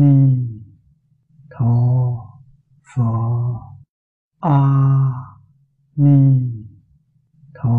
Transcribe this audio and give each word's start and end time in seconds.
ni 0.00 0.14
tho 1.50 1.74
pho. 2.88 3.10
A 4.40 4.58
ni 5.96 6.18
tho 7.54 7.78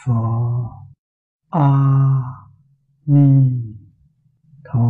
pho. 0.00 0.20
A 1.50 1.68
ni 3.06 3.28
tho 4.64 4.88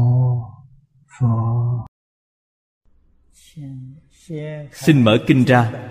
pho. 1.14 1.86
Xin 4.72 5.04
mở 5.04 5.18
kinh 5.26 5.44
ra. 5.44 5.90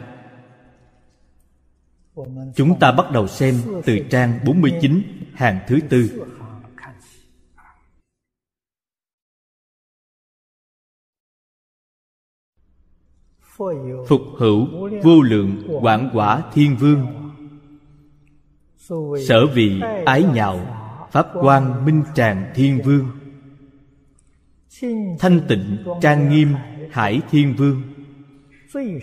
Chúng 2.55 2.79
ta 2.79 2.91
bắt 2.91 3.11
đầu 3.11 3.27
xem 3.27 3.55
từ 3.85 3.97
trang 4.09 4.39
49 4.45 5.01
hàng 5.33 5.59
thứ 5.67 5.79
tư. 5.89 6.25
Phục 14.07 14.21
hữu, 14.37 14.67
vô 15.03 15.21
lượng, 15.21 15.63
quảng 15.81 16.09
quả, 16.13 16.43
thiên 16.53 16.75
vương. 16.77 17.05
Sở 19.27 19.45
vị, 19.53 19.81
ái 20.05 20.23
nhạo, 20.33 20.59
Pháp 21.11 21.27
quan, 21.33 21.85
minh 21.85 22.03
tràng, 22.15 22.51
thiên 22.55 22.81
vương. 22.81 23.05
Thanh 25.19 25.41
tịnh, 25.47 25.77
trang 26.01 26.29
nghiêm, 26.29 26.47
hải 26.91 27.21
thiên 27.31 27.55
vương. 27.57 27.81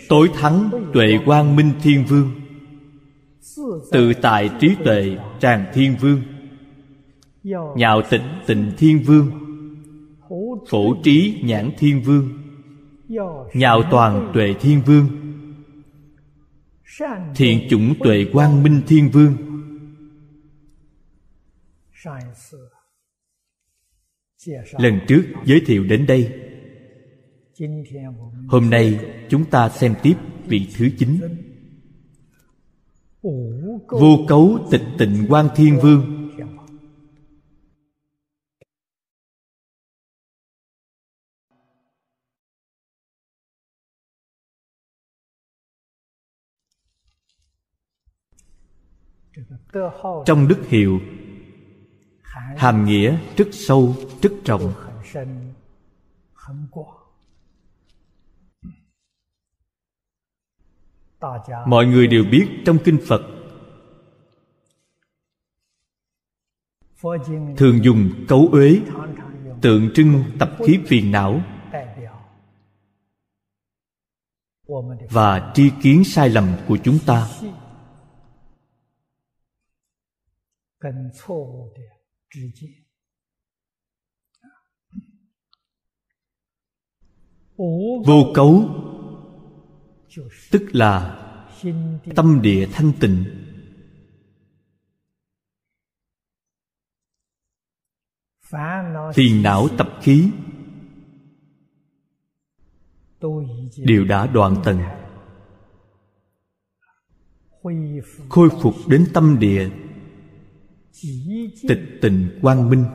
Tối 0.09 0.29
thắng, 0.33 0.69
tuệ 0.93 1.19
quang 1.25 1.55
minh 1.55 1.71
thiên 1.83 2.05
vương. 2.05 2.31
Tự 3.91 4.13
tại, 4.21 4.49
trí 4.59 4.75
tuệ, 4.83 5.17
tràng 5.39 5.65
thiên 5.73 5.95
vương. 6.01 6.21
Nhạo 7.75 8.01
tịnh 8.09 8.21
tịnh 8.47 8.71
thiên 8.77 9.03
vương. 9.03 9.31
Phổ 10.69 10.95
trí, 11.03 11.41
nhãn 11.43 11.71
thiên 11.77 12.01
vương. 12.01 12.29
Nhạo 13.53 13.83
toàn 13.91 14.31
tuệ 14.33 14.53
thiên 14.59 14.81
vương. 14.85 15.07
Thiện 17.35 17.67
chủng 17.69 17.93
tuệ 17.99 18.25
quang 18.33 18.63
minh 18.63 18.81
thiên 18.87 19.09
vương. 19.11 19.35
Lần 24.77 24.99
trước 25.07 25.23
giới 25.45 25.61
thiệu 25.65 25.83
đến 25.83 26.05
đây. 26.05 26.33
Hôm 28.47 28.69
nay 28.69 28.99
chúng 29.29 29.45
ta 29.45 29.69
xem 29.69 29.95
tiếp 30.03 30.15
vị 30.45 30.67
thứ 30.77 30.89
chín. 30.97 31.19
Vô 33.87 34.25
cấu 34.27 34.67
tịch 34.71 34.83
tịnh 34.97 35.25
quan 35.29 35.47
thiên 35.55 35.79
vương. 35.79 36.20
Trong 50.25 50.47
đức 50.47 50.59
hiệu, 50.67 50.99
hàm 52.57 52.85
nghĩa 52.85 53.19
rất 53.37 53.47
sâu, 53.51 53.95
rất 54.21 54.31
rộng. 54.45 54.73
Mọi 61.65 61.85
người 61.85 62.07
đều 62.07 62.23
biết 62.31 62.47
trong 62.65 62.77
kinh 62.83 62.99
phật, 63.07 63.21
thường 67.57 67.83
dùng 67.83 68.25
cấu 68.27 68.49
uế, 68.51 68.79
tượng 69.61 69.89
trưng 69.93 70.23
tập 70.39 70.51
khí 70.65 70.79
phiền 70.87 71.11
não 71.11 71.41
và 75.09 75.51
tri 75.55 75.71
kiến 75.81 76.03
sai 76.03 76.29
lầm 76.29 76.47
của 76.67 76.77
chúng 76.83 76.99
ta. 77.05 77.27
Vô 88.05 88.31
cấu 88.35 88.65
tức 90.51 90.61
là 90.71 91.17
tâm 92.15 92.41
địa 92.41 92.67
thanh 92.71 92.91
tịnh. 92.99 93.25
Phiền 99.15 99.43
não 99.43 99.67
tập 99.77 99.87
khí. 100.01 100.31
Đều 103.77 104.05
đã 104.05 104.27
đoạn 104.27 104.55
tận 104.63 104.79
khôi 108.29 108.49
phục 108.61 108.73
đến 108.87 109.05
tâm 109.13 109.39
địa 109.39 109.69
tịch 111.67 111.81
tình 112.01 112.39
quang 112.41 112.69
minh. 112.69 112.85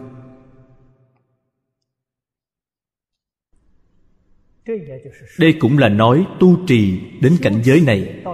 Đây 5.39 5.55
cũng 5.61 5.79
là 5.79 5.89
nói 5.89 6.27
tu 6.41 6.67
trì 6.67 7.01
đến 7.21 7.37
cảnh 7.43 7.63
giới 7.65 7.81
này. 7.81 8.25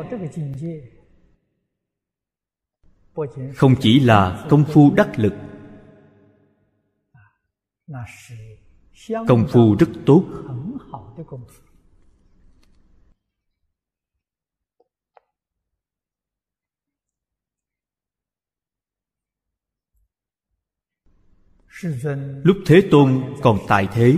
Không 3.54 3.74
chỉ 3.80 4.00
là 4.00 4.46
công 4.50 4.64
phu 4.64 4.94
đắc 4.96 5.18
lực, 5.18 5.34
công 9.28 9.46
phu 9.48 9.76
rất 9.78 9.88
tốt. 10.06 10.24
Lúc 22.44 22.56
thế 22.66 22.88
tôn 22.90 23.34
còn 23.42 23.58
tại 23.68 23.88
thế. 23.92 24.16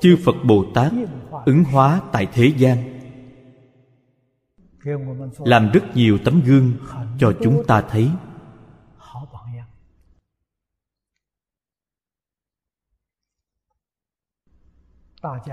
Chư 0.00 0.16
phật 0.24 0.34
bồ 0.44 0.64
tát 0.74 0.92
ứng 1.46 1.64
hóa 1.64 2.02
tại 2.12 2.28
thế 2.32 2.52
gian, 2.56 3.00
làm 5.38 5.70
rất 5.74 5.82
nhiều 5.94 6.18
tấm 6.24 6.42
gương 6.44 6.72
cho 7.18 7.34
chúng 7.42 7.64
ta 7.66 7.80
thấy. 7.88 8.10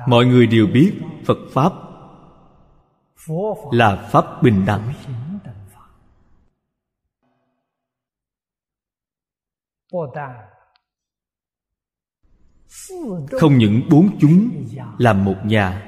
Mọi 0.07 0.25
người 0.25 0.47
đều 0.47 0.67
biết 0.67 0.93
phật 1.25 1.37
pháp 1.51 1.90
là 3.71 4.09
pháp 4.11 4.25
bình 4.43 4.65
đẳng. 4.65 4.93
Không 13.31 13.57
những 13.57 13.81
bốn 13.89 14.17
chúng 14.19 14.65
làm 14.97 15.25
một 15.25 15.35
nhà. 15.45 15.87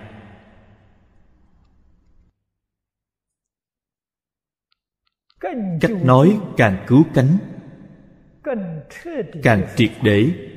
Cách 5.82 5.92
nói 6.04 6.40
càng 6.58 6.86
cứu 6.88 7.04
cánh, 7.14 7.38
càng 9.44 9.68
triệt 9.76 9.92
để. 10.04 10.50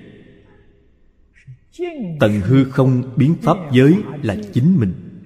Tận 2.20 2.40
hư 2.40 2.70
không 2.70 3.14
biến 3.16 3.34
pháp 3.42 3.56
giới 3.72 3.94
là 4.22 4.36
chính 4.52 4.76
mình. 4.80 5.22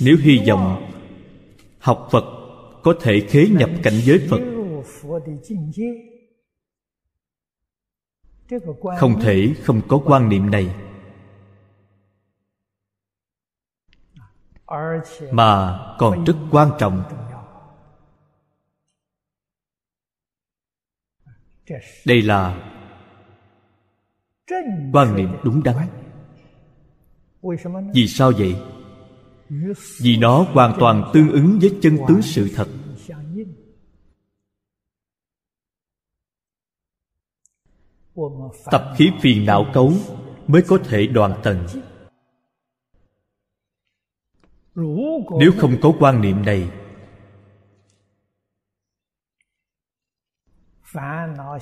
Nếu 0.00 0.16
hy 0.20 0.38
vọng 0.48 0.90
học 1.78 2.08
phật 2.10 2.24
có 2.82 2.94
thể 3.00 3.26
khế 3.28 3.46
nhập 3.50 3.70
cảnh 3.82 3.94
giới 3.94 4.26
phật, 4.30 4.40
không 8.98 9.20
thể 9.20 9.54
không 9.62 9.80
có 9.88 10.02
quan 10.06 10.28
niệm 10.28 10.50
này. 10.50 10.74
Mà 15.32 15.80
còn 15.98 16.24
rất 16.24 16.36
quan 16.50 16.70
trọng. 16.78 17.02
Đây 22.06 22.22
là 22.22 22.70
quan 24.92 25.16
niệm 25.16 25.28
đúng 25.44 25.62
đắn 25.62 26.03
vì 27.94 28.08
sao 28.08 28.32
vậy? 28.38 28.56
Vì 30.00 30.16
nó 30.16 30.46
hoàn 30.52 30.76
toàn 30.78 31.10
tương 31.14 31.32
ứng 31.32 31.58
với 31.60 31.78
chân 31.82 31.98
tướng 32.08 32.22
sự 32.22 32.50
thật. 32.54 32.68
Tập 38.70 38.92
khí 38.96 39.10
phiền 39.20 39.46
não 39.46 39.66
cấu 39.74 39.92
mới 40.46 40.62
có 40.62 40.78
thể 40.84 41.06
đoạn 41.06 41.40
tận 41.42 41.66
nếu 45.38 45.52
không 45.58 45.76
có 45.82 45.92
quan 45.98 46.20
niệm 46.20 46.44
này, 46.44 46.70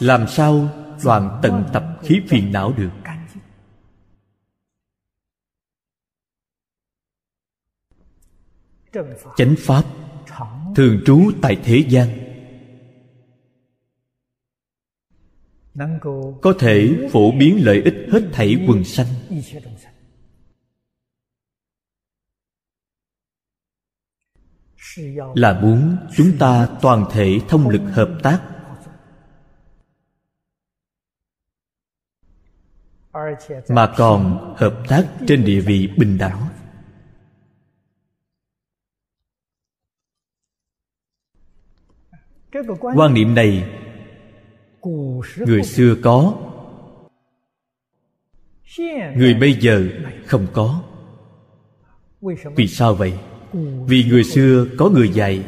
làm 0.01 0.27
sao 0.29 0.69
đoạn 1.05 1.41
tận 1.43 1.65
tập 1.73 1.85
khí 2.03 2.21
phiền 2.29 2.53
não 2.53 2.73
được? 2.77 3.12
Chánh 9.37 9.55
pháp, 9.59 9.85
thường 10.77 11.01
trú 11.07 11.31
tại 11.43 11.61
thế 11.65 11.85
gian. 11.89 12.09
Có 16.43 16.55
thể 16.59 17.09
phổ 17.13 17.33
biến 17.33 17.65
lợi 17.65 17.83
ích 17.83 17.95
hết 18.13 18.21
thảy 18.33 18.65
quần 18.69 18.85
sanh. 18.85 19.07
Là 25.35 25.61
muốn 25.61 25.97
chúng 26.17 26.39
ta 26.39 26.69
toàn 26.83 27.05
thể 27.13 27.39
thông 27.49 27.69
lực 27.69 27.83
hợp 27.93 28.19
tác. 28.23 28.43
Mà 33.69 33.95
còn 33.97 34.55
hợp 34.57 34.83
tác 34.89 35.09
trên 35.29 35.45
địa 35.45 35.61
vị 35.61 35.89
bình 35.97 36.19
đẳng. 36.19 36.49
Quan 42.81 43.15
niệm 43.15 43.35
này 43.35 43.65
người 45.37 45.63
xưa 45.63 45.97
có 46.03 46.35
người 49.17 49.35
bây 49.35 49.55
giờ 49.55 49.89
không 50.27 50.47
có. 50.53 50.83
Vì 52.57 52.67
sao 52.67 52.95
vậy? 52.95 53.19
vì 53.87 54.05
người 54.05 54.25
xưa 54.25 54.67
có 54.79 54.89
người 54.89 55.09
dạy. 55.09 55.45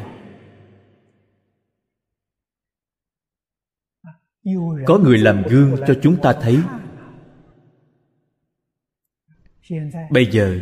Có 4.85 4.97
người 4.97 5.17
làm 5.17 5.43
gương 5.49 5.75
cho 5.87 5.93
chúng 6.01 6.21
ta 6.21 6.33
thấy. 6.41 6.59
Bây 10.09 10.25
giờ 10.31 10.59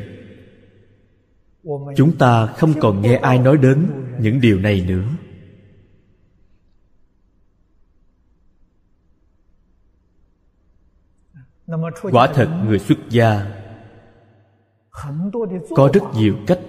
chúng 1.96 2.18
ta 2.18 2.46
không 2.46 2.74
còn 2.82 3.02
nghe 3.02 3.16
ai 3.16 3.40
nói 3.40 3.58
đến 3.58 3.88
những 4.20 4.42
điều 4.42 4.60
này 4.60 4.86
nữa 4.88 5.06
quả 12.12 12.32
thật 12.34 12.64
người 12.66 12.80
xuất 12.80 12.98
gia 13.10 13.60
có 15.76 15.90
rất 15.94 16.04
nhiều 16.16 16.38
cách 16.48 16.60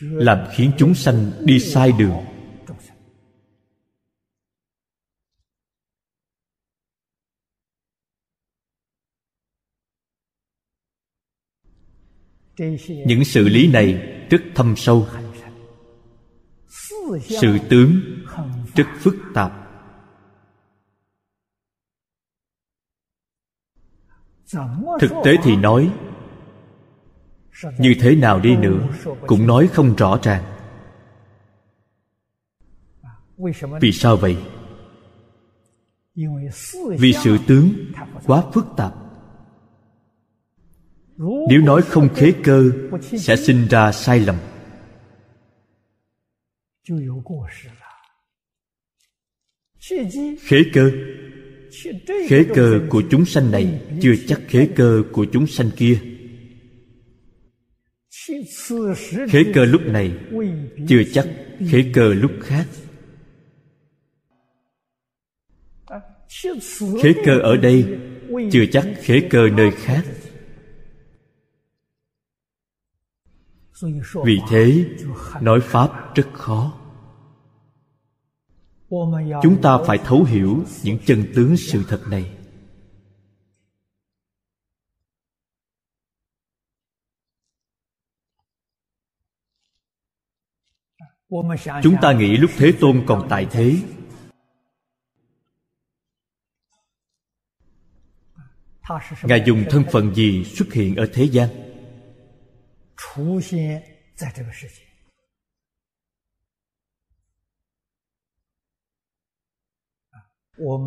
làm 0.00 0.38
khiến 0.52 0.72
chúng 0.78 0.94
sanh 0.94 1.32
đi 1.44 1.60
sai 1.60 1.92
đường. 1.98 2.24
Những 13.06 13.24
sự 13.24 13.48
lý 13.48 13.72
này 13.72 13.94
rất 14.30 14.42
thâm 14.54 14.74
sâu. 14.76 15.06
Sự 17.22 17.58
tướng 17.70 18.00
rất 18.76 18.86
phức 19.00 19.14
tạp 19.34 19.67
thực 25.00 25.12
tế 25.24 25.36
thì 25.42 25.56
nói, 25.56 25.92
như 27.78 27.94
thế 28.00 28.14
nào 28.14 28.40
đi 28.40 28.56
nữa 28.56 28.88
cũng 29.26 29.46
nói 29.46 29.68
không 29.72 29.96
rõ 29.96 30.18
ràng. 30.22 30.44
Vì 33.80 33.92
sao 33.92 34.16
vậy? 34.16 34.36
Vì 36.98 37.12
sự 37.12 37.38
tướng 37.46 37.72
quá 38.26 38.44
phức 38.52 38.66
tạp. 38.76 38.94
Nếu 41.48 41.60
nói 41.60 41.82
không 41.82 42.08
khế 42.14 42.32
cơ, 42.44 42.70
sẽ 43.00 43.36
sinh 43.36 43.66
ra 43.70 43.92
sai 43.92 44.20
lầm. 44.20 44.36
Khế 50.40 50.62
cơ? 50.72 50.90
Khế 52.28 52.44
cơ 52.54 52.80
của 52.88 53.02
chúng 53.10 53.24
sanh 53.24 53.50
này 53.50 53.80
chưa 54.02 54.14
chắc 54.26 54.40
khế 54.48 54.68
cơ 54.76 55.02
của 55.12 55.26
chúng 55.32 55.46
sanh 55.46 55.70
kia. 55.76 55.98
Khế 59.28 59.44
cơ 59.54 59.64
lúc 59.64 59.82
này 59.86 60.12
chưa 60.88 61.02
chắc 61.12 61.28
khế 61.70 61.84
cơ 61.94 62.14
lúc 62.14 62.32
khác. 62.40 62.66
Khế 67.02 67.12
cơ 67.24 67.38
ở 67.42 67.56
đây 67.56 67.98
chưa 68.52 68.64
chắc 68.72 68.86
khế 69.02 69.20
cơ 69.30 69.48
nơi 69.56 69.70
khác. 69.70 70.04
Vì 74.24 74.38
thế, 74.50 74.84
nói 75.40 75.60
pháp 75.60 76.14
rất 76.14 76.26
khó 76.32 76.77
chúng 79.42 79.62
ta 79.62 79.78
phải 79.86 79.98
thấu 79.98 80.24
hiểu 80.24 80.64
những 80.82 80.98
chân 81.06 81.32
tướng 81.34 81.56
sự 81.56 81.84
thật 81.88 82.02
này. 82.10 82.34
Chúng 91.82 91.96
ta 92.02 92.12
nghĩ 92.12 92.36
lúc 92.36 92.50
thế 92.56 92.72
tôn 92.80 93.04
còn 93.06 93.26
tại 93.30 93.46
thế. 93.50 93.76
Ngài 99.22 99.42
dùng 99.46 99.64
thân 99.70 99.84
phận 99.92 100.14
gì 100.14 100.44
xuất 100.44 100.72
hiện 100.72 100.96
ở 100.96 101.06
thế 101.12 101.24
gian? 101.24 101.48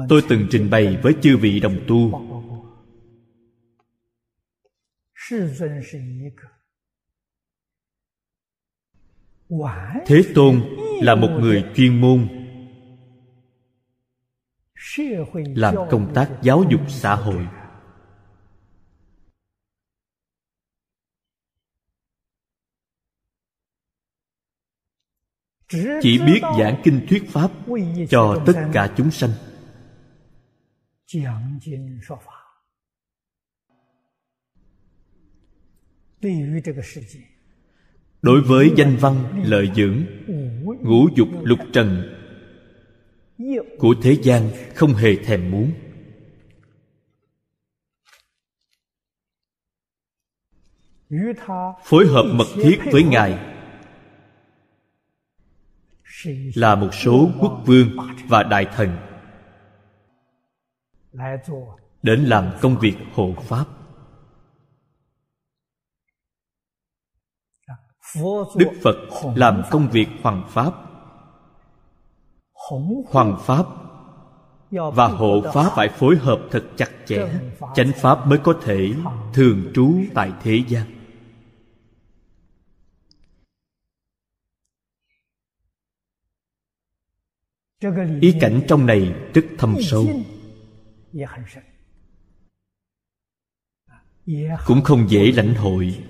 Tôi 0.09 0.21
từng 0.29 0.47
trình 0.51 0.69
bày 0.69 0.99
với 1.03 1.15
chư 1.21 1.37
vị 1.37 1.59
đồng 1.59 1.77
tu. 1.87 2.21
Thế 10.05 10.21
tôn 10.35 10.61
là 11.01 11.15
một 11.15 11.29
người 11.39 11.65
chuyên 11.75 12.01
môn, 12.01 12.27
làm 15.55 15.75
công 15.91 16.11
tác 16.15 16.39
giáo 16.41 16.63
dục 16.71 16.81
xã 16.87 17.15
hội. 17.15 17.47
Chỉ 26.01 26.19
biết 26.25 26.41
giảng 26.59 26.81
kinh 26.83 27.05
thuyết 27.09 27.23
pháp 27.29 27.51
cho 28.09 28.43
tất 28.45 28.53
cả 28.73 28.93
chúng 28.97 29.11
sanh 29.11 29.29
đối 38.21 38.41
với 38.41 38.71
danh 38.75 38.97
văn 38.99 39.43
lợi 39.45 39.71
dưỡng 39.75 40.05
ngũ 40.81 41.07
dục 41.15 41.27
lục 41.43 41.59
trần 41.73 42.17
của 43.79 43.95
thế 44.01 44.17
gian 44.23 44.49
không 44.75 44.93
hề 44.93 45.15
thèm 45.15 45.51
muốn. 45.51 45.71
Phối 51.83 52.07
hợp 52.07 52.23
mật 52.33 52.47
thiết 52.55 52.79
với 52.91 53.03
ngài 53.03 53.39
là 56.55 56.75
một 56.75 56.89
số 56.93 57.29
quốc 57.39 57.63
vương 57.65 57.97
và 58.27 58.43
đại 58.43 58.65
thần 58.75 59.10
đến 62.03 62.25
làm 62.25 62.51
công 62.61 62.79
việc 62.79 62.95
hộ 63.13 63.33
pháp. 63.41 63.65
Đức 68.55 68.69
phật 68.83 68.95
làm 69.35 69.61
công 69.71 69.89
việc 69.89 70.07
hoàng 70.23 70.47
pháp. 70.49 70.73
Hoàng 73.07 73.37
pháp 73.41 73.65
và 74.71 75.07
hộ 75.07 75.41
pháp 75.53 75.71
phải 75.75 75.89
phối 75.89 76.15
hợp 76.15 76.39
thật 76.51 76.63
chặt 76.77 76.89
chẽ. 77.05 77.39
Chánh 77.75 77.91
pháp 77.95 78.27
mới 78.27 78.39
có 78.43 78.59
thể 78.61 78.93
thường 79.33 79.71
trú 79.73 79.93
tại 80.13 80.31
thế 80.41 80.63
gian. 80.67 80.87
Ý 88.21 88.35
cảnh 88.41 88.61
trong 88.67 88.85
này 88.85 89.13
rất 89.33 89.45
thâm 89.57 89.75
sâu 89.81 90.05
cũng 94.65 94.81
không 94.83 95.09
dễ 95.09 95.31
lãnh 95.31 95.55
hội. 95.55 96.03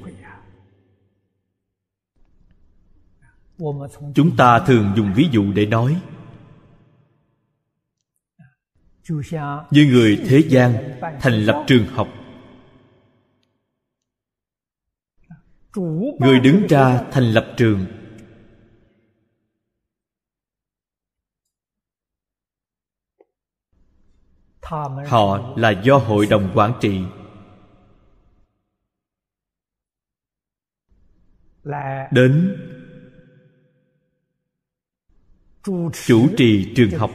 Chúng 4.16 4.36
ta 4.38 4.60
thường 4.68 4.94
dùng 4.98 5.14
ví 5.16 5.28
dụ 5.32 5.54
để 5.54 5.66
nói. 5.66 6.02
Như 9.72 9.86
người 9.86 10.24
thế 10.28 10.44
gian 10.50 11.00
thành 11.20 11.34
lập 11.34 11.64
trường 11.68 11.88
học. 11.88 12.08
Người 16.20 16.40
đứng 16.40 16.68
ra 16.70 17.04
thành 17.12 17.24
lập 17.24 17.54
trường. 17.58 18.01
Họ 25.08 25.54
là 25.56 25.70
do 25.70 25.98
hội 25.98 26.28
đồng 26.30 26.52
quản 26.56 26.74
trị. 26.82 27.02
Đến 32.12 32.58
chủ 35.64 36.28
trì 36.38 36.74
trường 36.76 36.92
học. 37.00 37.12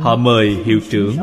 Họ 0.00 0.16
mời 0.16 0.48
hiệu 0.48 0.80
trưởng. 0.90 1.16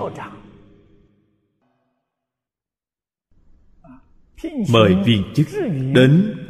Mời 4.69 4.95
viên 5.05 5.33
chức. 5.35 5.47
Đến 5.93 6.40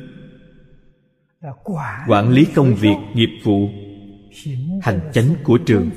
quản 2.08 2.30
lý 2.30 2.46
công 2.56 2.76
việc 2.76 2.96
nghiệp 3.14 3.30
vụ 3.44 3.70
hành 4.82 5.12
chánh 5.14 5.36
của 5.44 5.60
trường. 5.66 5.90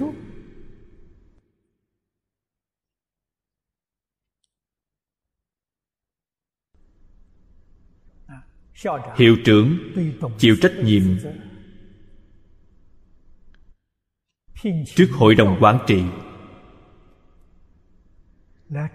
Hiệu 9.17 9.37
trưởng 9.45 9.79
chịu 10.39 10.57
trách 10.61 10.73
nhiệm 10.85 11.03
trước 14.85 15.09
hội 15.13 15.35
đồng 15.35 15.59
quản 15.61 15.79
trị. 15.87 16.03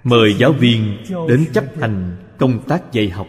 Mời 0.03 0.33
giáo 0.33 0.53
viên 0.53 1.03
đến 1.27 1.45
chấp 1.53 1.65
hành 1.79 2.17
công 2.37 2.67
tác 2.67 2.91
dạy 2.91 3.09
học 3.09 3.27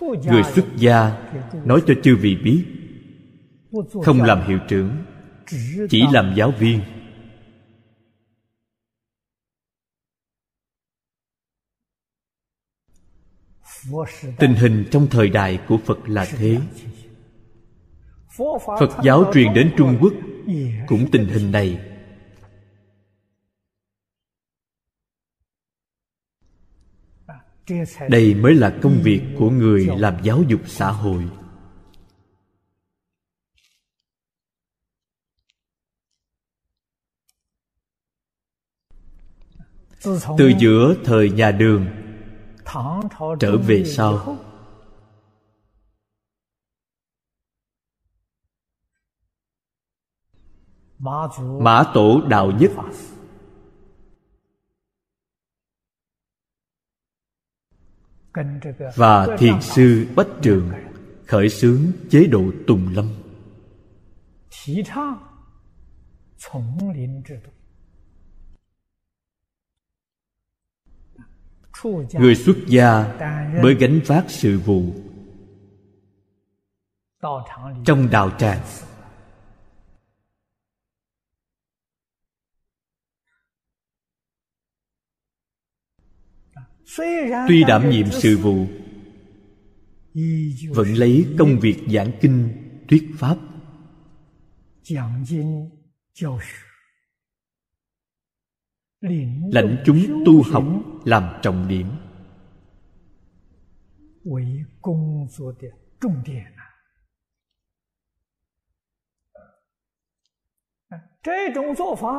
người 0.00 0.42
xuất 0.54 0.64
gia 0.76 1.28
nói 1.64 1.82
cho 1.86 1.94
chư 2.02 2.16
vị 2.16 2.36
biết. 2.36 2.64
Không 4.04 4.22
làm 4.22 4.46
hiệu 4.46 4.58
trưởng, 4.68 4.90
chỉ 5.90 6.02
làm 6.12 6.34
giáo 6.36 6.50
viên. 6.58 6.80
Tình 14.38 14.54
hình 14.54 14.84
trong 14.90 15.06
thời 15.10 15.28
đại 15.28 15.60
của 15.68 15.78
phật 15.78 16.08
là 16.08 16.26
thế. 16.36 16.58
Phật 18.78 18.90
giáo 19.04 19.30
truyền 19.34 19.54
đến 19.54 19.74
trung 19.76 19.98
quốc 20.00 20.12
cũng 20.86 21.10
tình 21.12 21.28
hình 21.28 21.52
này. 21.52 21.97
Đây 28.08 28.34
mới 28.34 28.54
là 28.54 28.78
công 28.82 29.00
việc 29.02 29.22
của 29.38 29.50
người 29.50 29.88
làm 29.96 30.14
giáo 30.22 30.42
dục 30.48 30.60
xã 30.66 30.90
hội. 30.90 31.28
Từ 40.38 40.52
giữa 40.58 40.94
thời 41.04 41.30
nhà 41.30 41.50
đường 41.50 41.86
trở 43.40 43.56
về 43.56 43.84
sau. 43.84 44.38
Mã 51.60 51.82
tổ 51.94 52.20
đạo 52.28 52.52
nhất 52.60 52.70
và 58.96 59.36
thiền 59.38 59.60
sư 59.60 60.06
bách 60.16 60.26
trường 60.42 60.70
khởi 61.26 61.48
xướng 61.48 61.80
chế 62.10 62.26
độ 62.26 62.44
tùng 62.66 62.88
lâm. 62.94 63.14
Người 72.12 72.34
xuất 72.34 72.56
gia 72.66 73.18
mới 73.62 73.74
gánh 73.74 74.00
vác 74.06 74.24
sự 74.28 74.58
vụ. 74.58 74.82
Trong 77.84 78.10
đạo 78.10 78.30
tràng 78.38 78.60
tuy 87.48 87.64
đảm 87.64 87.90
nhiệm 87.90 88.06
sự 88.10 88.38
vụ, 88.38 88.66
vẫn 90.74 90.94
lấy 90.94 91.26
công 91.38 91.60
việc 91.60 91.76
giảng 91.88 92.10
kinh, 92.20 92.48
thuyết 92.88 93.10
pháp. 93.18 93.36
Lãnh 99.52 99.82
chúng 99.86 100.22
tu 100.26 100.42
học 100.42 100.64
làm 101.04 101.40
trọng 101.42 101.68
điểm. 101.68 101.86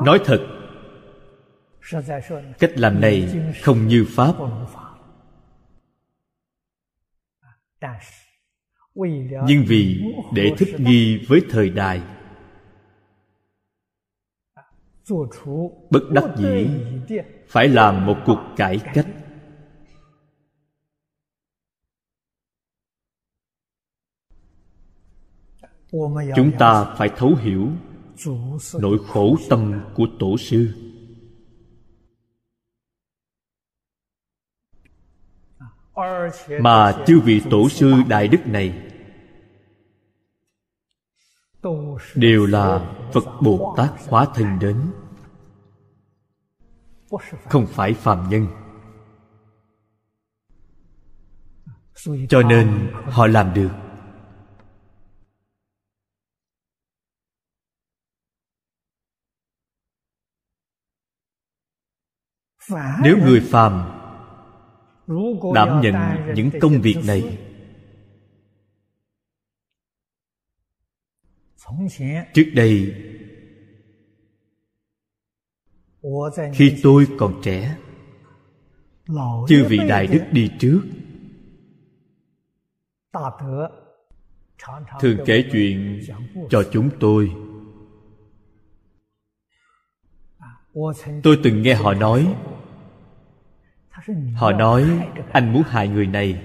Nói 0.06 0.20
thật 0.26 0.69
cách 2.60 2.72
làm 2.76 3.02
này 3.02 3.30
không 3.62 3.88
như 3.88 4.06
pháp. 4.10 4.34
nhưng 9.48 9.66
vì 9.68 10.02
để 10.34 10.52
thích 10.58 10.76
nghi 10.80 11.26
với 11.28 11.42
thời 11.50 11.70
đại 11.70 12.02
bất 15.90 16.04
đắc 16.12 16.24
dĩ 16.38 16.68
phải 17.48 17.68
làm 17.68 18.06
một 18.06 18.18
cuộc 18.26 18.40
cải 18.58 18.80
cách. 18.94 19.08
Chúng 26.36 26.52
ta 26.60 26.96
phải 26.98 27.10
thấu 27.18 27.36
hiểu 27.36 27.68
nỗi 28.80 28.98
khổ 29.08 29.36
tâm 29.50 29.82
của 29.96 30.08
tổ 30.20 30.38
sư 30.38 30.89
mà 36.62 37.04
chư 37.08 37.20
vị 37.20 37.42
tổ 37.50 37.70
sư 37.70 37.94
đại 38.08 38.28
đức 38.28 38.48
này 38.48 38.90
đều 42.16 42.46
là 42.46 42.96
phật 43.14 43.26
bồ 43.42 43.74
tát 43.78 43.90
hóa 44.08 44.26
thân 44.36 44.60
đến. 44.60 44.92
Không 47.46 47.68
phải 47.68 47.94
phàm 47.94 48.30
nhân. 48.30 48.48
Cho 52.30 52.42
nên 52.42 52.92
họ 53.06 53.28
làm 53.28 53.54
được. 53.54 53.72
Nếu 63.04 63.18
người 63.18 63.48
phàm 63.52 63.99
đảm 65.56 65.82
nhận 65.82 65.96
những 66.36 66.50
công 66.62 66.82
việc 66.82 66.98
này. 67.08 67.38
Trước 72.34 72.52
đây, 72.56 72.96
khi 76.54 76.80
tôi 76.84 77.08
còn 77.18 77.42
trẻ, 77.44 77.78
chư 79.48 79.66
vị 79.70 79.78
đại 79.90 80.08
đức 80.08 80.22
đi 80.32 80.52
trước. 80.60 80.82
Thường 85.00 85.18
kể 85.26 85.44
chuyện 85.52 86.02
cho 86.50 86.64
chúng 86.72 86.90
tôi. 87.00 87.32
Tôi 91.24 91.40
từng 91.44 91.62
nghe 91.62 91.74
họ 91.74 91.94
nói 91.94 92.36
họ 94.36 94.52
nói 94.52 94.86
anh 95.32 95.54
muốn 95.54 95.64
hại 95.64 95.88
người 95.88 96.08
này. 96.08 96.42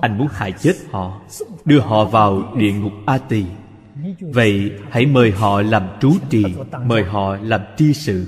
Anh 0.00 0.18
muốn 0.18 0.28
hại 0.30 0.52
chết 0.52 0.74
họ 0.90 1.22
đưa 1.64 1.80
họ 1.80 2.04
vào 2.04 2.56
địa 2.56 2.72
ngục 2.72 2.92
a 3.06 3.18
tỳ 3.18 3.44
vậy 4.20 4.72
hãy 4.90 5.06
mời 5.06 5.30
họ 5.30 5.62
làm 5.62 5.88
trú 6.00 6.12
trì 6.30 6.44
mời 6.84 7.04
họ 7.04 7.36
làm 7.36 7.60
tri 7.76 7.92
sự. 7.92 8.26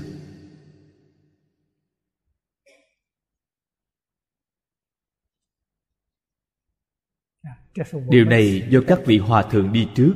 Điều 8.09 8.25
này 8.25 8.67
do 8.69 8.79
các 8.87 8.99
vị 9.05 9.17
hòa 9.17 9.41
thượng 9.41 9.73
đi 9.73 9.87
trước 9.95 10.13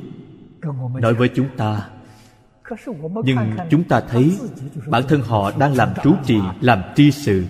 nói 1.00 1.14
với 1.14 1.28
chúng 1.34 1.48
ta. 1.56 1.90
Nhưng 3.24 3.36
chúng 3.70 3.84
ta 3.84 4.00
thấy 4.00 4.38
bản 4.86 5.02
thân 5.08 5.20
họ 5.20 5.52
đang 5.58 5.74
làm 5.74 5.88
trú 6.02 6.14
trì 6.24 6.38
làm 6.60 6.82
tri 6.96 7.10
sự 7.10 7.46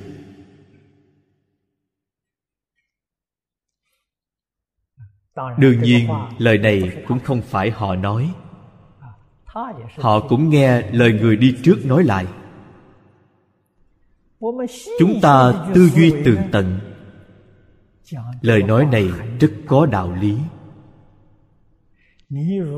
đương 5.58 5.82
nhiên, 5.82 6.08
lời 6.38 6.58
này 6.58 7.04
cũng 7.08 7.18
không 7.18 7.42
phải 7.42 7.70
họ 7.70 7.96
nói. 7.96 8.34
Họ 9.98 10.20
cũng 10.28 10.50
nghe 10.50 10.90
lời 10.90 11.12
người 11.12 11.36
đi 11.36 11.56
trước 11.62 11.76
nói 11.84 12.04
lại. 12.04 12.26
Chúng 14.98 15.20
ta 15.22 15.52
tư 15.74 15.88
duy 15.88 16.14
tường 16.24 16.40
tận. 16.52 16.80
Lời 18.40 18.62
nói 18.62 18.86
này 18.92 19.10
rất 19.40 19.50
có 19.66 19.86
đạo 19.86 20.16
lý. 20.20 20.38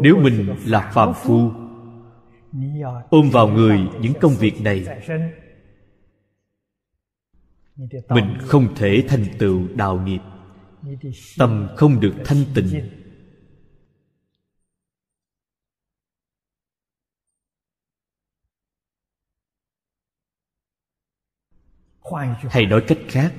Nếu 0.02 0.16
mình 0.22 0.54
là 0.66 0.90
phàm 0.94 1.14
phu, 1.14 1.50
ôm 3.10 3.30
vào 3.32 3.48
người 3.48 3.80
những 4.00 4.12
công 4.20 4.32
việc 4.34 4.60
này, 4.60 4.86
mình 8.08 8.38
không 8.40 8.74
thể 8.74 9.04
thành 9.08 9.24
tựu 9.38 9.60
đạo 9.74 10.00
nghiệp 10.00 10.20
tâm 11.38 11.68
không 11.76 12.00
được 12.00 12.14
thanh 12.24 12.44
tịnh. 12.54 12.90
Hay 22.50 22.66
nói 22.66 22.84
cách 22.88 22.98
khác, 23.08 23.34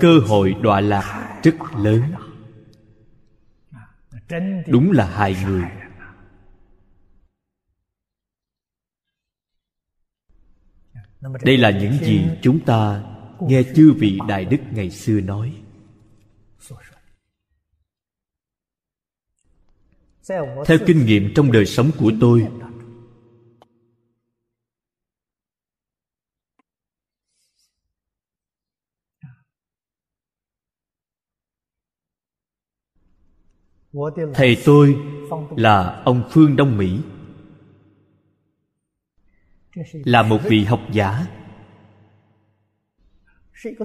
cơ 0.00 0.18
hội 0.28 0.54
đọa 0.62 0.80
lạc 0.80 1.40
rất 1.42 1.54
lớn. 1.76 2.02
Đúng 4.66 4.90
là 4.90 5.06
hại 5.06 5.36
người. 5.44 5.64
Đây 11.44 11.56
là 11.56 11.70
những 11.70 11.92
gì 11.92 12.26
chúng 12.42 12.64
ta 12.64 13.04
nghe 13.40 13.62
chư 13.76 13.92
vị 13.98 14.18
đại 14.28 14.44
đức 14.44 14.58
ngày 14.72 14.90
xưa 14.90 15.20
nói. 15.20 15.65
Theo 20.66 20.78
kinh 20.86 21.06
nghiệm 21.06 21.32
trong 21.34 21.52
đời 21.52 21.66
sống 21.66 21.90
của 21.98 22.12
tôi, 22.20 22.48
thầy 34.34 34.56
tôi 34.64 34.96
là 35.56 36.02
ông 36.04 36.28
phương 36.30 36.56
đông 36.56 36.76
mỹ, 36.76 36.98
là 39.92 40.22
một 40.22 40.38
vị 40.44 40.64
học 40.64 40.80
giả, 40.92 41.26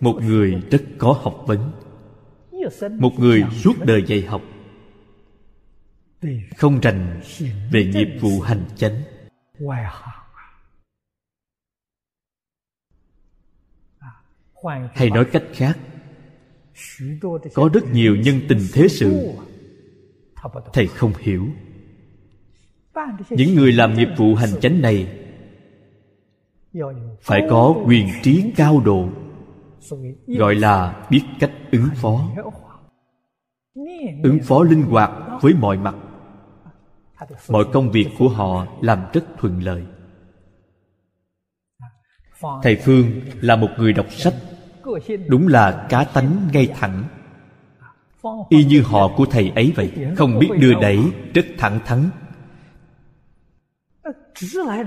một 0.02 0.20
người 0.22 0.62
rất 0.72 0.84
có 0.98 1.20
học 1.22 1.44
vấn, 1.48 1.72
một 3.00 3.12
người 3.18 3.44
suốt 3.52 3.74
đời 3.86 4.04
dạy 4.08 4.22
học 4.22 4.42
không 6.58 6.80
rành 6.80 7.22
về 7.72 7.86
nghiệp 7.86 8.08
vụ 8.22 8.42
hành 8.42 8.66
chánh. 8.76 9.02
Hay 14.94 15.10
nói 15.10 15.26
cách 15.32 15.44
khác, 15.54 15.80
có 17.54 17.70
rất 17.74 17.84
nhiều 17.92 18.16
nhân 18.16 18.42
tình 18.50 18.60
thế 18.74 18.88
sự 18.88 19.36
thầy 20.74 20.88
không 20.88 21.14
hiểu. 21.20 21.48
Những 23.30 23.56
người 23.56 23.72
làm 23.72 23.94
nghiệp 23.94 24.10
vụ 24.18 24.36
hành 24.36 24.60
chánh 24.62 24.82
này 24.82 25.18
phải 27.22 27.42
có 27.50 27.76
quyền 27.86 28.08
trí 28.24 28.52
cao 28.56 28.82
độ, 28.86 29.10
gọi 30.28 30.56
là 30.56 31.08
biết 31.10 31.22
cách 31.40 31.52
ứng 31.72 31.90
phó. 31.96 32.32
Ứng 34.24 34.40
phó 34.44 34.64
linh 34.64 34.84
hoạt 34.84 35.12
với 35.42 35.54
mọi 35.54 35.78
mặt 35.78 35.96
mọi 37.50 37.66
công 37.74 37.92
việc 37.92 38.08
của 38.20 38.30
họ 38.30 38.68
làm 38.82 39.06
rất 39.14 39.26
thuận 39.38 39.64
lợi. 39.64 39.84
Thầy 42.64 42.76
phương 42.76 43.22
là 43.42 43.56
một 43.56 43.70
người 43.78 43.94
đọc 43.94 44.06
sách, 44.12 44.34
đúng 45.28 45.48
là 45.48 45.88
cá 45.90 46.04
tánh 46.04 46.50
ngay 46.54 46.68
thẳng. 46.68 47.04
Y 48.50 48.66
như 48.66 48.82
họ 48.82 49.08
của 49.18 49.26
thầy 49.26 49.50
ấy 49.50 49.74
vậy, 49.76 49.92
không 50.18 50.40
biết 50.40 50.50
đưa 50.60 50.74
đẩy, 50.82 51.00
rất 51.34 51.46
thẳng 51.58 51.80
thắn. 51.86 52.10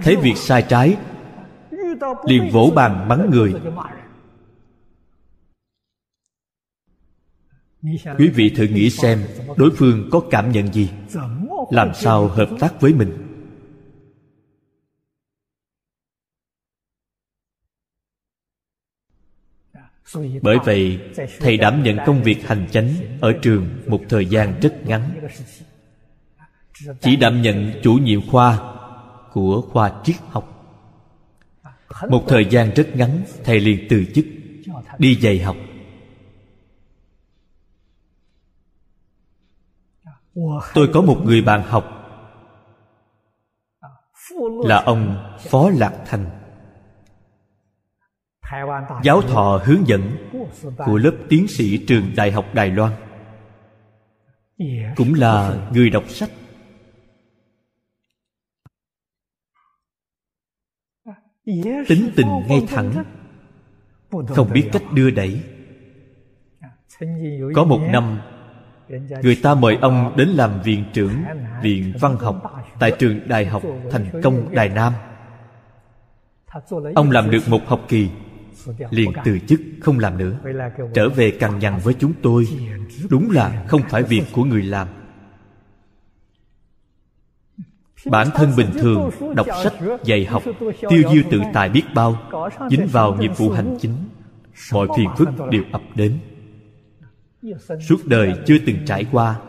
Thấy 0.03 0.17
việc 0.17 0.37
sai 0.37 0.65
trái, 0.69 0.97
liền 2.25 2.51
vỗ 2.53 2.73
bàn 2.75 3.09
mắng 3.09 3.31
người. 3.31 3.55
Quý 8.19 8.29
vị 8.29 8.53
thử 8.57 8.65
nghĩ 8.65 8.91
xem, 8.91 9.25
đối 9.57 9.71
phương 9.77 10.09
có 10.13 10.21
cảm 10.31 10.53
nhận 10.53 10.73
gì? 10.73 10.91
Làm 11.71 11.95
sao 11.95 12.29
hợp 12.29 12.49
tác 12.61 12.81
với 12.81 12.93
mình? 12.95 13.25
Bởi 20.43 20.57
vậy, 20.65 20.99
thầy 21.41 21.57
đảm 21.57 21.83
nhận 21.83 21.97
công 22.07 22.23
việc 22.23 22.47
hành 22.47 22.67
chánh 22.71 22.89
ở 23.21 23.33
trường 23.43 23.69
một 23.87 24.01
thời 24.09 24.27
gian 24.27 24.61
rất 24.61 24.87
ngắn. 24.87 25.21
Chỉ 27.01 27.17
đảm 27.17 27.43
nhận 27.43 27.73
chủ 27.83 27.95
nhiệm 27.95 28.31
khoa 28.31 28.75
của 29.33 29.61
khoa 29.61 29.93
triết 30.05 30.17
học. 30.29 30.51
Một 32.09 32.25
thời 32.29 32.45
gian 32.51 32.71
rất 32.77 32.97
ngắn, 32.97 33.23
thầy 33.45 33.61
liền 33.61 33.87
từ 33.89 34.05
chức, 34.15 34.25
đi 34.99 35.15
dạy 35.15 35.39
học. 35.39 35.57
Tôi 40.75 40.91
có 40.95 41.03
một 41.03 41.21
người 41.25 41.43
bạn 41.43 41.63
học. 41.63 41.85
Là 44.65 44.83
ông 44.83 45.35
phó 45.51 45.71
lạc 45.71 46.03
thành. 46.07 46.31
Giáo 49.03 49.23
thọ 49.23 49.61
hướng 49.65 49.87
dẫn 49.87 50.31
của 50.87 50.97
lớp 50.97 51.15
tiến 51.29 51.49
sĩ 51.49 51.87
trường 51.87 52.13
đại 52.17 52.33
học 52.33 52.45
đài 52.55 52.71
loan. 52.71 52.93
Cũng 54.97 55.15
là 55.15 55.57
người 55.73 55.91
đọc 55.91 56.05
sách. 56.09 56.31
Tính 61.89 62.13
tình 62.17 62.29
ngay 62.49 62.67
thẳng. 62.69 63.05
Không 64.29 64.53
biết 64.53 64.69
cách 64.73 64.83
đưa 64.93 65.11
đẩy. 65.11 65.43
Có 67.55 67.65
một 67.65 67.81
năm 67.91 68.21
người 69.23 69.37
ta 69.43 69.55
mời 69.55 69.79
ông 69.81 70.13
đến 70.17 70.29
làm 70.29 70.63
viện 70.63 70.85
trưởng 70.93 71.13
viện 71.63 71.93
văn 72.01 72.17
học 72.17 72.43
tại 72.79 72.93
trường 72.99 73.29
đại 73.29 73.47
học 73.47 73.63
thành 73.91 74.07
công 74.23 74.55
đài 74.55 74.69
nam. 74.69 74.93
Ông 76.95 77.11
làm 77.11 77.31
được 77.31 77.49
một 77.49 77.61
học 77.67 77.81
kỳ 77.89 78.09
liền 78.91 79.13
từ 79.25 79.39
chức 79.39 79.61
không 79.81 79.99
làm 79.99 80.19
nữa. 80.19 80.39
Trở 80.95 81.09
về 81.09 81.31
cằn 81.31 81.59
nhằn 81.59 81.79
với 81.85 81.95
chúng 81.95 82.13
tôi. 82.23 82.49
đúng 83.11 83.31
là 83.31 83.65
không 83.69 83.81
phải 83.89 84.03
việc 84.03 84.23
của 84.33 84.45
người 84.45 84.63
làm. 84.63 84.89
Bản 88.07 88.29
thân 88.35 88.53
bình 88.57 88.71
thường 88.73 89.11
đọc 89.37 89.47
sách 89.63 89.73
dạy 90.05 90.25
học 90.25 90.43
tiêu 90.89 91.03
diêu 91.13 91.23
tự 91.31 91.41
tại 91.53 91.69
biết 91.69 91.83
bao 91.95 92.17
dính 92.71 92.87
vào 92.93 93.15
nghiệp 93.15 93.31
vụ 93.37 93.51
hành 93.51 93.77
chính. 93.81 93.97
mọi 94.73 94.89
phiền 94.97 95.09
phức 95.17 95.29
đều 95.51 95.63
ập 95.73 95.83
đến 95.95 96.19
suốt 97.89 98.07
đời 98.07 98.33
chưa 98.47 98.57
từng 98.67 98.77
trải 98.87 99.07
qua. 99.13 99.41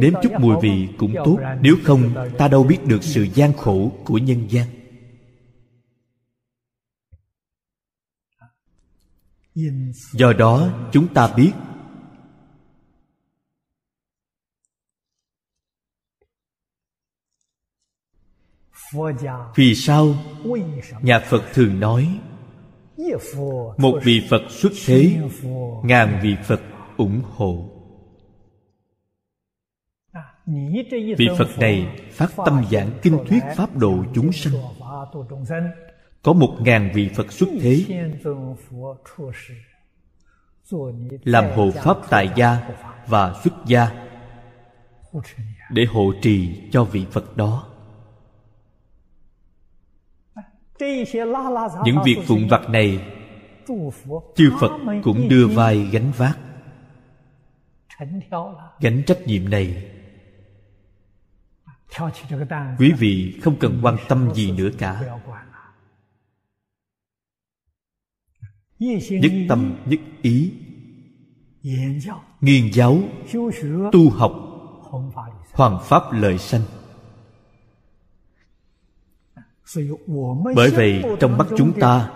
Nếm 0.00 0.12
chút 0.22 0.32
mùi 0.40 0.56
vị 0.62 0.88
cũng 0.98 1.14
tốt, 1.24 1.38
nếu 1.60 1.76
không, 1.84 2.14
ta 2.38 2.48
đâu 2.48 2.64
biết 2.64 2.78
được 2.86 3.02
sự 3.02 3.26
gian 3.34 3.52
khổ 3.52 3.92
của 4.04 4.18
nhân 4.18 4.46
gian. 4.50 4.66
Do 10.12 10.32
đó, 10.32 10.88
chúng 10.92 11.14
ta 11.14 11.34
biết, 11.36 11.52
vì 19.54 19.74
sao 19.74 20.14
nhà 21.02 21.20
phật 21.20 21.42
thường 21.54 21.80
nói 21.80 22.20
một 23.76 24.00
vị 24.04 24.26
phật 24.30 24.42
xuất 24.48 24.72
thế, 24.86 25.16
ngàn 25.84 26.20
vị 26.22 26.36
phật 26.44 26.60
ủng 26.96 27.22
hộ. 27.36 27.70
Vị 31.18 31.28
phật 31.38 31.48
này 31.58 31.86
phát 32.12 32.30
tâm 32.36 32.64
giảng 32.70 32.90
kinh 33.02 33.18
thuyết 33.28 33.42
pháp 33.56 33.76
độ 33.76 34.04
chúng 34.14 34.32
sanh. 34.32 34.52
Có 36.22 36.32
một 36.32 36.56
ngàn 36.60 36.90
vị 36.94 37.08
phật 37.14 37.32
xuất 37.32 37.48
thế. 37.60 37.84
Làm 41.24 41.44
hộ 41.56 41.70
pháp 41.70 41.96
tại 42.10 42.30
gia 42.36 42.68
và 43.06 43.34
xuất 43.44 43.54
gia 43.66 44.06
để 45.70 45.84
hộ 45.84 46.12
trì 46.22 46.62
cho 46.70 46.84
vị 46.84 47.06
phật 47.10 47.36
đó. 47.36 47.65
Những 51.84 51.98
việc 52.04 52.16
phụng 52.26 52.48
vặt 52.48 52.70
này 52.70 53.12
chư 54.36 54.50
phật 54.60 54.70
cũng 55.02 55.28
đưa 55.28 55.46
vai 55.46 55.88
gánh 55.92 56.12
vác. 56.16 56.38
Gánh 58.80 59.02
trách 59.06 59.18
nhiệm 59.26 59.50
này. 59.50 59.90
Quý 62.78 62.92
vị 62.98 63.40
không 63.42 63.56
cần 63.60 63.80
quan 63.82 63.96
tâm 64.08 64.34
gì 64.34 64.52
nữa 64.52 64.68
cả. 64.78 65.18
Nhất 68.78 69.32
tâm 69.48 69.76
nhất 69.86 70.00
ý. 70.22 70.52
Nghiên 72.40 72.72
giáo 72.72 72.98
tu 73.92 74.10
học 74.10 74.32
hoàng 75.52 75.78
pháp 75.82 76.02
lợi 76.12 76.38
sanh 76.38 76.62
bởi 80.54 80.70
vậy, 80.70 81.04
trong 81.20 81.38
mắt 81.38 81.46
chúng 81.56 81.80
ta, 81.80 82.12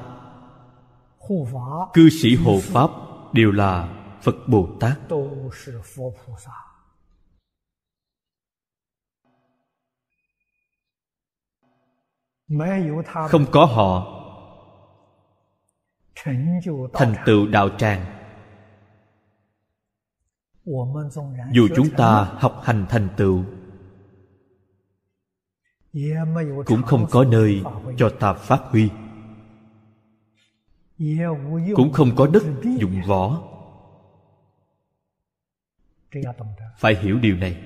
cư 1.92 2.08
sĩ 2.22 2.36
hộ 2.36 2.58
pháp 2.62 2.90
đều 3.32 3.52
là 3.52 3.88
phật 4.22 4.34
bồ 4.48 4.68
tát. 4.80 4.98
Không 13.28 13.46
có 13.52 13.64
họ, 13.64 14.16
thành 16.92 17.14
tựu 17.26 17.46
đạo 17.46 17.68
tràng. 17.78 18.06
Dù 21.52 21.68
chúng 21.76 21.90
ta 21.96 22.24
học 22.24 22.60
hành 22.64 22.86
thành 22.88 23.08
tựu 23.16 23.44
cũng 26.66 26.82
không 26.86 27.06
có 27.10 27.24
nơi 27.24 27.62
cho 27.96 28.10
ta 28.20 28.32
phát 28.32 28.60
huy. 28.62 28.90
Cũng 31.74 31.92
không 31.92 32.16
có 32.16 32.26
đất 32.26 32.42
dụng 32.78 33.02
võ. 33.06 33.42
Phải 36.78 36.94
hiểu 36.94 37.18
điều 37.18 37.36
này. 37.36 37.62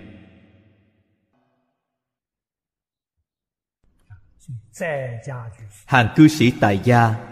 Hàng 5.86 6.08
cư 6.16 6.28
sĩ 6.28 6.52
tại 6.60 6.80
gia 6.84 7.30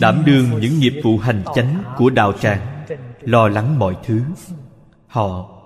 đảm 0.00 0.22
đương 0.26 0.60
những 0.60 0.78
nghiệp 0.78 1.00
vụ 1.04 1.18
hành 1.18 1.44
chánh 1.54 1.84
của 1.96 2.10
đạo 2.10 2.32
tràng, 2.32 2.86
lo 3.20 3.48
lắng 3.48 3.78
mọi 3.78 3.96
thứ. 4.04 4.22
Họ 5.06 5.57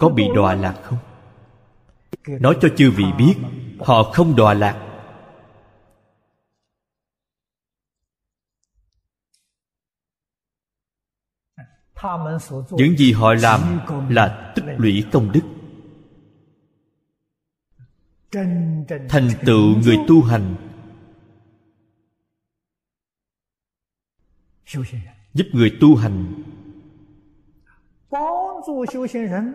có 0.00 0.08
bị 0.08 0.24
đọa 0.34 0.54
lạc 0.54 0.80
không? 0.84 0.98
Nói 2.26 2.56
cho 2.60 2.68
chư 2.76 2.90
vị 2.96 3.04
biết 3.18 3.34
họ 3.80 4.02
không 4.02 4.36
đọa 4.36 4.54
lạc. 4.54 4.84
Những 12.70 12.96
gì 12.96 13.12
họ 13.12 13.34
làm 13.34 13.80
là 14.08 14.52
tích 14.56 14.64
lũy 14.78 15.04
công 15.12 15.32
đức. 15.32 15.42
Thành 19.08 19.28
tựu 19.46 19.76
người 19.84 19.96
tu 20.08 20.22
hành 20.22 20.67
giúp 25.34 25.46
người 25.52 25.78
tu 25.80 25.96
hành 25.96 26.42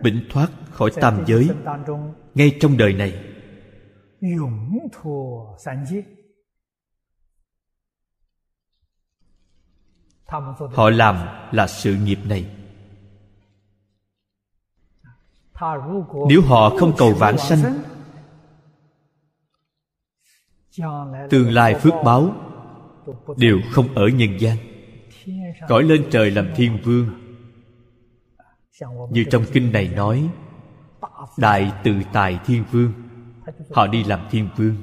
bệnh 0.02 0.26
thoát 0.30 0.48
khỏi 0.70 0.90
tam 1.00 1.24
giới. 1.26 1.50
ngay 2.34 2.56
trong 2.60 2.76
đời 2.76 2.92
này 2.92 3.24
họ 10.74 10.90
làm 10.90 11.16
là 11.52 11.66
sự 11.66 11.94
nghiệp 11.94 12.18
này. 12.24 12.56
Nếu 16.28 16.42
họ 16.42 16.70
không 16.78 16.92
cầu 16.98 17.12
vãng 17.18 17.38
sanh 17.38 17.82
tương 21.30 21.50
lai 21.50 21.74
phước 21.74 21.94
báo 22.04 22.34
đều 23.36 23.58
không 23.72 23.94
ở 23.94 24.08
nhân 24.08 24.40
gian 24.40 24.73
cõi 25.68 25.82
lên 25.82 26.06
trời 26.10 26.30
làm 26.30 26.48
thiên 26.56 26.78
vương. 26.84 27.08
Như 29.10 29.24
trong 29.30 29.44
kinh 29.52 29.72
này 29.72 29.88
nói, 29.88 30.28
đại 31.38 31.72
tự 31.84 31.94
tài 32.12 32.38
thiên 32.46 32.64
vương, 32.70 32.92
họ 33.70 33.86
đi 33.86 34.04
làm 34.04 34.26
thiên 34.30 34.48
vương. 34.56 34.76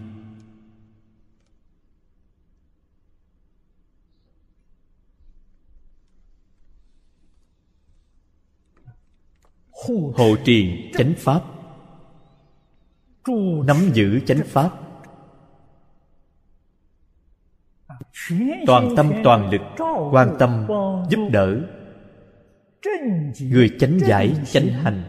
Hộ 10.16 10.36
trì 10.46 10.92
chánh 10.98 11.14
pháp. 11.18 11.42
Nắm 13.66 13.78
giữ 13.94 14.20
chánh 14.20 14.42
pháp. 14.46 14.91
Toàn 18.66 18.96
tâm, 18.96 19.12
toàn 19.24 19.50
lực, 19.50 19.62
quan 20.12 20.36
tâm 20.40 20.68
giúp 21.10 21.30
đỡ. 21.32 21.62
Người 23.42 23.70
chánh 23.80 24.00
giải, 24.00 24.34
chánh 24.46 24.68
hành. 24.68 25.04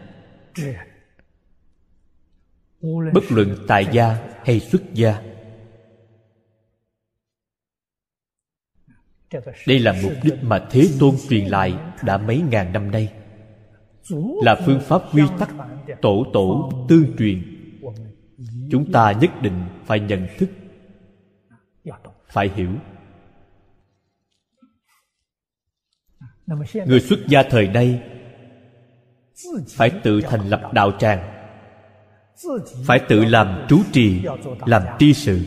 Bất 3.13 3.23
luận 3.29 3.55
tại 3.67 3.87
gia 3.91 4.17
hay 4.45 4.59
xuất 4.59 4.81
gia. 4.93 5.21
Đây 9.67 9.79
là 9.79 9.95
mục 10.03 10.13
đích 10.23 10.43
mà 10.43 10.67
thế 10.71 10.87
tôn 10.99 11.15
truyền 11.29 11.45
lại 11.45 11.75
đã 12.03 12.17
mấy 12.17 12.41
ngàn 12.49 12.73
năm 12.73 12.91
nay. 12.91 13.13
Là 14.43 14.55
phương 14.65 14.79
pháp 14.81 15.01
quy 15.13 15.23
tắc, 15.39 15.49
tổ 16.01 16.25
tổ, 16.33 16.71
tương 16.89 17.17
truyền. 17.17 17.43
Chúng 18.71 18.91
ta 18.91 19.11
nhất 19.11 19.31
định 19.41 19.63
phải 19.85 19.99
nhận 19.99 20.27
thức 20.37 20.49
phải 22.33 22.49
hiểu. 22.55 22.71
Người 26.85 26.99
xuất 26.99 27.19
gia 27.27 27.43
thời 27.43 27.67
nay 27.67 28.03
phải 29.69 29.91
tự 30.03 30.21
thành 30.21 30.49
lập 30.49 30.69
đạo 30.73 30.91
tràng 30.99 31.33
phải 32.85 33.01
tự 33.09 33.25
làm 33.25 33.65
trú 33.69 33.79
trì 33.91 34.25
làm 34.65 34.83
tri 34.99 35.13
sự. 35.13 35.41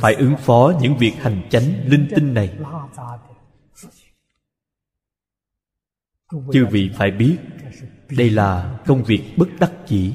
Phải 0.00 0.14
ứng 0.14 0.36
phó 0.38 0.72
những 0.80 0.96
việc 0.98 1.12
hành 1.18 1.48
chánh 1.50 1.64
linh 1.86 2.08
tinh 2.16 2.34
này 2.34 2.58
chư 6.52 6.66
vị 6.70 6.90
phải 6.94 7.10
biết, 7.10 7.36
đây 8.10 8.30
là 8.30 8.78
công 8.86 9.04
việc 9.04 9.22
bất 9.36 9.48
đắc 9.60 9.72
chỉ 9.86 10.12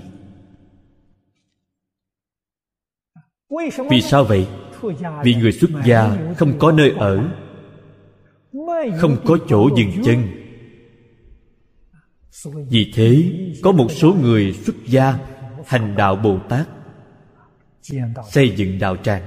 vì 3.90 4.02
sao 4.02 4.24
vậy? 4.24 4.48
Vì 5.24 5.36
người 5.36 5.52
xuất 5.52 5.70
gia 5.86 6.18
không 6.38 6.60
có 6.60 6.72
nơi 6.72 6.92
ở, 6.98 7.30
không 8.98 9.18
có 9.26 9.38
chỗ 9.48 9.70
dừng 9.78 10.04
chân. 10.06 10.28
Vì 12.70 12.92
thế, 12.96 13.32
có 13.64 13.72
một 13.72 13.88
số 13.92 14.14
người 14.22 14.54
xuất 14.54 14.76
gia 14.86 15.20
hành 15.66 15.96
đạo 15.96 16.16
bồ 16.16 16.40
tát, 16.50 16.68
xây 18.32 18.50
dựng 18.50 18.80
đạo 18.80 18.98
tràng. 18.98 19.24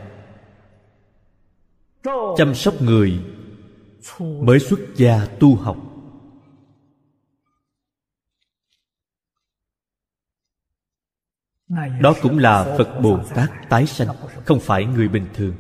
Chăm 2.37 2.55
sóc 2.55 2.83
người 2.83 3.21
mới 4.19 4.59
xuất 4.59 4.81
gia 4.97 5.27
tu 5.41 5.55
học. 5.55 5.86
đó 12.01 12.15
cũng 12.23 12.39
là 12.39 12.75
phật 12.79 13.01
bồ 13.03 13.19
tát 13.35 13.51
tái 13.69 13.87
sanh 13.87 14.09
không 14.45 14.61
phải 14.61 14.85
người 14.85 15.09
bình 15.09 15.27
thường. 15.35 15.55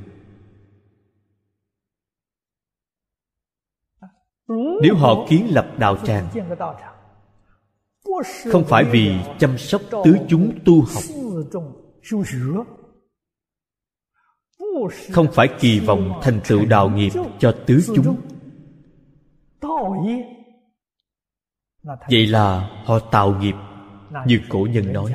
Nếu 4.82 4.94
họ 4.94 5.26
kiến 5.28 5.46
lập 5.50 5.66
đạo 5.78 5.96
tràng 6.04 6.28
không 8.52 8.64
phải 8.64 8.84
vì 8.84 9.20
chăm 9.38 9.58
sóc 9.58 9.80
tứ 10.04 10.16
chúng 10.28 10.58
tu 10.64 10.80
học. 10.80 11.02
không 15.12 15.26
phải 15.32 15.48
kỳ 15.60 15.80
vọng 15.80 16.20
thành 16.22 16.40
tựu 16.48 16.66
đạo 16.66 16.90
nghiệp 16.90 17.10
cho 17.38 17.54
tứ 17.66 17.80
chúng. 17.96 18.16
Vậy 22.10 22.26
là 22.26 22.70
họ 22.84 22.98
tạo 22.98 23.34
nghiệp 23.40 23.54
như 24.26 24.40
cổ 24.48 24.66
nhân 24.70 24.92
nói 24.92 25.14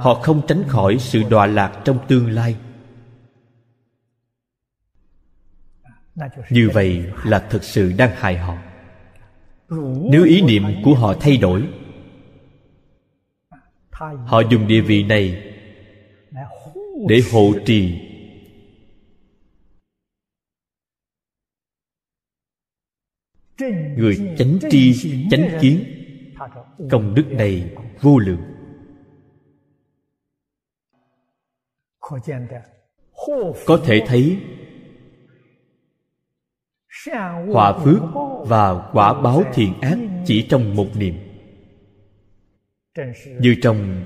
họ 0.00 0.14
không 0.14 0.46
tránh 0.48 0.64
khỏi 0.68 0.96
sự 0.98 1.22
đọa 1.30 1.46
lạc 1.46 1.82
trong 1.84 1.98
tương 2.08 2.30
lai. 2.30 2.56
Như 6.50 6.70
vậy 6.74 7.04
là 7.24 7.46
thực 7.50 7.64
sự 7.64 7.92
đang 7.98 8.10
hại 8.14 8.38
họ. 8.38 8.58
Nếu 10.10 10.24
ý 10.24 10.42
niệm 10.42 10.62
của 10.84 10.94
họ 10.94 11.14
thay 11.20 11.36
đổi, 11.36 11.68
họ 14.26 14.40
dùng 14.50 14.66
địa 14.66 14.80
vị 14.80 15.04
này 15.04 15.52
để 17.08 17.20
hộ 17.32 17.52
trì. 17.66 18.00
Người 23.96 24.34
chánh 24.38 24.58
tri, 24.70 24.94
chánh 25.30 25.58
kiến, 25.60 25.84
công 26.90 27.14
đức 27.14 27.26
này 27.30 27.74
vô 28.00 28.18
lượng. 28.18 28.53
Có 33.66 33.80
thể 33.84 34.02
thấy 34.06 34.40
hòa 37.52 37.78
phước 37.78 38.02
và 38.46 38.90
quả 38.92 39.22
báo 39.22 39.42
thiện 39.54 39.80
ác 39.80 39.98
chỉ 40.26 40.46
trong 40.48 40.76
một 40.76 40.86
niệm. 40.96 41.14
Như 43.40 43.54
trong 43.62 44.04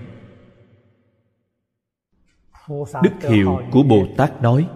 đức 3.02 3.28
hiệu 3.28 3.58
của 3.72 3.82
bồ 3.82 4.06
tát 4.16 4.42
nói, 4.42 4.68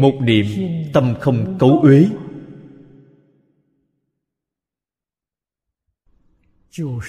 một 0.00 0.12
niệm 0.20 0.46
tâm 0.92 1.14
không 1.20 1.56
cấu 1.58 1.80
uế. 1.82 2.06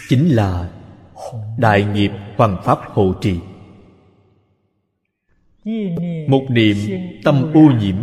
Chính 0.10 0.36
là 0.36 0.72
đại 1.58 1.84
nghiệp 1.84 2.12
hoàng 2.38 2.62
pháp 2.64 2.80
hộ 2.82 3.14
trì 3.22 3.40
một 6.28 6.46
niệm 6.50 6.78
tâm 7.24 7.52
ô 7.54 7.62
nhiễm. 7.80 7.96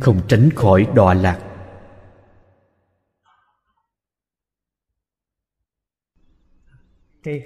Không 0.00 0.20
tránh 0.28 0.50
khỏi 0.54 0.86
đọa 0.94 1.14
lạc. 1.14 1.50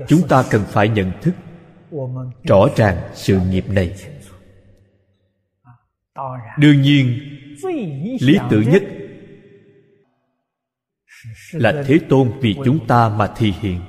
Chúng 0.09 0.29
ta 0.29 0.45
cần 0.51 0.65
phải 0.67 0.89
nhận 0.89 1.13
thức 1.23 1.35
rõ 2.45 2.67
ràng 2.77 3.11
sự 3.15 3.41
nghiệp 3.41 3.65
này. 3.69 3.95
Đương 6.59 6.83
nhiên, 6.83 7.19
lý 8.21 8.39
tưởng 8.51 8.71
nhất 8.71 8.83
là 11.53 11.83
thế 11.87 11.99
tôn 12.09 12.39
vì 12.41 12.55
chúng 12.65 12.87
ta 12.87 13.09
mà 13.09 13.33
thi 13.37 13.55
hiện 13.61 13.81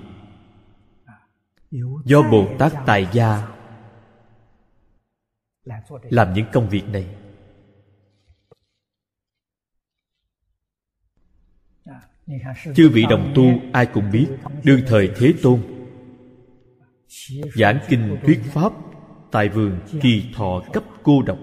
do 2.05 2.21
bồ 2.31 2.47
tát 2.59 2.73
tài 2.85 3.07
gia 3.13 3.47
làm 6.09 6.33
những 6.33 6.45
công 6.53 6.69
việc 6.69 6.83
này. 6.87 7.07
Chư 12.75 12.89
vị 12.89 13.05
đồng 13.09 13.33
tu 13.35 13.43
ai 13.73 13.85
cũng 13.85 14.11
biết 14.11 14.27
đương 14.63 14.81
thời 14.87 15.11
thế 15.15 15.33
tôn. 15.43 15.61
Giảng 17.55 17.79
kinh 17.89 18.17
thuyết 18.25 18.39
pháp 18.53 18.73
tại 19.31 19.49
vườn 19.49 19.79
kỳ 20.01 20.23
thọ 20.35 20.63
cấp 20.73 20.83
cô 21.03 21.21
độc. 21.21 21.37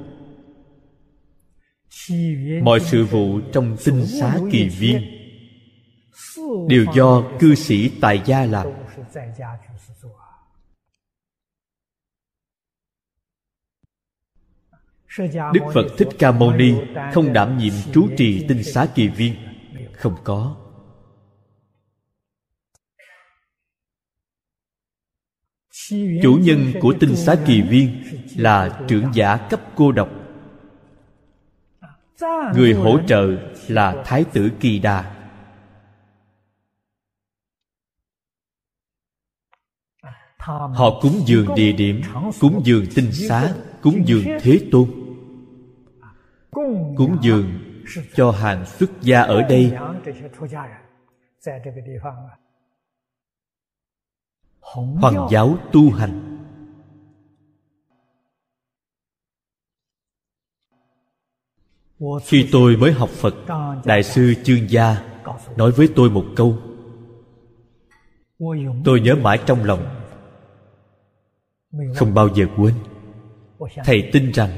Mọi 2.62 2.80
sự 2.80 3.04
vụ 3.04 3.40
trong 3.52 3.76
tinh 3.84 4.06
xá 4.06 4.38
kỳ 4.52 4.68
viên 4.68 5.02
đều 6.68 6.84
do 6.94 7.22
cư 7.40 7.54
sĩ 7.54 7.90
tại 8.00 8.22
gia 8.26 8.46
làm 8.46 8.66
đức 15.52 15.60
phật 15.74 15.86
thích 15.98 16.08
ca 16.18 16.32
mâu 16.32 16.52
ni 16.52 16.74
không 17.12 17.32
đảm 17.32 17.58
nhiệm 17.58 17.72
trú 17.92 18.08
trì 18.16 18.46
tinh 18.48 18.62
xá 18.62 18.86
kỳ 18.94 19.08
viên. 19.08 19.34
Không 19.92 20.16
có. 20.24 20.56
Chủ 26.22 26.38
nhân 26.42 26.72
của 26.80 26.94
tinh 27.00 27.16
xá 27.16 27.36
kỳ 27.46 27.62
viên 27.62 28.02
là 28.36 28.84
trưởng 28.88 29.14
giả 29.14 29.36
cấp 29.50 29.60
cô 29.76 29.92
độc. 29.92 30.08
Người 32.54 32.72
hỗ 32.72 32.98
trợ 33.06 33.28
là 33.68 34.02
thái 34.06 34.24
tử 34.24 34.50
kỳ 34.60 34.78
đà. 34.78 35.15
Họ 40.46 41.00
cúng 41.00 41.22
dường 41.26 41.54
địa 41.54 41.72
điểm, 41.72 42.00
cúng 42.40 42.60
dường 42.64 42.84
tinh 42.94 43.12
xá, 43.12 43.54
cúng 43.82 44.02
dường 44.06 44.24
thế 44.40 44.60
tôn. 44.72 44.88
Cúng 46.96 47.16
dường 47.22 47.44
cho 48.14 48.30
hàng 48.30 48.66
xuất 48.66 48.90
gia 49.02 49.22
ở 49.22 49.42
đây. 49.42 49.72
Hoàng 54.60 55.28
giáo 55.30 55.56
tu 55.72 55.90
hành. 55.90 56.38
Khi 62.24 62.48
tôi 62.52 62.76
mới 62.76 62.92
học 62.92 63.08
phật, 63.08 63.34
đại 63.84 64.02
sư 64.02 64.34
chương 64.44 64.70
gia 64.70 65.02
nói 65.56 65.70
với 65.70 65.88
tôi 65.96 66.10
một 66.10 66.24
câu. 66.36 66.58
Tôi 68.84 69.00
nhớ 69.00 69.14
mãi 69.14 69.38
trong 69.46 69.64
lòng 69.64 69.95
không 71.94 72.14
bao 72.14 72.28
giờ 72.34 72.46
quên. 72.56 72.74
Thầy 73.84 74.10
tin 74.12 74.32
rằng 74.32 74.50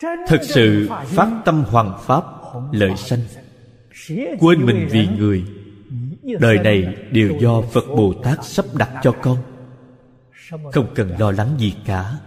thật 0.00 0.40
sự 0.42 0.88
phát 1.04 1.42
tâm 1.44 1.64
hoàng 1.64 1.98
pháp 2.00 2.24
lợi 2.72 2.96
sanh. 2.96 3.20
quên 4.40 4.66
mình 4.66 4.88
vì 4.90 5.06
người. 5.06 5.44
Đời 6.40 6.58
này 6.58 6.96
đều 7.12 7.38
do 7.40 7.62
phật 7.62 7.84
bồ 7.96 8.14
tát 8.22 8.44
sắp 8.44 8.64
đặt 8.74 8.90
cho 9.02 9.12
con. 9.22 9.36
Không 10.72 10.86
cần 10.94 11.18
lo 11.18 11.30
lắng 11.30 11.54
gì 11.58 11.74
cả. 11.84 12.18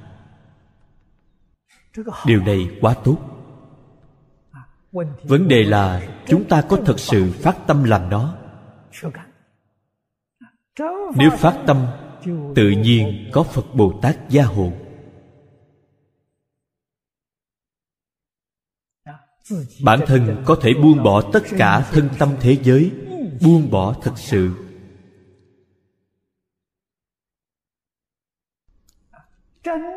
Điều 2.25 2.41
này 2.41 2.69
quá 2.81 2.95
tốt. 3.03 3.17
Vấn 5.23 5.47
đề 5.47 5.63
là 5.63 6.01
chúng 6.27 6.43
ta 6.43 6.61
có 6.61 6.77
thật 6.85 6.99
sự 6.99 7.31
phát 7.31 7.57
tâm 7.67 7.83
làm 7.83 8.09
nó. 8.09 8.35
Nếu 11.15 11.29
phát 11.29 11.63
tâm 11.67 11.87
tự 12.55 12.69
nhiên 12.69 13.29
có 13.33 13.43
phật 13.43 13.65
bồ 13.75 13.99
tát 14.01 14.29
gia 14.29 14.43
hộ. 14.43 14.71
Bản 19.83 19.99
thân 20.07 20.43
có 20.45 20.57
thể 20.61 20.73
buông 20.81 21.03
bỏ 21.03 21.21
tất 21.33 21.43
cả 21.57 21.89
thân 21.91 22.09
tâm 22.19 22.35
thế 22.39 22.57
giới, 22.63 22.91
buông 23.41 23.71
bỏ 23.71 23.95
thật 24.01 24.13
sự. 24.15 24.67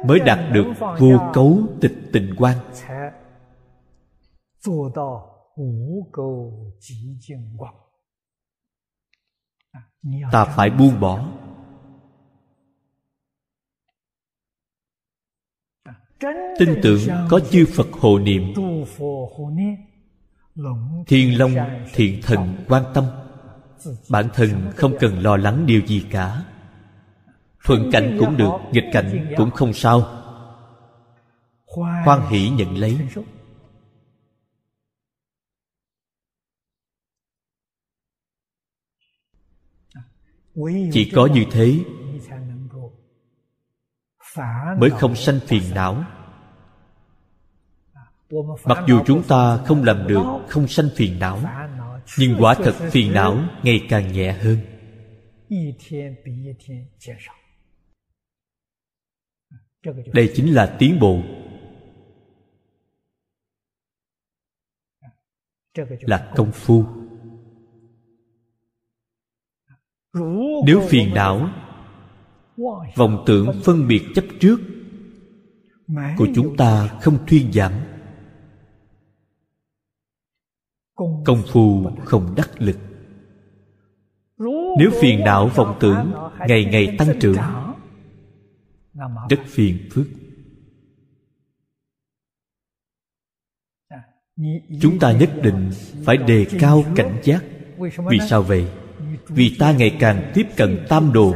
Mới 0.06 0.20
đạt 0.26 0.38
được 0.52 0.64
vô 0.98 1.30
cấu 1.34 1.62
tịch 1.80 1.94
tình 2.12 2.34
quan. 2.38 2.58
Ta 10.32 10.44
phải 10.44 10.70
buông 10.70 11.00
bỏ. 11.00 11.43
Tin 16.58 16.80
tưởng 16.82 17.00
có 17.28 17.40
chư 17.40 17.66
phật 17.74 17.86
hộ 17.92 18.18
niệm. 18.18 18.54
Thiên 21.06 21.38
long, 21.38 21.54
thiện 21.94 22.20
thần 22.22 22.64
quan 22.68 22.84
tâm. 22.94 23.04
Bản 24.08 24.28
thân 24.34 24.72
không 24.76 24.96
cần 25.00 25.18
lo 25.18 25.36
lắng 25.36 25.66
điều 25.66 25.80
gì 25.86 26.04
cả. 26.10 26.44
Thuận 27.64 27.90
cảnh 27.92 28.16
cũng 28.20 28.36
được, 28.36 28.50
nghịch 28.72 28.84
cảnh 28.92 29.34
cũng 29.36 29.50
không 29.50 29.72
sao. 29.72 30.20
Hoan 32.04 32.20
hỷ 32.30 32.48
nhận 32.48 32.78
lấy. 32.78 32.98
Chỉ 40.92 41.10
có 41.14 41.26
như 41.26 41.44
thế 41.50 41.78
mới 44.78 44.90
không 44.90 45.16
sanh 45.16 45.40
phiền 45.46 45.62
não. 45.74 46.04
Mặc 48.64 48.84
dù 48.88 49.00
chúng 49.06 49.22
ta 49.28 49.56
không 49.66 49.84
làm 49.84 50.06
được 50.06 50.24
không 50.48 50.68
sanh 50.68 50.88
phiền 50.96 51.18
não 51.18 51.40
nhưng 52.18 52.36
quả 52.40 52.54
thật 52.54 52.74
phiền 52.90 53.12
não 53.12 53.38
ngày 53.62 53.86
càng 53.88 54.12
nhẹ 54.12 54.32
hơn. 54.32 54.58
Đây 60.12 60.32
chính 60.34 60.54
là 60.54 60.76
tiến 60.78 60.98
bộ. 61.00 61.22
Là 66.00 66.32
công 66.36 66.52
phu. 66.52 66.84
Nếu 70.66 70.82
phiền 70.88 71.14
não 71.14 71.63
vọng 72.96 73.22
tưởng 73.26 73.60
phân 73.64 73.88
biệt 73.88 74.02
chấp 74.14 74.24
trước 74.40 74.60
của 76.16 76.28
chúng 76.34 76.56
ta 76.56 76.88
không 77.02 77.26
thuyên 77.26 77.52
giảm. 77.52 77.72
Công 81.24 81.42
phu 81.52 81.90
không 82.04 82.34
đắc 82.36 82.50
lực. 82.58 82.76
Nếu 84.78 84.90
phiền 85.00 85.20
não 85.24 85.48
vọng 85.48 85.76
tưởng 85.80 86.12
ngày 86.48 86.64
ngày 86.64 86.96
tăng 86.98 87.18
trưởng, 87.20 87.36
rất 89.30 89.40
phiền 89.46 89.88
phức. 89.90 90.06
Chúng 94.80 94.98
ta 94.98 95.12
nhất 95.12 95.30
định 95.42 95.70
phải 96.04 96.16
đề 96.16 96.46
cao 96.60 96.84
cảnh 96.96 97.20
giác. 97.24 97.44
Vì 98.10 98.18
sao 98.28 98.42
vậy? 98.42 98.66
Vì 99.28 99.56
ta 99.58 99.72
ngày 99.72 99.96
càng 100.00 100.32
tiếp 100.34 100.46
cận 100.56 100.86
tam 100.88 101.12
đồ. 101.12 101.34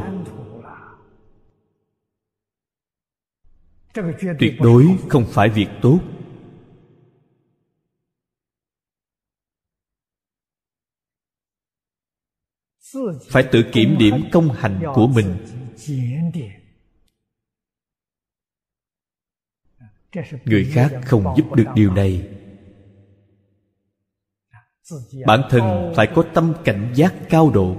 Tuyệt 4.39 4.53
đối 4.59 4.97
không 5.09 5.25
phải 5.29 5.49
việc 5.49 5.67
tốt. 5.81 5.99
Phải 13.29 13.43
tự 13.51 13.63
kiểm 13.73 13.97
điểm 13.99 14.15
công 14.31 14.51
hành 14.51 14.81
của 14.95 15.07
mình. 15.07 15.37
người 20.45 20.71
khác 20.73 21.01
không 21.05 21.33
giúp 21.37 21.53
được 21.55 21.65
điều 21.75 21.93
này. 21.93 22.29
Bản 25.25 25.41
thân 25.49 25.93
phải 25.95 26.07
có 26.15 26.23
tâm 26.33 26.53
cảnh 26.65 26.93
giác 26.95 27.15
cao 27.29 27.51
độ. 27.53 27.75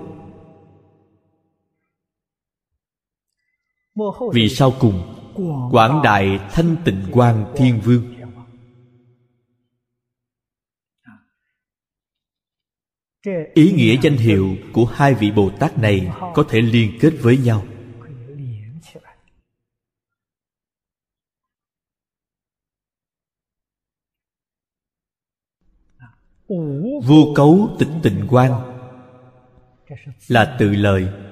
Vì 4.33 4.49
sau 4.49 4.73
cùng 4.81 5.20
quảng 5.71 6.01
đại 6.05 6.41
thanh 6.51 6.77
tịnh 6.85 7.03
quan 7.13 7.53
thiên 7.57 7.81
vương. 7.81 8.15
Ý 13.55 13.73
nghĩa 13.73 13.97
danh 14.03 14.17
hiệu 14.17 14.57
của 14.73 14.85
hai 14.85 15.15
vị 15.15 15.31
bồ 15.31 15.51
tát 15.51 15.79
này 15.79 16.13
có 16.35 16.45
thể 16.49 16.61
liên 16.61 16.99
kết 17.01 17.13
với 17.21 17.39
nhau. 17.39 17.65
Vô 27.05 27.33
cấu 27.37 27.77
tịch 27.79 27.89
tịnh 28.03 28.27
quan 28.31 28.53
là 30.29 30.57
tự 30.59 30.71
lời 30.71 31.30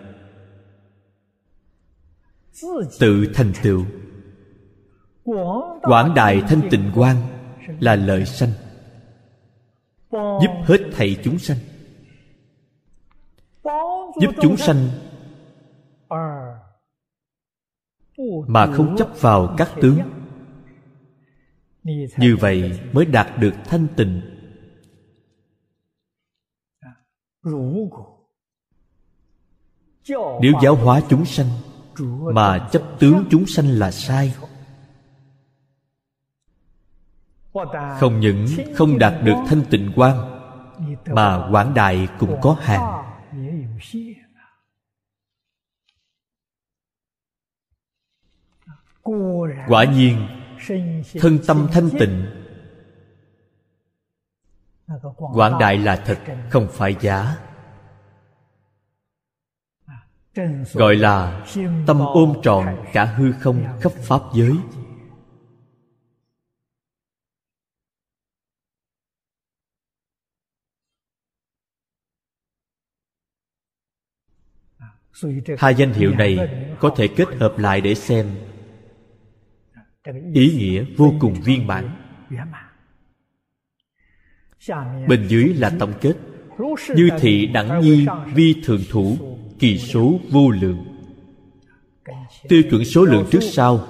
tự 3.01 3.27
thành 3.35 3.53
tựu. 3.63 3.85
Quảng 5.83 6.15
đại 6.15 6.43
thanh 6.49 6.61
tịnh 6.71 6.93
quan 6.95 7.17
là 7.81 7.97
lợi 7.97 8.25
sanh, 8.25 8.51
giúp 10.13 10.51
hết 10.65 10.79
thảy 10.93 11.17
chúng 11.25 11.39
sanh. 11.39 11.59
Giúp 14.21 14.31
chúng 14.43 14.57
sanh 14.57 14.89
mà 18.47 18.67
không 18.73 18.97
chấp 18.97 19.09
vào 19.21 19.55
các 19.59 19.71
tướng. 19.83 19.99
Như 22.17 22.37
vậy 22.41 22.81
mới 22.93 23.05
đạt 23.05 23.39
được 23.39 23.55
thanh 23.65 23.87
tịnh. 23.97 24.21
Nếu 30.43 30.53
giáo 30.63 30.75
hóa 30.75 31.03
chúng 31.09 31.25
sanh 31.25 31.47
mà 32.33 32.69
chấp 32.73 32.83
tướng 32.99 33.25
chúng 33.31 33.47
sanh 33.47 33.67
là 33.67 33.91
sai. 33.91 34.35
Không 38.01 38.21
những 38.21 38.47
không 38.77 38.99
đạt 38.99 39.15
được 39.23 39.37
thanh 39.49 39.63
tịnh 39.71 39.93
quan 39.97 40.41
mà 41.07 41.49
quảng 41.51 41.75
đại 41.75 42.09
cũng 42.19 42.39
có 42.43 42.57
hạn 42.61 42.99
quả 49.69 49.85
nhiên, 49.85 50.27
thân 51.21 51.39
tâm 51.47 51.69
thanh 51.73 51.91
tịnh, 51.99 52.27
quảng 55.17 55.59
đại 55.59 55.79
là 55.79 55.97
thật, 55.97 56.19
không 56.51 56.69
phải 56.73 56.97
giả 57.01 57.37
gọi 60.73 60.97
là 60.97 61.47
tâm 61.87 61.99
ôm 62.01 62.35
trọn 62.43 62.67
cả 62.93 63.05
hư 63.05 63.33
không 63.33 63.65
khắp 63.81 63.93
pháp 63.93 64.21
giới. 64.35 64.53
hai 75.59 75.75
danh 75.75 75.93
hiệu 75.93 76.15
này 76.15 76.39
có 76.81 76.95
thể 76.97 77.09
kết 77.09 77.29
hợp 77.41 77.59
lại 77.59 77.81
để 77.81 77.95
xem. 77.95 78.27
Ý 80.35 80.55
nghĩa 80.59 80.85
vô 80.97 81.15
cùng 81.21 81.35
viên 81.45 81.67
mãn. 81.67 81.89
bên 85.09 85.29
dưới 85.29 85.55
là 85.55 85.73
tổng 85.79 85.93
kết. 86.01 86.15
Như 86.95 87.09
thị 87.21 87.47
đẳng 87.47 87.81
nhi 87.81 88.07
vi 88.35 88.63
thường 88.65 88.81
thủ 88.91 89.28
kỳ 89.59 89.79
số 89.79 90.21
vô 90.31 90.51
lượng. 90.51 90.85
Tiêu 92.49 92.63
chuẩn 92.71 92.85
số 92.85 93.05
lượng 93.05 93.27
trước 93.31 93.41
sau. 93.43 93.87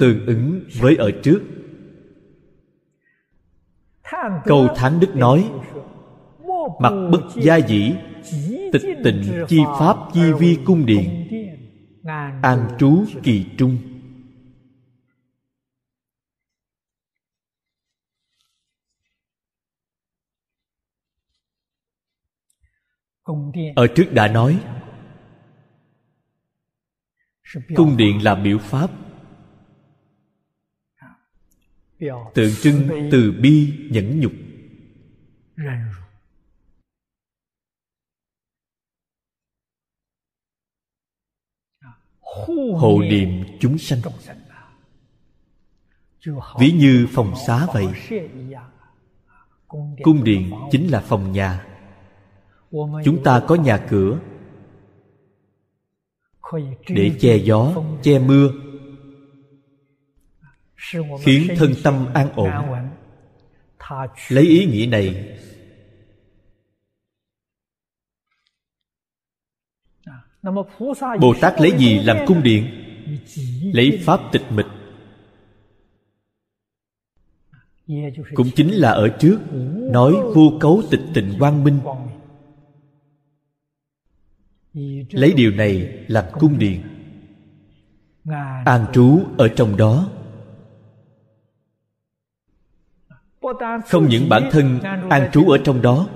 Tương 0.00 0.26
ứng 0.26 0.60
với 0.80 0.96
ở 0.96 1.10
trước. 1.22 1.40
Câu 4.44 4.68
thắng 4.76 5.00
đức 5.00 5.16
nói 5.16 5.50
mặt 6.80 6.92
bất 7.12 7.20
gia 7.34 7.56
dĩ, 7.56 7.92
tịch 8.72 8.82
tịnh 9.04 9.22
chi 9.48 9.58
pháp 9.78 9.96
chi 10.12 10.32
vi 10.38 10.58
cung 10.64 10.86
điện, 10.86 11.28
an 12.42 12.68
trú 12.78 13.04
kỳ 13.22 13.46
trung. 13.58 13.78
Ở 23.76 23.86
trước 23.96 24.06
đã 24.12 24.28
nói 24.28 24.60
cung 27.76 27.96
điện 27.96 28.24
là 28.24 28.34
biểu 28.34 28.58
pháp. 28.58 28.90
Tượng 32.34 32.52
trưng 32.62 33.08
từ 33.12 33.32
bi 33.42 33.88
nhẫn 33.90 34.20
nhục. 34.20 34.32
hộ 42.76 43.02
niệm 43.10 43.44
chúng 43.60 43.78
sanh. 43.78 44.00
ví 46.58 46.72
như 46.72 47.06
phòng 47.10 47.34
xá 47.46 47.66
vậy. 47.74 47.86
cung 50.02 50.24
điện 50.24 50.52
chính 50.70 50.88
là 50.88 51.00
phòng 51.00 51.32
nhà 51.32 51.69
chúng 53.04 53.22
ta 53.24 53.44
có 53.48 53.54
nhà 53.54 53.86
cửa. 53.90 54.18
Để 56.88 57.12
che 57.20 57.36
gió, 57.36 57.82
che 58.02 58.18
mưa. 58.18 58.50
Khiến 61.20 61.54
thân 61.56 61.74
tâm 61.84 62.06
an 62.14 62.32
ổn. 62.34 62.50
Lấy 64.28 64.44
ý 64.44 64.66
nghĩa 64.66 64.86
này. 64.86 65.38
Bồ 71.20 71.34
tát 71.40 71.60
lấy 71.60 71.72
gì 71.78 71.98
làm 71.98 72.16
cung 72.26 72.42
điện? 72.42 72.66
Lấy 73.74 74.00
pháp 74.04 74.20
tịch 74.32 74.42
mịch. 74.50 74.66
Cũng 78.34 78.50
chính 78.56 78.70
là 78.70 78.90
ở 78.90 79.08
trước, 79.08 79.38
nói 79.92 80.12
vô 80.34 80.52
cấu 80.60 80.82
tịch 80.90 81.00
tịnh 81.14 81.34
quang 81.38 81.64
minh 81.64 81.80
lấy 85.10 85.32
điều 85.36 85.50
này 85.50 86.04
làm 86.08 86.24
cung 86.32 86.58
điện. 86.58 86.82
An 88.64 88.86
trú 88.92 89.20
ở 89.38 89.48
trong 89.48 89.76
đó. 89.76 90.08
Không 93.86 94.08
những 94.08 94.28
bản 94.28 94.48
thân 94.50 94.80
an 95.10 95.30
trú 95.32 95.48
ở 95.48 95.58
trong 95.64 95.82
đó 95.82 96.08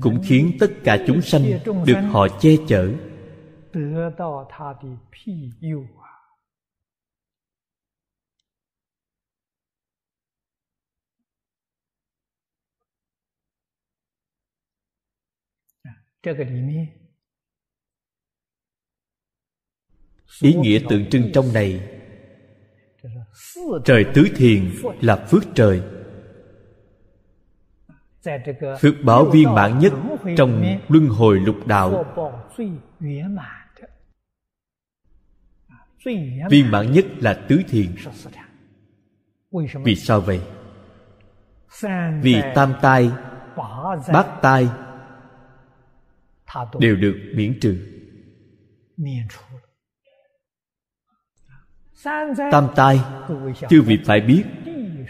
cũng 0.00 0.20
khiến 0.24 0.52
tất 0.60 0.70
cả 0.84 0.98
chúng 1.06 1.20
sanh 1.20 1.42
được 1.86 2.00
họ 2.10 2.28
che 2.40 2.50
chở 2.68 2.88
ý 20.40 20.54
nghĩa 20.54 20.78
tượng 20.88 21.10
trưng 21.10 21.30
trong 21.34 21.52
này, 21.52 22.00
trời 23.84 24.06
tứ 24.14 24.28
thiền 24.36 24.70
là 25.00 25.26
phước 25.30 25.42
trời. 25.54 25.82
Phước 28.80 28.94
báo 29.04 29.24
viên 29.24 29.54
mãn 29.54 29.78
nhất 29.78 29.92
trong 30.36 30.78
luân 30.88 31.06
hồi 31.06 31.40
lục 31.40 31.66
đạo. 31.66 32.04
Viên 36.50 36.70
mãn 36.70 36.92
nhất 36.92 37.04
là 37.18 37.44
tứ 37.48 37.62
thiền. 37.68 37.94
Vì 39.84 39.96
sao 39.96 40.20
vậy? 40.20 40.40
Vì 42.22 42.34
tam 42.54 42.74
tai, 42.82 43.10
bát 44.12 44.38
tai 44.42 44.68
đều 46.78 46.96
được 46.96 47.16
miễn 47.34 47.60
trừ. 47.60 47.88
Tam 52.50 52.68
tai 52.76 53.00
chư 53.68 53.82
vị 53.82 53.98
phải 54.04 54.20
biết 54.20 54.44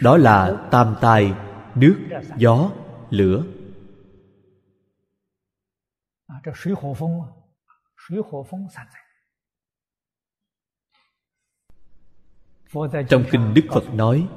đó 0.01 0.17
là 0.17 0.67
tam 0.71 0.95
tai 1.01 1.33
nước 1.75 1.95
gió 2.37 2.71
lửa. 3.09 3.43
Trong 13.09 13.23
kinh 13.31 13.53
đức 13.53 13.61
phật 13.73 13.93
nói 13.93 14.27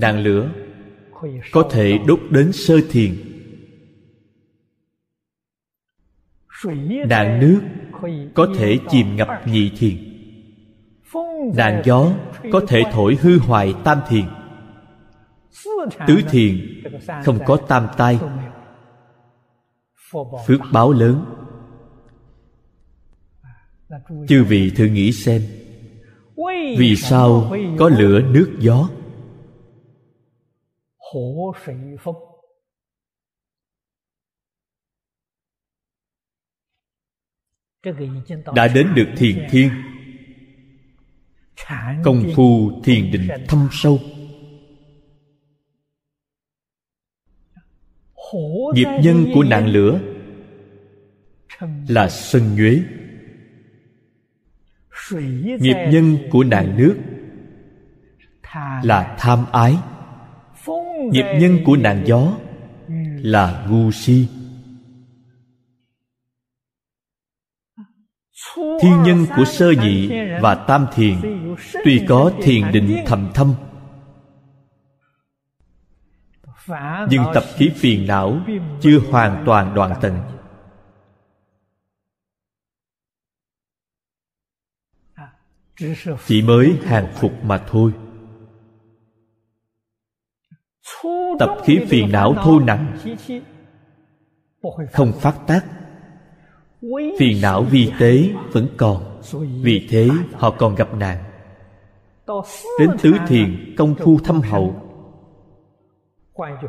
đàn 0.00 0.18
lửa 0.18 0.50
có 1.52 1.68
thể 1.70 1.98
đốt 2.06 2.20
đến 2.30 2.52
sơ 2.52 2.74
thiền 2.90 3.31
nạn 7.08 7.40
nước 7.40 7.60
có 8.34 8.48
thể 8.56 8.78
chìm 8.88 9.16
ngập 9.16 9.28
nhị 9.46 9.70
thiền. 9.78 9.96
Nạn 11.56 11.82
gió 11.84 12.12
có 12.52 12.60
thể 12.68 12.82
thổi 12.92 13.18
hư 13.20 13.38
hoại 13.38 13.74
tam 13.84 13.98
thiền. 14.08 14.24
Tứ 16.06 16.20
thiền 16.30 16.82
không 17.24 17.38
có 17.46 17.56
tam 17.56 17.86
tai. 17.96 18.18
Phước 20.46 20.60
báo 20.72 20.92
lớn. 20.92 21.24
Chư 24.28 24.44
vị 24.44 24.72
thử 24.76 24.84
nghĩ 24.84 25.12
xem, 25.12 25.42
vì 26.78 26.96
sao 26.96 27.52
có 27.78 27.88
lửa 27.88 28.20
nước 28.20 28.56
gió? 28.58 28.88
Đã 38.54 38.68
đến 38.68 38.88
được 38.94 39.08
thiền 39.16 39.46
thiên. 39.50 39.70
Công 42.04 42.24
phu 42.36 42.80
thiền 42.84 43.12
định 43.12 43.28
thâm 43.48 43.68
sâu. 43.72 43.98
Nghiệp 48.74 48.88
nhân 49.02 49.26
của 49.34 49.42
nạn 49.42 49.66
lửa 49.66 50.00
là 51.88 52.08
sân 52.08 52.56
nhuế. 52.56 52.82
Nghiệp 55.60 55.86
nhân 55.90 56.18
của 56.30 56.44
nạn 56.44 56.76
nước 56.76 56.96
là 58.82 59.16
tham 59.18 59.44
ái. 59.52 59.76
Nghiệp 61.12 61.24
nhân 61.40 61.58
của 61.64 61.76
nạn 61.76 62.02
gió 62.06 62.36
là 63.22 63.66
ngu 63.70 63.90
si 63.90 64.28
thiên 68.56 69.02
nhân 69.02 69.26
của 69.36 69.44
sơ 69.44 69.70
nhị 69.70 70.10
và 70.40 70.54
tam 70.54 70.86
thiền, 70.92 71.20
tuy 71.84 72.04
có 72.08 72.32
thiền 72.42 72.72
định 72.72 73.04
thầm 73.06 73.30
thâm, 73.34 73.54
nhưng 77.10 77.22
tập 77.34 77.44
khí 77.56 77.70
phiền 77.76 78.06
não 78.06 78.40
chưa 78.80 78.98
hoàn 79.10 79.42
toàn 79.46 79.74
đoạn 79.74 79.94
tận 80.00 80.20
chỉ 86.26 86.42
mới 86.42 86.78
hàng 86.84 87.12
phục 87.14 87.32
mà 87.44 87.64
thôi. 87.68 87.92
Tập 91.38 91.56
khí 91.64 91.80
phiền 91.88 92.12
não 92.12 92.34
thô 92.44 92.60
nặng, 92.60 92.98
không 94.92 95.12
phát 95.20 95.34
tác 95.46 95.81
phiền 97.18 97.40
não 97.42 97.62
vi 97.62 97.90
tế 97.98 98.28
vẫn 98.52 98.68
còn, 98.76 99.20
vì 99.62 99.86
thế 99.90 100.08
họ 100.32 100.50
còn 100.50 100.74
gặp 100.74 100.94
nạn. 100.94 101.18
Đến 102.78 102.90
tứ 103.02 103.12
thiền, 103.28 103.74
công 103.76 103.94
phu 103.94 104.18
thâm 104.18 104.40
hậu. 104.40 104.74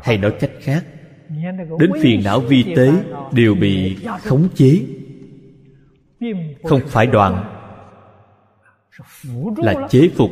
Hay 0.02 0.18
nói 0.18 0.34
cách 0.40 0.50
khác, 0.60 0.84
đến 1.78 1.90
phiền 2.02 2.20
não 2.24 2.40
vi 2.40 2.74
tế 2.76 2.92
đều 3.32 3.54
bị 3.54 3.96
khống 4.24 4.48
chế. 4.54 4.80
Không 6.62 6.80
phải 6.86 7.06
đoạn 7.06 7.60
là 9.56 9.74
chế 9.90 10.08
phục. 10.16 10.30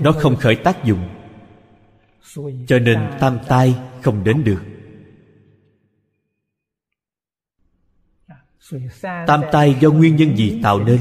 Nó 0.00 0.12
không 0.12 0.36
khởi 0.36 0.56
tác 0.56 0.84
dụng, 0.84 1.08
cho 2.66 2.78
nên 2.78 2.98
tam 3.20 3.38
tai 3.48 3.74
không 4.02 4.24
đến 4.24 4.44
được. 4.44 4.62
Tam 9.02 9.40
tai 9.52 9.76
do 9.80 9.90
nguyên 9.90 10.16
nhân 10.16 10.36
gì 10.36 10.60
tạo 10.62 10.80
nên? 10.84 11.00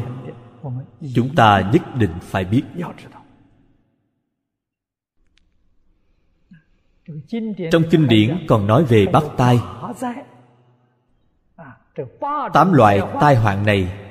Chúng 1.16 1.36
ta 1.36 1.70
nhất 1.74 1.82
định 1.96 2.14
phải 2.22 2.46
biết. 2.46 2.64
Trong 7.72 7.84
kinh 7.92 8.08
điển 8.08 8.46
còn 8.48 8.68
nói 8.68 8.84
về 8.84 9.06
bát 9.14 9.24
tai. 9.38 9.60
Tám 12.54 12.74
loại 12.74 13.02
tai 13.20 13.36
hoạn 13.36 13.66
này 13.66 14.08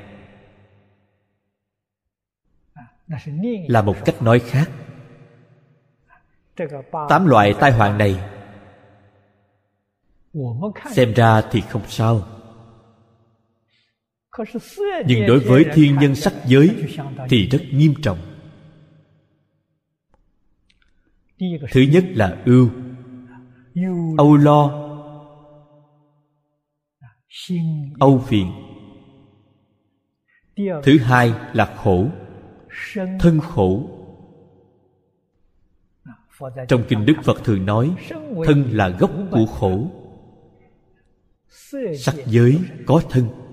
là 3.68 3.82
một 3.82 3.96
cách 4.04 4.22
nói 4.22 4.38
khác. 4.38 4.70
Tám 7.08 7.26
loại 7.26 7.54
tai 7.60 7.72
hoạn 7.72 7.98
này, 7.98 8.20
xem 10.90 11.12
ra 11.12 11.42
thì 11.50 11.60
không 11.60 11.82
sao 11.86 12.35
nhưng 15.06 15.26
đối 15.26 15.38
với 15.38 15.64
thiên 15.74 15.96
nhân 15.98 16.14
sắc 16.14 16.32
giới 16.46 16.70
thì 17.28 17.48
rất 17.48 17.62
nghiêm 17.72 17.94
trọng. 18.02 18.18
Thứ 21.72 21.80
nhất 21.80 22.04
là 22.08 22.42
ưu. 22.44 22.70
Âu 24.18 24.36
lo. 24.36 24.82
Âu 27.98 28.18
phiền. 28.18 28.52
Thứ 30.56 30.98
hai 30.98 31.32
là 31.52 31.74
khổ. 31.76 32.06
Thân 32.94 33.40
khổ. 33.40 33.90
Trong 36.68 36.84
kinh 36.88 37.06
đức 37.06 37.14
phật 37.24 37.44
thường 37.44 37.66
nói, 37.66 37.94
thân 38.44 38.70
là 38.70 38.88
gốc 38.88 39.10
của 39.30 39.46
khổ. 39.46 39.90
Sắc 41.98 42.14
giới 42.26 42.58
có 42.86 43.02
thân. 43.10 43.45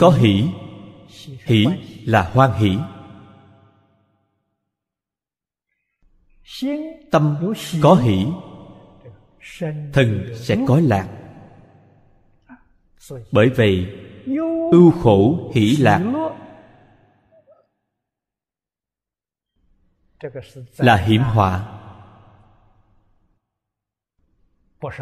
Có 0.00 0.10
hỷ. 0.10 0.44
Hỷ 1.26 1.66
là 2.04 2.30
hoan 2.34 2.52
hỷ. 2.52 2.78
Tâm 7.10 7.54
có 7.82 7.94
hỷ. 7.94 8.26
Thân 9.92 10.34
sẽ 10.36 10.56
có 10.68 10.80
lạc. 10.84 11.08
Bởi 13.32 13.48
vậy 13.48 13.98
ưu 14.72 14.90
khổ 15.02 15.50
hỷ 15.54 15.76
lạc 15.76 16.02
là 20.76 20.96
hiểm 20.96 21.22
họa. 21.22 21.72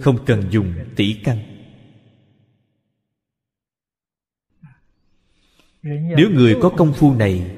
không 0.01 0.25
cần 0.25 0.43
dùng 0.51 0.73
tỷ 0.95 1.15
căn. 1.23 1.37
Nếu 6.17 6.29
người 6.33 6.57
có 6.61 6.69
công 6.77 6.93
phu 6.93 7.13
này, 7.13 7.57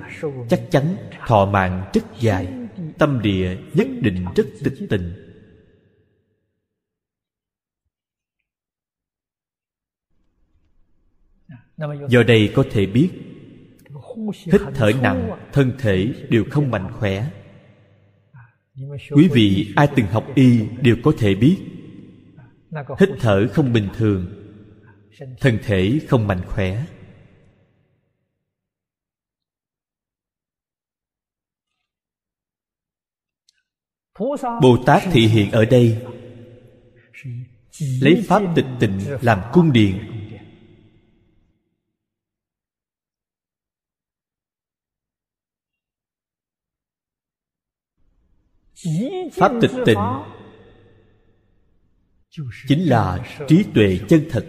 chắc 0.49 0.61
chắn 0.71 0.95
thọ 1.27 1.45
mạng 1.45 1.89
rất 1.93 2.03
dài, 2.19 2.53
tâm 2.97 3.21
địa 3.21 3.57
nhất 3.73 3.87
định 4.01 4.25
rất 4.35 4.45
tịch 4.63 4.73
tình. 4.89 5.25
Do 12.09 12.23
đây 12.23 12.51
có 12.55 12.65
thể 12.71 12.85
biết, 12.85 13.09
hít 14.51 14.61
thở 14.75 14.91
nặng, 15.01 15.49
thân 15.53 15.71
thể 15.79 16.13
đều 16.29 16.45
không 16.51 16.71
mạnh 16.71 16.91
khỏe. 16.91 17.31
Quý 19.11 19.29
vị 19.33 19.73
ai 19.75 19.87
từng 19.95 20.05
học 20.05 20.27
y 20.35 20.67
đều 20.81 20.95
có 21.03 21.13
thể 21.17 21.35
biết 21.35 21.57
hít 22.71 23.09
thở 23.19 23.47
không 23.53 23.73
bình 23.73 23.89
thường. 23.93 24.45
Thân 25.39 25.59
thể 25.63 25.99
không 26.09 26.27
mạnh 26.27 26.41
khỏe. 26.47 26.85
Bồ 34.61 34.83
tát 34.85 35.03
thị 35.11 35.27
hiện 35.27 35.51
ở 35.51 35.65
đây. 35.65 36.05
Lấy 38.01 38.23
pháp 38.27 38.41
tịch 38.55 38.65
tịnh 38.79 38.99
làm 39.21 39.39
cung 39.53 39.71
điện. 39.71 39.97
Pháp 49.33 49.51
tịch 49.61 49.71
tịnh 49.85 49.97
chính 52.67 52.79
là 52.89 53.25
trí 53.47 53.63
tuệ 53.73 53.99
chân 54.07 54.21
thật. 54.29 54.45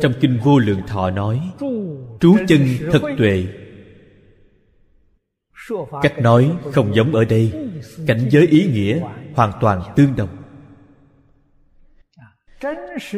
Trong 0.00 0.12
kinh 0.20 0.38
vô 0.44 0.58
lượng 0.58 0.80
thọ 0.86 1.10
nói, 1.10 1.40
trú 2.20 2.36
chân 2.48 2.60
thật 2.92 3.02
tuệ. 3.18 3.46
Cách 6.02 6.18
nói 6.18 6.56
không 6.72 6.94
giống 6.94 7.14
ở 7.14 7.24
đây, 7.24 7.70
cảnh 8.06 8.28
giới 8.30 8.46
ý 8.46 8.66
nghĩa 8.72 9.00
hoàn 9.34 9.52
toàn 9.60 9.82
tương 9.96 10.16
đồng. 10.16 10.42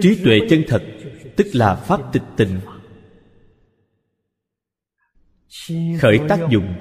Trí 0.02 0.24
tuệ 0.24 0.40
chân 0.50 0.64
thật, 0.68 0.82
tức 1.36 1.46
là 1.52 1.74
pháp 1.74 2.00
tịch 2.12 2.22
tịnh 2.36 2.60
khởi 6.00 6.20
tác 6.28 6.40
dụng, 6.50 6.74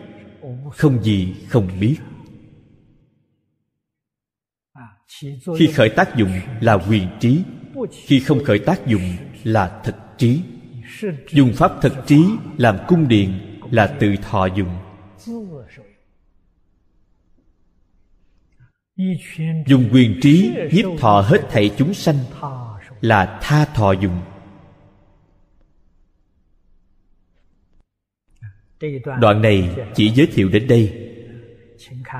không 0.72 1.04
gì 1.04 1.36
không 1.50 1.68
biết 1.80 1.98
khi 5.57 5.68
khởi 5.76 5.89
tác 5.89 6.16
dụng 6.16 6.32
là 6.61 6.74
quyền 6.74 7.07
trí 7.20 7.43
khi 7.91 8.20
không 8.20 8.43
khởi 8.43 8.59
tác 8.59 8.88
dụng 8.88 9.01
là 9.43 9.82
thật 9.84 9.95
trí. 10.18 10.41
Dùng 11.30 11.53
pháp 11.53 11.72
thật 11.82 11.93
trí 12.07 12.26
làm 12.57 12.78
cung 12.88 13.07
điện 13.07 13.59
là 13.72 13.88
tự 13.99 14.16
thọ 14.22 14.45
dụng. 14.45 14.78
Dùng 19.66 19.89
quyền 19.91 20.20
trí 20.22 20.53
nhiếp 20.72 20.86
thọ 20.99 21.22
hết 21.22 21.39
thảy 21.49 21.72
chúng 21.78 21.93
sanh 21.93 22.16
là 23.01 23.39
tha 23.41 23.66
thọ 23.66 23.91
dụng. 23.91 24.22
Đoạn 29.20 29.41
này 29.41 29.76
chỉ 29.95 30.09
giới 30.09 30.28
thiệu 30.28 30.49
đến 30.49 30.68
đây. 30.68 31.09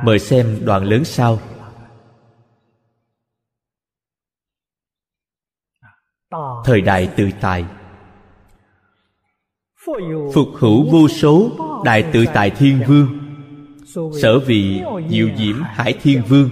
Mời 0.04 0.20
xem 0.20 0.60
đoạn 0.66 0.84
lớn 0.84 1.06
sau 1.06 1.40
thời 6.66 6.82
đại 6.82 7.10
tự 7.16 7.30
tại. 7.42 7.66
Phục 10.34 10.48
hữu 10.56 10.90
vô 10.92 11.08
số 11.08 11.52
đại 11.86 12.04
tự 12.14 12.26
tại 12.34 12.50
thiên 12.50 12.80
vương. 12.88 13.08
Sở 14.22 14.40
vị 14.40 14.82
diệu 15.10 15.28
diễm 15.38 15.56
hải 15.64 15.94
thiên 15.94 16.22
vương. 16.30 16.50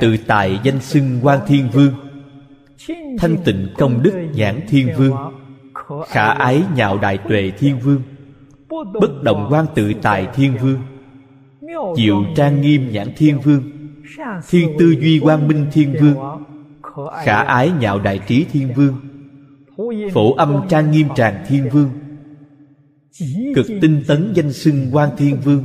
Tự 0.00 0.16
tại 0.26 0.60
danh 0.62 0.80
xưng 0.80 1.20
quan 1.22 1.40
thiên 1.46 1.68
vương. 1.72 1.92
Thanh 3.18 3.36
tịnh 3.44 3.68
công 3.78 4.02
đức 4.02 4.12
nhãn 4.34 4.60
thiên 4.68 4.88
vương. 4.96 5.16
Khả 6.06 6.26
ái 6.26 6.62
nhạo 6.76 6.98
đại 6.98 7.18
tuệ 7.18 7.52
thiên 7.58 7.78
vương. 7.78 8.02
Bất 9.00 9.22
động 9.22 9.48
quan 9.50 9.66
tự 9.74 9.92
tại 10.02 10.28
thiên 10.34 10.56
vương. 10.62 10.78
Diệu 11.96 12.24
trang 12.36 12.60
nghiêm 12.60 12.92
nhãn 12.92 13.12
thiên 13.16 13.40
vương. 13.40 13.62
Thiên 14.50 14.76
tư 14.78 14.94
duy 15.00 15.20
quang 15.20 15.48
minh 15.48 15.66
thiên 15.72 15.94
vương 16.00 16.16
khả 17.24 17.36
ái 17.36 17.70
nhạo 17.70 18.00
đại 18.00 18.20
trí 18.26 18.44
thiên 18.44 18.72
vương. 18.74 18.94
Phổ 20.12 20.34
âm 20.34 20.66
trang 20.68 20.90
nghiêm 20.90 21.08
tràng 21.14 21.44
thiên 21.48 21.68
vương. 21.68 21.90
Cực 23.54 23.66
tinh 23.80 24.02
tấn 24.06 24.32
danh 24.34 24.52
xưng 24.52 24.88
quan 24.92 25.10
thiên 25.16 25.40
vương. 25.40 25.64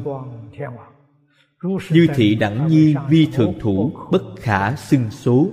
Như 1.91 2.07
thị 2.15 2.35
đẳng 2.35 2.67
nhi 2.67 2.95
vi 3.09 3.27
thường 3.33 3.53
thủ, 3.59 3.91
bất 4.11 4.23
khả 4.37 4.75
xưng 4.75 5.11
số. 5.11 5.49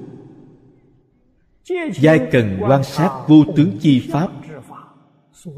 Giai 1.95 2.29
cần 2.33 2.59
quan 2.61 2.85
sát 2.85 3.11
vô 3.29 3.45
tướng 3.57 3.79
chi 3.81 4.09
pháp. 4.13 4.29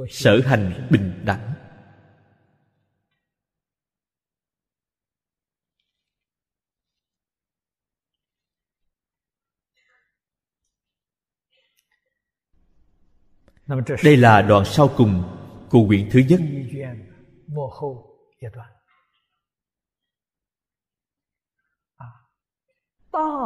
Sở 0.09 0.41
hành 0.45 0.87
bình 0.91 1.13
đẳng. 1.25 1.56
Đây 14.05 14.17
là 14.17 14.43
đoạn 14.43 14.65
sau 14.65 14.91
cùng 14.97 15.23
của 15.71 15.87
quyển 15.87 16.09
thứ 16.11 16.21
nhất. 16.29 16.41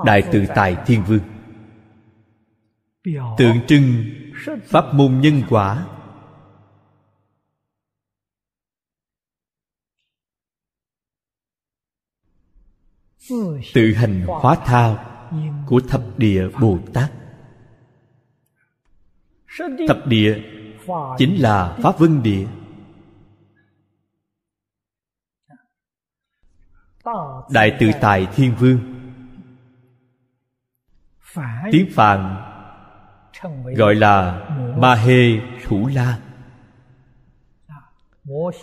Đại 0.04 0.22
tự 0.32 0.44
tại 0.54 0.76
thiên 0.86 1.04
vương. 1.04 1.22
Tượng 3.38 3.66
trưng 3.66 4.04
pháp 4.64 4.94
môn 4.94 5.20
nhân 5.20 5.42
quả. 5.50 5.86
tự 13.74 13.92
hành 13.92 14.24
hóa 14.26 14.56
thao 14.64 14.98
của 15.66 15.80
thập 15.88 16.18
địa 16.18 16.48
bồ 16.60 16.78
tát 16.94 17.19
thập 19.88 20.06
địa 20.06 20.42
chính 21.18 21.42
là 21.42 21.76
pháp 21.82 21.98
vân 21.98 22.22
địa. 22.22 22.46
Đại 27.50 27.76
tự 27.80 27.90
tại 28.00 28.26
thiên 28.34 28.54
vương. 28.58 28.78
Tiếng 31.72 31.88
phạn 31.92 32.36
gọi 33.76 33.94
là 33.94 34.48
ma 34.76 34.94
hê 34.94 35.40
thủ 35.64 35.90
la. 35.94 36.18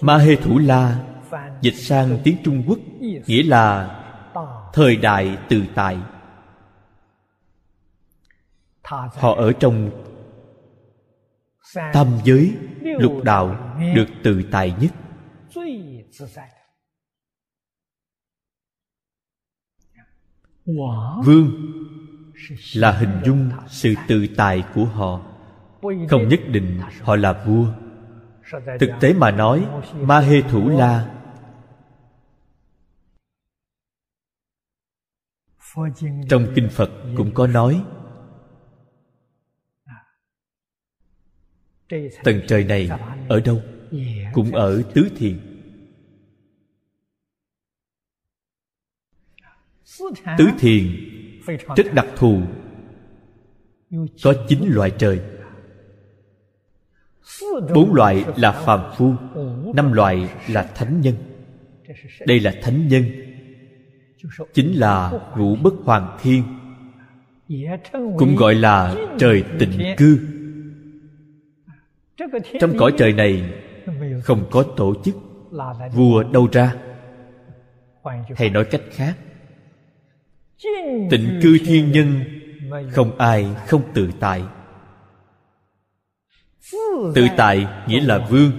Ma 0.01 0.17
hê 0.17 0.35
thủ 0.35 0.57
la 0.57 1.03
dịch 1.61 1.75
sang 1.75 2.19
tiếng 2.23 2.37
trung 2.43 2.63
quốc, 2.67 2.79
nghĩa 2.99 3.43
là 3.43 3.93
thời 4.73 4.95
đại 4.95 5.37
tự 5.49 5.63
tại. 5.75 5.97
Họ 8.83 9.35
ở 9.35 9.53
trong 9.59 9.91
tam 11.75 12.07
giới 12.23 12.55
lục 12.81 13.23
đạo 13.23 13.75
được 13.95 14.07
tự 14.23 14.43
tại 14.51 14.75
nhất. 14.81 14.91
Vương 21.25 21.51
là 22.75 22.91
hình 22.91 23.21
dung 23.25 23.49
sự 23.67 23.93
tự 24.07 24.27
tại 24.37 24.63
của 24.75 24.85
họ. 24.85 25.21
Không 26.09 26.27
nhất 26.27 26.39
định 26.47 26.81
họ 27.01 27.15
là 27.15 27.43
vua. 27.47 27.67
thực 28.79 28.89
tế 29.01 29.13
mà 29.13 29.31
nói 29.31 29.67
ma 29.93 30.19
hê 30.19 30.41
thủ 30.41 30.69
la 30.69 31.13
trong 36.29 36.47
kinh 36.55 36.69
phật 36.71 36.89
cũng 37.17 37.33
có 37.33 37.47
nói 37.47 37.83
tầng 42.23 42.41
trời 42.47 42.63
này 42.63 42.89
ở 43.29 43.39
đâu? 43.39 43.61
Cũng 44.33 44.51
ở 44.51 44.83
tứ 44.93 45.09
thiền. 45.17 45.39
Tứ 50.37 50.45
thiền 50.59 50.83
rất 51.75 51.93
đặc 51.93 52.05
thù, 52.15 52.41
có 54.23 54.33
chín 54.47 54.59
loại 54.67 54.91
trời. 54.97 55.19
Bốn 57.75 57.93
loại 57.93 58.25
là 58.37 58.51
phàm 58.51 58.79
phu, 58.97 59.13
năm 59.75 59.91
loại 59.91 60.29
là 60.47 60.63
thánh 60.63 61.01
nhân. 61.01 61.15
Đây 62.27 62.39
là 62.39 62.53
thánh 62.61 62.87
nhân, 62.87 63.03
chính 64.53 64.79
là 64.79 65.11
ngũ 65.37 65.55
bất 65.55 65.73
hoàng 65.83 66.17
thiên, 66.21 66.43
cũng 68.17 68.35
gọi 68.35 68.55
là 68.55 68.95
trời 69.19 69.43
tịnh 69.59 69.95
cư 69.97 70.19
trong 72.59 72.77
cõi 72.77 72.93
trời 72.97 73.13
này 73.13 73.53
không 74.23 74.47
có 74.51 74.63
tổ 74.63 74.93
chức 75.03 75.15
vua 75.93 76.23
đâu 76.23 76.47
ra. 76.51 76.75
Hay 78.35 78.49
nói 78.49 78.65
cách 78.65 78.81
khác 78.91 79.17
tịnh 81.09 81.39
cư 81.43 81.57
thiên 81.65 81.91
nhân 81.91 82.21
không 82.91 83.17
ai 83.17 83.55
không 83.67 83.81
tự 83.93 84.09
tại. 84.19 84.43
Tự 87.15 87.27
tại 87.37 87.67
nghĩa 87.87 88.01
là 88.01 88.27
vương. 88.29 88.51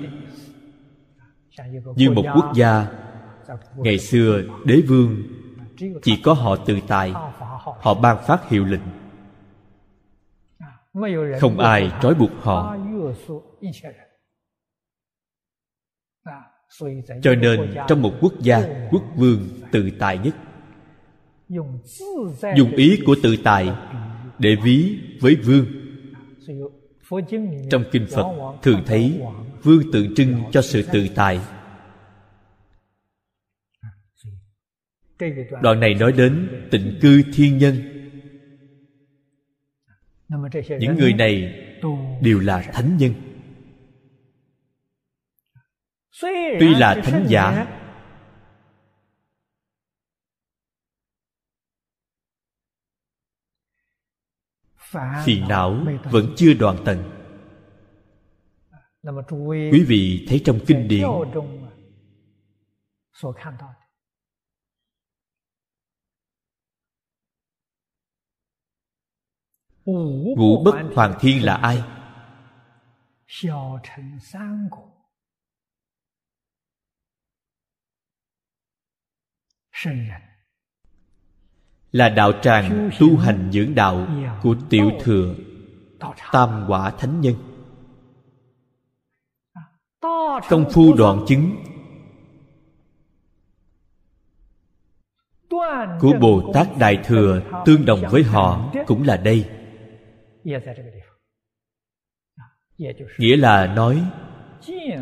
như 1.96 2.10
một 2.10 2.24
quốc 2.34 2.52
gia 2.54 2.86
ngày 3.76 3.98
xưa 3.98 4.42
đế 4.64 4.80
vương 4.88 5.22
chỉ 6.02 6.20
có 6.24 6.32
họ 6.32 6.56
tự 6.56 6.78
tại 6.88 7.12
họ 7.80 7.94
ban 7.94 8.16
phát 8.26 8.48
hiệu 8.48 8.64
lệnh. 8.64 8.80
Không 11.40 11.58
ai 11.58 11.92
trói 12.02 12.14
buộc 12.14 12.30
họ 12.42 12.76
cho 17.22 17.34
nên 17.34 17.74
trong 17.88 18.02
một 18.02 18.12
quốc 18.20 18.32
gia 18.40 18.88
quốc 18.90 19.02
vương 19.16 19.48
tự 19.72 19.90
tại 19.98 20.18
nhất. 20.18 20.34
dùng 22.56 22.70
ý 22.76 22.98
của 23.06 23.16
tự 23.22 23.36
tại 23.44 23.68
để 24.38 24.56
ví 24.64 24.98
với 25.20 25.36
vương. 25.36 25.66
Trong 27.70 27.84
kinh 27.92 28.06
phật 28.10 28.58
thường 28.62 28.82
thấy 28.86 29.20
vương 29.62 29.92
tượng 29.92 30.14
trưng 30.14 30.42
cho 30.52 30.62
sự 30.62 30.82
tự 30.92 31.06
tại. 31.14 31.40
Đoạn 35.62 35.80
này 35.80 35.94
nói 35.94 36.12
đến 36.12 36.48
tịnh 36.70 36.98
cư 37.00 37.22
thiên 37.34 37.58
nhân. 37.58 37.74
Những 40.78 40.94
người 40.98 41.12
này 41.12 41.64
đều 42.22 42.40
là 42.40 42.70
thánh 42.72 42.96
nhân. 42.96 43.14
Tuy 46.60 46.74
là 46.74 47.00
thánh 47.04 47.26
giả 47.28 47.66
phiền 55.24 55.48
não 55.48 55.86
vẫn 56.10 56.32
chưa 56.36 56.54
đoạn 56.54 56.76
tận 56.84 57.10
quý 59.40 59.84
vị 59.88 60.26
thấy 60.28 60.42
trong 60.44 60.58
kinh 60.66 60.88
điển 60.88 61.06
ngũ 70.36 70.62
bất 70.64 70.74
hoàng 70.94 71.14
thiên 71.20 71.44
là 71.44 71.54
ai? 71.54 71.82
Là 81.92 82.08
đạo 82.08 82.32
tràng 82.42 82.90
tu 82.98 83.16
hành 83.16 83.50
dưỡng 83.52 83.74
đạo 83.74 84.06
của 84.42 84.56
tiểu 84.70 84.90
thừa 85.00 85.34
tam 86.32 86.64
quả 86.68 86.90
thánh 86.90 87.20
nhân. 87.20 87.34
Công 90.48 90.64
phu 90.72 90.94
đoạn 90.94 91.24
chứng 91.28 91.64
của 96.00 96.12
bồ 96.20 96.50
tát 96.54 96.68
đại 96.78 96.98
thừa 97.04 97.42
tương 97.64 97.84
đồng 97.84 98.02
với 98.10 98.22
họ 98.22 98.72
cũng 98.86 99.02
là 99.02 99.16
đây 99.16 99.57
nghĩa 103.18 103.36
là 103.36 103.74
nói, 103.74 104.04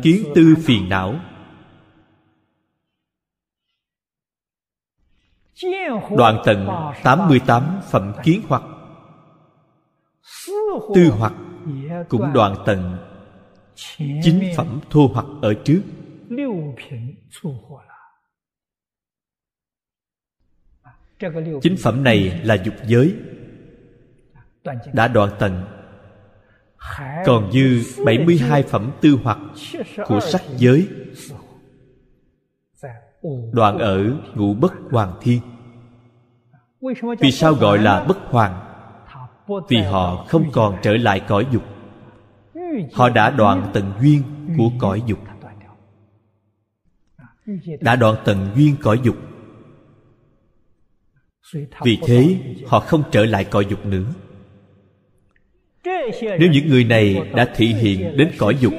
kiến 0.03 0.23
tư 0.35 0.55
phiền 0.65 0.89
não. 0.89 1.19
Đoạn 6.17 6.41
tận 6.45 6.67
88 7.03 7.81
phẩm 7.91 8.13
kiến 8.23 8.41
hoặc. 8.47 8.61
Tư 10.95 11.09
hoặc 11.17 11.33
cũng 12.09 12.33
đoạn 12.33 12.55
tận 12.65 12.97
chính 13.97 14.53
phẩm 14.57 14.79
thô 14.89 15.09
hoặc 15.13 15.25
ở 15.41 15.53
trước. 15.65 15.81
Chính 21.61 21.75
phẩm 21.83 22.03
này 22.03 22.41
là 22.43 22.55
dục 22.65 22.75
giới 22.85 23.15
đã 24.93 25.07
đoạn 25.07 25.29
tận. 25.39 25.63
Còn 27.25 27.51
dư 27.51 27.83
72 28.05 28.63
phẩm 28.63 28.91
tư 29.01 29.17
hoặc 29.23 29.37
của 30.05 30.19
sắc 30.19 30.41
giới. 30.57 30.87
Đoạn 33.51 33.77
ở 33.77 34.11
ngũ 34.35 34.53
bất 34.53 34.73
hoàng 34.91 35.13
thiên 35.21 35.41
vì 37.19 37.31
sao 37.31 37.53
gọi 37.53 37.77
là 37.77 38.03
bất 38.03 38.17
hoàng? 38.17 38.63
Vì 39.69 39.77
họ 39.77 40.25
không 40.27 40.51
còn 40.51 40.77
trở 40.81 40.97
lại 40.97 41.21
cõi 41.27 41.47
dục. 41.51 41.63
Họ 42.93 43.09
đã 43.09 43.29
đoạn 43.29 43.69
tận 43.73 43.91
duyên 44.01 44.23
của 44.57 44.71
cõi 44.79 45.03
dục. 45.05 45.19
Đã 47.81 47.95
đoạn 47.95 48.15
tận 48.25 48.49
duyên 48.55 48.75
cõi 48.81 48.99
dục. 49.03 49.15
Vì 51.83 51.99
thế, 52.05 52.39
họ 52.67 52.79
không 52.79 53.03
trở 53.11 53.25
lại 53.25 53.45
cõi 53.45 53.65
dục 53.69 53.85
nữa 53.85 54.13
nếu 56.39 56.51
những 56.51 56.67
người 56.67 56.83
này 56.83 57.31
đã 57.35 57.53
thị 57.55 57.67
hiện 57.67 58.17
đến 58.17 58.31
cõi 58.37 58.57
dục, 58.59 58.73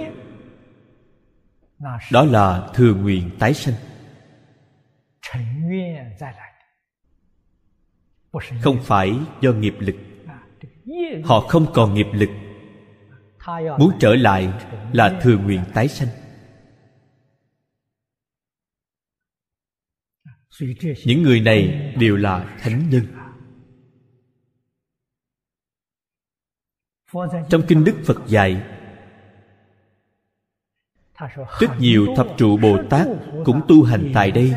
đó 2.13 2.25
là 2.25 2.71
thừa 2.75 2.95
nguyện 2.95 3.31
tái 3.39 3.55
sanh. 3.55 3.75
Không 8.63 8.79
phải 8.83 9.15
do 9.41 9.53
nghiệp 9.53 9.75
lực. 9.79 9.97
Họ 11.25 11.41
không 11.41 11.67
còn 11.75 11.95
nghiệp 11.95 12.07
lực. 12.13 12.29
Muốn 13.79 13.93
trở 14.01 14.15
lại 14.15 14.53
là 14.93 15.21
thừa 15.23 15.37
nguyện 15.37 15.61
tái 15.75 15.89
sanh. 15.89 16.09
Những 21.05 21.23
người 21.23 21.41
này 21.41 21.95
đều 21.99 22.17
là 22.17 22.57
thánh 22.61 22.91
nhân. 22.91 23.18
Trong 27.51 27.63
kinh 27.69 27.85
đức 27.85 27.95
phật 28.07 28.17
dạy, 28.27 28.63
rất 31.61 31.71
nhiều 31.79 32.07
thập 32.17 32.27
trụ 32.37 32.57
bồ 32.57 32.79
tát 32.91 33.07
cũng 33.45 33.61
tu 33.69 33.83
hành 33.83 34.11
tại 34.15 34.31
đây. 34.31 34.55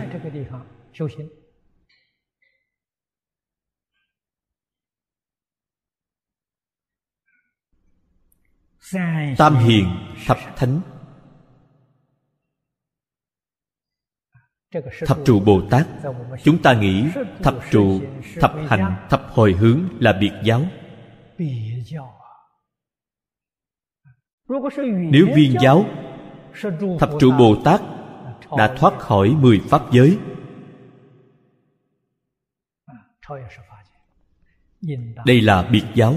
Tam 9.38 9.56
hiền 9.56 9.86
thập 10.26 10.38
thánh. 10.56 10.82
Thập 15.06 15.18
trụ 15.26 15.40
bồ 15.40 15.62
tát 15.72 15.88
chúng 16.44 16.62
ta 16.62 16.74
nghĩ 16.74 17.06
thập 17.44 17.56
trụ, 17.72 18.02
thập 18.40 18.54
hành, 18.68 19.08
thập 19.10 19.22
hồi 19.30 19.54
hướng 19.54 19.80
là 20.00 20.14
biệt 20.14 20.32
giáo 20.44 20.66
nếu 25.12 25.28
viên 25.36 25.56
giáo 25.62 25.86
thập 27.00 27.10
trụ 27.20 27.32
bồ 27.32 27.56
tát 27.66 27.82
đã 28.58 28.76
thoát 28.78 29.00
khỏi 29.00 29.30
mười 29.42 29.60
pháp 29.60 29.82
giới 29.92 30.18
đây 35.26 35.42
là 35.42 35.70
biệt 35.72 35.84
giáo. 35.96 36.16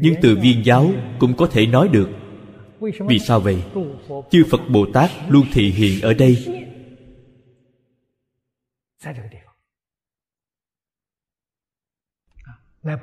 Nhưng 0.00 0.14
từ 0.22 0.38
viên 0.42 0.64
giáo 0.64 0.90
cũng 1.18 1.36
có 1.36 1.46
thể 1.50 1.66
nói 1.66 1.88
được. 1.88 2.08
Vì 3.08 3.18
sao 3.18 3.40
vậy? 3.40 3.64
Chư 4.30 4.44
phật 4.50 4.60
bồ 4.72 4.86
tát 4.94 5.10
luôn 5.28 5.46
thị 5.52 5.70
hiện 5.70 6.00
ở 6.02 6.14
đây. 6.14 6.64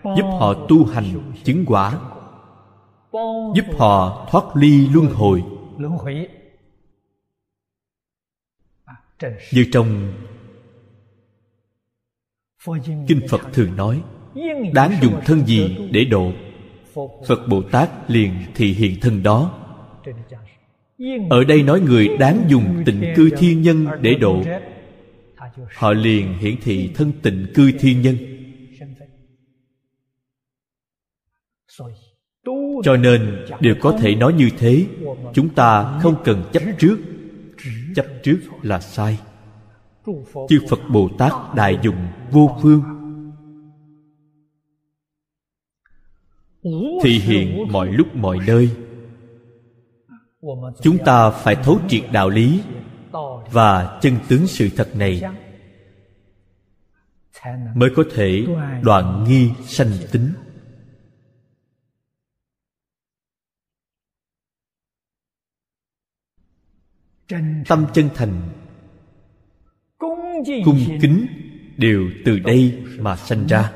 Giúp 0.04 0.26
họ 0.40 0.54
tu 0.70 0.86
hành 0.86 1.34
chứng 1.44 1.66
quả 1.68 2.00
giúp 3.56 3.66
họ 3.78 4.28
thoát 4.32 4.44
ly 4.56 4.88
luân 4.94 5.06
hồi. 5.06 5.44
Như 9.54 9.66
trong 9.72 10.14
kinh 13.08 13.22
phật 13.30 13.42
thường 13.54 13.76
nói, 13.76 14.02
đáng 14.74 14.92
dùng 15.02 15.22
thân 15.26 15.46
gì 15.46 15.90
để 15.92 16.06
độ? 16.06 16.32
Phật 17.28 17.48
bồ 17.50 17.62
tát 17.62 18.12
liền 18.12 18.34
thị 18.56 18.74
hiện 18.74 18.96
thân 19.02 19.24
đó. 19.24 19.60
Ở 21.30 21.44
đây 21.44 21.64
nói 21.64 21.80
người 21.80 22.18
đáng 22.20 22.46
dùng 22.48 22.84
tịnh 22.86 23.14
cư 23.16 23.30
thiên 23.38 23.62
nhân 23.62 23.88
để 24.02 24.16
độ. 24.16 24.42
Họ 25.76 25.94
liền 25.94 26.38
hiển 26.38 26.56
thị 26.62 26.92
thân 26.96 27.12
tịnh 27.22 27.48
cư 27.54 27.72
thiên 27.80 28.02
nhân. 28.02 28.37
Cho 32.84 32.98
nên, 32.98 33.46
đều 33.60 33.76
có 33.82 33.92
thể 33.92 34.16
nói 34.16 34.34
như 34.34 34.50
thế. 34.58 34.86
Chúng 35.34 35.50
ta 35.50 36.00
không 36.02 36.16
cần 36.24 36.44
chấp 36.54 36.64
trước. 36.80 36.98
Chấp 37.96 38.06
trước 38.24 38.40
là 38.62 38.80
sai. 38.80 39.20
Chư 40.50 40.60
phật 40.70 40.80
bồ 40.90 41.10
tát 41.18 41.34
đại 41.56 41.80
dụng 41.82 42.08
vô 42.32 42.58
phương. 42.62 42.84
Thị 47.04 47.20
hiện 47.20 47.68
mọi 47.72 47.92
lúc 47.92 48.16
mọi 48.16 48.40
nơi. 48.48 48.70
Chúng 50.82 50.98
ta 51.06 51.30
phải 51.30 51.56
thấu 51.56 51.80
triệt 51.88 52.04
đạo 52.12 52.30
lý 52.30 52.62
và 53.52 54.00
chân 54.02 54.14
tướng 54.28 54.48
sự 54.48 54.70
thật 54.76 54.96
này 54.96 55.22
mới 57.76 57.90
có 57.96 58.04
thể 58.16 58.46
đoạn 58.82 59.24
nghi 59.28 59.50
sanh 59.66 59.92
tính. 60.12 60.32
Tâm 67.68 67.88
chân 67.94 68.10
thành. 68.16 68.50
Cung 69.98 70.44
kính 71.02 71.28
đều 71.78 72.10
từ 72.26 72.40
đây 72.40 72.86
mà 73.00 73.16
sanh 73.16 73.48
ra. 73.48 73.74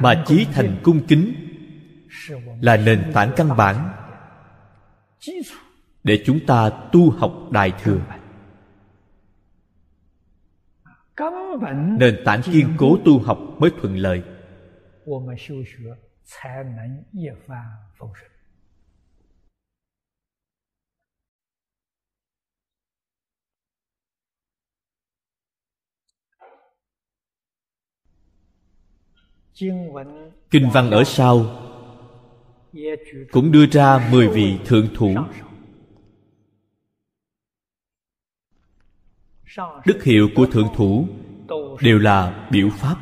Mà 0.00 0.24
chí 0.26 0.46
thành 0.52 0.80
cung 0.84 1.06
kính 1.08 1.34
là 2.60 2.76
nền 2.76 3.10
tảng 3.14 3.32
căn 3.36 3.56
bản 3.56 3.92
để 6.04 6.22
chúng 6.26 6.46
ta 6.46 6.70
tu 6.92 7.10
học 7.10 7.32
đại 7.50 7.72
thừa 7.82 8.00
nền 11.98 12.22
tảng 12.24 12.42
kiên 12.42 12.74
cố 12.78 12.98
tu 13.04 13.18
học 13.18 13.38
mới 13.58 13.70
thuận 13.80 13.96
lợi. 13.96 14.22
Kinh 30.50 30.70
văn 30.72 30.90
ở 30.90 31.04
sau 31.04 31.46
cũng 33.32 33.52
đưa 33.52 33.66
ra 33.66 34.08
mười 34.12 34.28
vị 34.28 34.58
thượng 34.64 34.88
thủ 34.94 35.14
đức 39.86 40.02
hiệu 40.04 40.28
của 40.34 40.46
thượng 40.46 40.68
thủ 40.74 41.08
đều 41.80 41.98
là 41.98 42.48
biểu 42.52 42.68
pháp. 42.70 42.96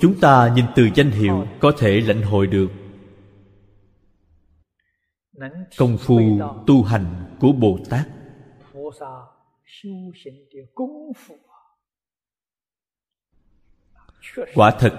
Chúng 0.00 0.20
ta 0.20 0.52
nhìn 0.56 0.64
từ 0.76 0.88
danh 0.94 1.10
hiệu 1.10 1.46
có 1.60 1.72
thể 1.78 2.00
lãnh 2.00 2.22
hội 2.22 2.46
được. 2.46 2.70
Công 5.78 5.98
phu 5.98 6.40
tu 6.66 6.82
hành 6.82 7.36
của 7.40 7.52
bồ 7.52 7.78
tát. 7.90 8.08
Quả 14.54 14.70
thật, 14.78 14.92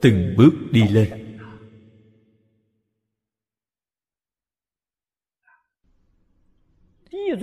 từng 0.00 0.34
bước 0.36 0.52
đi 0.70 0.88
lên. 0.88 1.27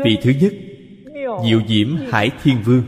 Vị 0.03 0.17
thứ 0.21 0.31
nhất, 0.41 0.53
diệu 1.45 1.61
diễm 1.67 1.95
hải 2.11 2.31
thiên 2.43 2.63
vương. 2.63 2.83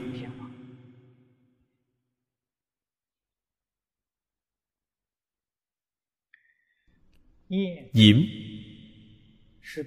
Diễm, 7.93 8.17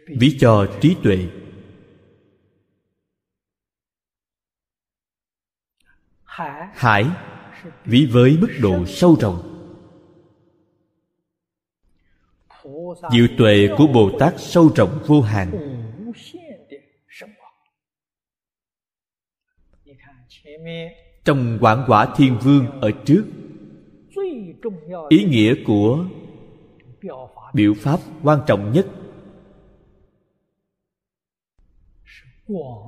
ví 0.07 0.37
cho 0.41 0.79
trí 0.81 0.97
tuệ. 1.03 1.29
Hải, 6.75 7.07
ví 7.85 8.07
với 8.07 8.37
mức 8.41 8.49
độ 8.61 8.87
sâu 8.87 9.17
rộng. 9.21 9.47
Diệu 13.13 13.27
tuệ 13.39 13.69
của 13.79 13.87
bồ 13.87 14.19
tát 14.19 14.35
sâu 14.39 14.71
rộng 14.77 15.03
vô 15.07 15.21
hạn. 15.21 15.80
Trong 21.25 21.59
quảng 21.61 21.85
quả 21.87 22.15
thiên 22.17 22.39
vương 22.39 22.81
ở 22.81 22.91
trước 23.05 23.25
ý 25.09 25.25
nghĩa 25.25 25.55
của 25.67 26.05
biểu 27.55 27.75
pháp. 27.75 28.01
quan 28.23 28.41
trọng 28.47 28.73
nhất 28.73 28.87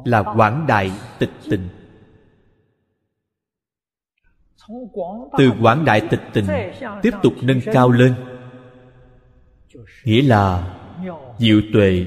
là 0.04 0.22
quảng 0.22 0.66
đại 0.66 0.90
tịch 1.18 1.30
tình. 1.50 1.68
Từ 5.38 5.52
quảng 5.62 5.84
đại 5.84 6.08
tịch 6.10 6.20
tình 6.32 6.46
tiếp 7.02 7.10
tục 7.22 7.32
nâng 7.42 7.60
cao 7.72 7.90
lên. 7.90 8.14
nghĩa 10.04 10.22
là 10.22 10.76
diệu 11.38 11.60
tuệ 11.72 12.06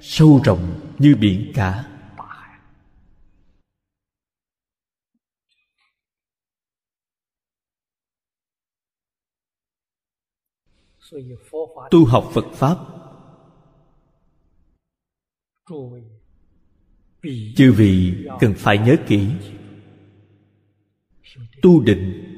sâu 0.00 0.40
rộng 0.44 0.80
như 0.98 1.16
biển 1.20 1.52
cả 1.54 1.84
tu 11.90 12.04
học 12.04 12.30
phật 12.34 12.44
pháp. 12.52 12.76
Chư 17.56 17.72
vị 17.72 18.14
cần 18.40 18.54
phải 18.56 18.78
nhớ 18.78 18.96
kỹ. 19.06 19.28
Tu 21.62 21.80
định. 21.80 22.28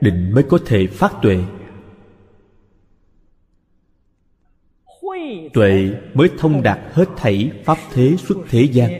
Định 0.00 0.32
mới 0.34 0.44
có 0.48 0.58
thể 0.66 0.86
phát 0.86 1.18
tuệ. 1.22 1.44
Tuệ 5.52 5.90
mới 6.14 6.28
thông 6.38 6.62
đạt 6.62 6.78
hết 6.92 7.08
thảy 7.16 7.62
pháp 7.64 7.78
thế 7.92 8.16
xuất 8.18 8.38
thế 8.48 8.68
gian. 8.72 8.90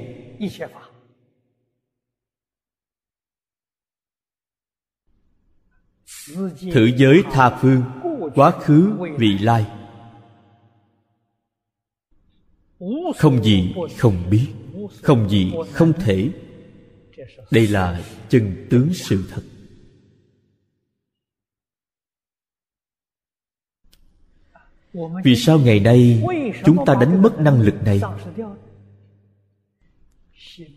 Thử 6.73 6.91
giới 6.97 7.23
tha 7.33 7.59
phương, 7.61 7.83
quá 8.35 8.51
khứ 8.51 8.93
vị 9.19 9.39
lai. 9.39 9.67
Không 13.17 13.45
gì 13.45 13.75
không 13.99 14.31
biết, 14.31 14.49
không 15.03 15.29
gì 15.29 15.53
không 15.73 15.93
thể. 15.93 16.31
Đây 17.51 17.69
là 17.69 18.03
chân 18.29 18.67
tướng 18.71 18.95
sự 18.95 19.25
thật. 19.31 19.43
Vì 25.25 25.37
sao 25.37 25.59
ngày 25.59 25.81
nay 25.81 26.23
chúng 26.65 26.85
ta 26.87 26.95
đánh 27.01 27.23
mất 27.23 27.39
năng 27.39 27.61
lực 27.61 27.75
này? 27.85 28.01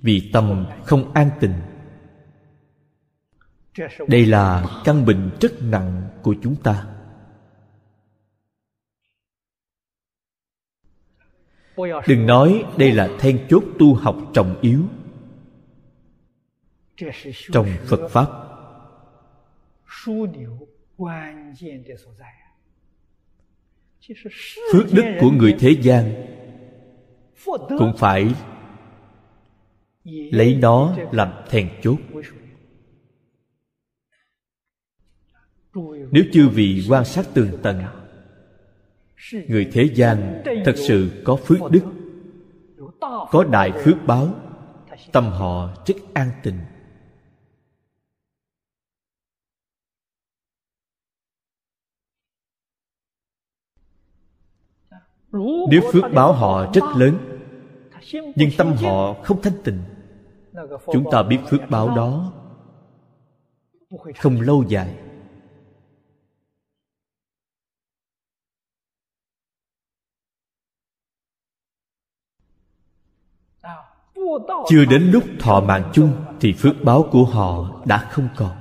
Vì 0.02 0.30
tâm 0.34 0.66
không 0.86 1.14
an 1.14 1.30
tình 1.40 1.54
đây 4.08 4.26
là 4.26 4.66
căn 4.86 5.06
bệnh 5.06 5.30
rất 5.42 5.52
nặng 5.62 6.10
của 6.22 6.36
chúng 6.44 6.56
ta. 6.56 6.88
Đừng 12.08 12.26
nói 12.26 12.64
đây 12.78 12.92
là 12.92 13.10
then 13.20 13.48
chốt 13.50 13.64
tu 13.80 13.94
học 13.94 14.16
trọng 14.34 14.62
yếu 14.62 14.82
trong 17.52 17.68
phật 17.86 18.08
pháp. 18.10 18.28
Phước 24.72 24.86
đức 24.92 25.18
của 25.20 25.32
người 25.32 25.56
thế 25.60 25.70
gian 25.82 26.26
cũng 27.68 27.94
phải 27.98 28.34
lấy 30.32 30.56
nó 30.62 30.98
làm 31.12 31.34
then 31.50 31.70
chốt. 31.82 31.98
Nếu 36.12 36.24
chư 36.34 36.50
vị 36.50 36.86
quan 36.90 37.06
sát 37.06 37.26
tường 37.34 37.50
tận, 37.64 37.84
người 39.48 39.70
thế 39.72 39.90
gian 39.96 40.44
thật 40.66 40.74
sự 40.76 41.10
có 41.26 41.36
phước 41.36 41.72
đức, 41.72 41.84
có 43.32 43.44
đại 43.44 43.72
phước 43.84 43.98
báo, 44.06 44.30
tâm 45.12 45.24
họ 45.24 45.70
rất 45.86 45.96
an 46.14 46.30
tịnh. 46.44 46.60
Nếu 55.72 55.82
phước 55.94 56.04
báo 56.14 56.34
họ 56.34 56.72
rất 56.74 56.84
lớn, 56.96 57.18
nhưng 58.36 58.50
tâm 58.58 58.74
họ 58.74 59.14
không 59.24 59.42
thanh 59.42 59.64
tịnh, 59.64 59.80
chúng 60.94 61.06
ta 61.12 61.24
biết 61.24 61.38
phước 61.50 61.62
báo 61.70 61.96
đó 61.96 62.34
không 64.16 64.42
lâu 64.42 64.64
dài. 64.68 64.96
Chưa 74.70 74.86
đến 74.86 75.12
lúc 75.12 75.24
thọ 75.40 75.62
mạng 75.62 75.92
chung 75.94 76.14
thì 76.40 76.54
phước 76.54 76.76
báo 76.84 77.10
của 77.12 77.26
họ 77.26 77.82
đã 77.86 78.10
không 78.12 78.30
còn. 78.36 78.58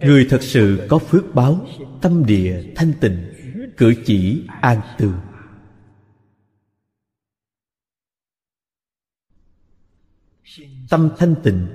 Người 0.00 0.26
thật 0.30 0.42
sự 0.42 0.86
có 0.90 0.98
phước 0.98 1.34
báo, 1.34 1.66
tâm 2.00 2.26
địa 2.26 2.72
thanh 2.76 2.92
tịnh, 3.00 3.32
cử 3.76 3.94
chỉ 4.06 4.46
an 4.60 4.80
tường 4.98 5.18
tâm 10.90 11.10
thanh 11.18 11.34
tịnh. 11.42 11.66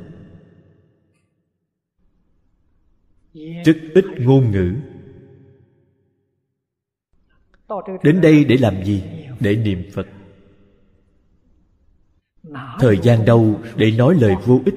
Rất 3.65 3.77
ít 3.93 4.05
ngôn 4.17 4.51
ngữ 4.51 4.75
đến 8.03 8.21
đây 8.21 8.43
để 8.43 8.57
làm 8.57 8.83
gì? 8.83 9.03
Để 9.39 9.55
niệm 9.55 9.83
phật. 9.93 10.07
Thời 12.79 12.97
gian 13.03 13.25
đâu 13.25 13.59
để 13.75 13.91
nói 13.91 14.15
lời 14.21 14.35
vô 14.45 14.59
ích? 14.65 14.75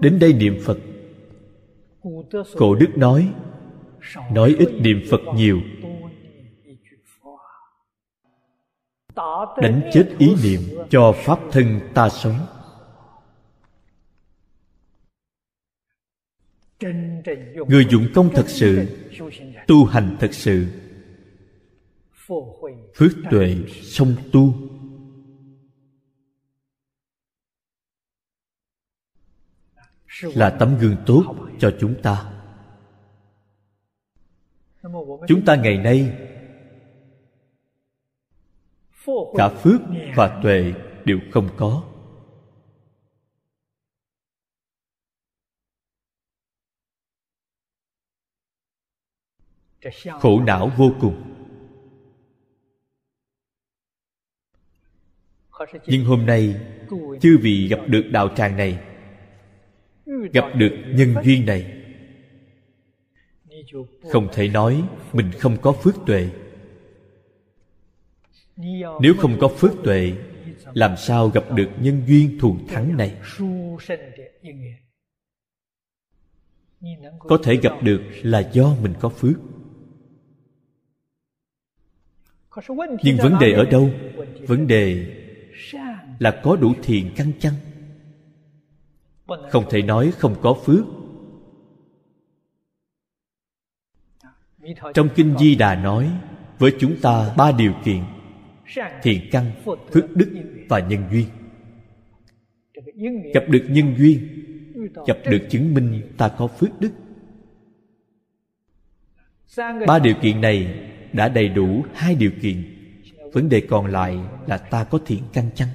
Đến 0.00 0.18
đây 0.18 0.32
niệm 0.32 0.58
phật. 0.64 0.78
Cổ 2.56 2.74
đức 2.74 2.98
nói 2.98 3.32
nói 4.32 4.54
ít 4.58 4.68
niệm 4.80 5.00
phật 5.10 5.20
nhiều. 5.34 5.60
Đánh 9.56 9.90
chết 9.92 10.08
ý 10.18 10.34
niệm 10.44 10.60
cho 10.90 11.12
pháp 11.12 11.38
thân 11.50 11.80
ta 11.94 12.08
sống. 12.08 12.36
Người 17.68 17.86
dụng 17.90 18.06
công 18.14 18.30
thật 18.34 18.48
sự, 18.48 18.86
tu 19.66 19.84
hành 19.84 20.16
thật 20.20 20.34
sự. 20.34 20.66
Phước 22.94 23.10
tuệ 23.30 23.56
song 23.82 24.14
tu. 24.32 24.54
Là 30.22 30.50
tấm 30.50 30.78
gương 30.78 30.96
tốt 31.06 31.36
cho 31.58 31.76
chúng 31.80 32.02
ta. 32.02 32.32
Chúng 35.28 35.44
ta 35.46 35.56
ngày 35.56 35.78
nay, 35.78 36.18
cả 39.36 39.48
phước 39.48 39.80
và 40.16 40.40
tuệ 40.42 40.72
đều 41.04 41.18
không 41.32 41.48
có. 41.56 41.89
Khổ 50.20 50.40
não 50.40 50.72
vô 50.76 50.92
cùng. 51.00 51.22
Nhưng 55.86 56.04
hôm 56.04 56.26
nay, 56.26 56.60
chư 57.20 57.38
vị 57.42 57.68
gặp 57.68 57.80
được 57.86 58.02
đạo 58.12 58.28
tràng 58.36 58.56
này, 58.56 58.78
gặp 60.32 60.44
được 60.54 60.76
nhân 60.94 61.14
duyên 61.24 61.46
này. 61.46 61.76
Không 64.10 64.28
thể 64.32 64.48
nói 64.48 64.84
mình 65.12 65.30
không 65.38 65.56
có 65.62 65.72
phước 65.72 65.94
tuệ. 66.06 66.28
Nếu 69.00 69.14
không 69.18 69.36
có 69.40 69.48
phước 69.48 69.72
tuệ, 69.84 70.12
làm 70.74 70.96
sao 70.96 71.28
gặp 71.28 71.44
được 71.54 71.68
nhân 71.80 72.02
duyên 72.06 72.38
thù 72.40 72.56
thắng 72.68 72.96
này? 72.96 73.16
Có 77.18 77.38
thể 77.42 77.56
gặp 77.56 77.82
được 77.82 78.02
là 78.22 78.50
do 78.52 78.74
mình 78.82 78.94
có 79.00 79.08
phước 79.08 79.36
nhưng 83.02 83.16
vấn 83.16 83.38
đề 83.40 83.52
ở 83.52 83.64
đâu? 83.64 83.90
vấn 84.46 84.66
đề 84.66 85.16
là 86.18 86.40
có 86.42 86.56
đủ 86.56 86.72
thiền 86.82 87.10
căn 87.16 87.32
chăng? 87.40 87.54
Không 89.50 89.64
thể 89.70 89.82
nói 89.82 90.12
không 90.18 90.36
có 90.42 90.54
phước. 90.64 90.84
Trong 94.94 95.08
kinh 95.14 95.38
di 95.38 95.54
đà 95.54 95.74
nói 95.74 96.10
với 96.58 96.76
chúng 96.80 96.96
ta 97.02 97.34
ba 97.36 97.52
điều 97.52 97.72
kiện 97.84 98.02
thiện 99.02 99.28
căn 99.32 99.52
phước 99.92 100.16
đức 100.16 100.32
và 100.68 100.80
nhân 100.80 101.02
duyên. 101.10 101.26
Gặp 103.34 103.44
được 103.48 103.66
nhân 103.70 103.94
duyên 103.98 104.40
gặp 105.06 105.18
được 105.24 105.46
chứng 105.50 105.74
minh 105.74 106.02
ta 106.16 106.28
có 106.28 106.46
phước 106.46 106.80
đức. 106.80 106.92
Ba 109.86 109.98
điều 109.98 110.14
kiện 110.22 110.40
này 110.40 110.90
đã 111.12 111.28
đầy 111.28 111.48
đủ 111.48 111.84
hai 111.94 112.14
điều 112.14 112.30
kiện. 112.42 112.76
Vấn 113.32 113.48
đề 113.48 113.60
còn 113.60 113.86
lại 113.86 114.18
là 114.46 114.58
ta 114.58 114.84
có 114.84 114.98
thiện 115.06 115.22
căn 115.32 115.50
chăng? 115.54 115.68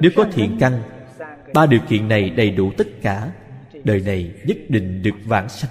Nếu 0.00 0.10
có 0.16 0.24
thiện 0.32 0.56
căn, 0.60 0.82
ba 1.54 1.66
điều 1.66 1.80
kiện 1.88 2.08
này 2.08 2.30
đầy 2.30 2.50
đủ 2.50 2.72
tất 2.78 2.86
cả. 3.02 3.32
Đời 3.84 4.00
này 4.00 4.34
nhất 4.44 4.56
định 4.68 5.02
được 5.02 5.14
vãng 5.24 5.48
sanh. 5.48 5.70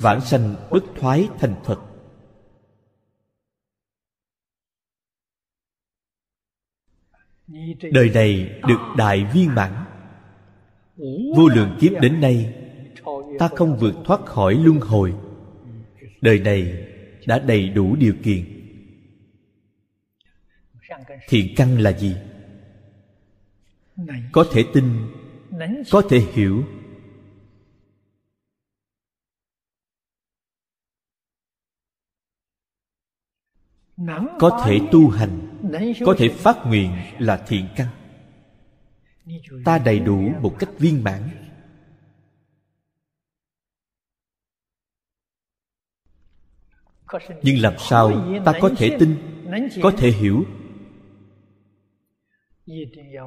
Vãng 0.00 0.20
sanh 0.20 0.54
bất 0.70 0.84
thoái 1.00 1.28
thành 1.38 1.54
phật. 1.64 1.80
Đời 7.92 8.10
này 8.14 8.60
được 8.68 8.80
đại 8.96 9.24
viên 9.34 9.54
mãn. 9.54 9.72
Vô 11.36 11.48
lượng 11.54 11.76
kiếp 11.80 11.92
đến 12.00 12.20
nay, 12.20 12.54
ta 13.38 13.48
không 13.48 13.76
vượt 13.76 13.94
thoát 14.04 14.20
khỏi 14.26 14.54
luân 14.54 14.80
hồi 14.80 15.14
đời 16.22 16.38
này 16.38 16.88
đã 17.26 17.38
đầy 17.38 17.68
đủ 17.68 17.96
điều 17.96 18.14
kiện. 18.22 18.44
Thiện 21.28 21.54
căn 21.56 21.78
là 21.78 21.92
gì? 21.92 22.16
Có 24.32 24.44
thể 24.52 24.64
tin, 24.74 24.84
có 25.90 26.02
thể 26.10 26.18
hiểu. 26.18 26.64
Có 34.38 34.62
thể 34.66 34.78
tu 34.92 35.08
hành, 35.08 35.60
có 36.06 36.14
thể 36.18 36.28
phát 36.28 36.56
nguyện 36.66 36.90
là 37.18 37.44
thiện 37.48 37.66
căn. 37.76 37.88
Ta 39.64 39.78
đầy 39.78 40.00
đủ 40.00 40.32
một 40.40 40.56
cách 40.58 40.70
viên 40.78 41.04
mãn. 41.04 41.51
Nhưng 47.42 47.58
làm 47.60 47.74
sao 47.78 48.12
ta 48.44 48.52
có 48.60 48.70
thể 48.76 48.96
tin, 48.98 49.16
có 49.82 49.92
thể 49.98 50.10
hiểu? 50.10 50.44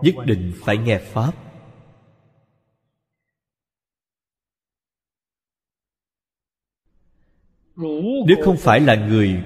Nhất 0.01 0.15
định 0.25 0.53
phải 0.55 0.77
nghe 0.77 0.97
pháp. 0.97 1.31
Nếu 8.27 8.37
không 8.43 8.57
phải 8.57 8.79
là 8.79 8.95
người 8.95 9.43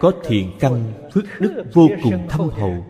có 0.00 0.12
thiện 0.24 0.52
căn, 0.60 0.92
phước 1.12 1.24
đức 1.40 1.64
vô 1.72 1.88
cùng 2.02 2.28
thâm 2.28 2.48
hậu, 2.48 2.86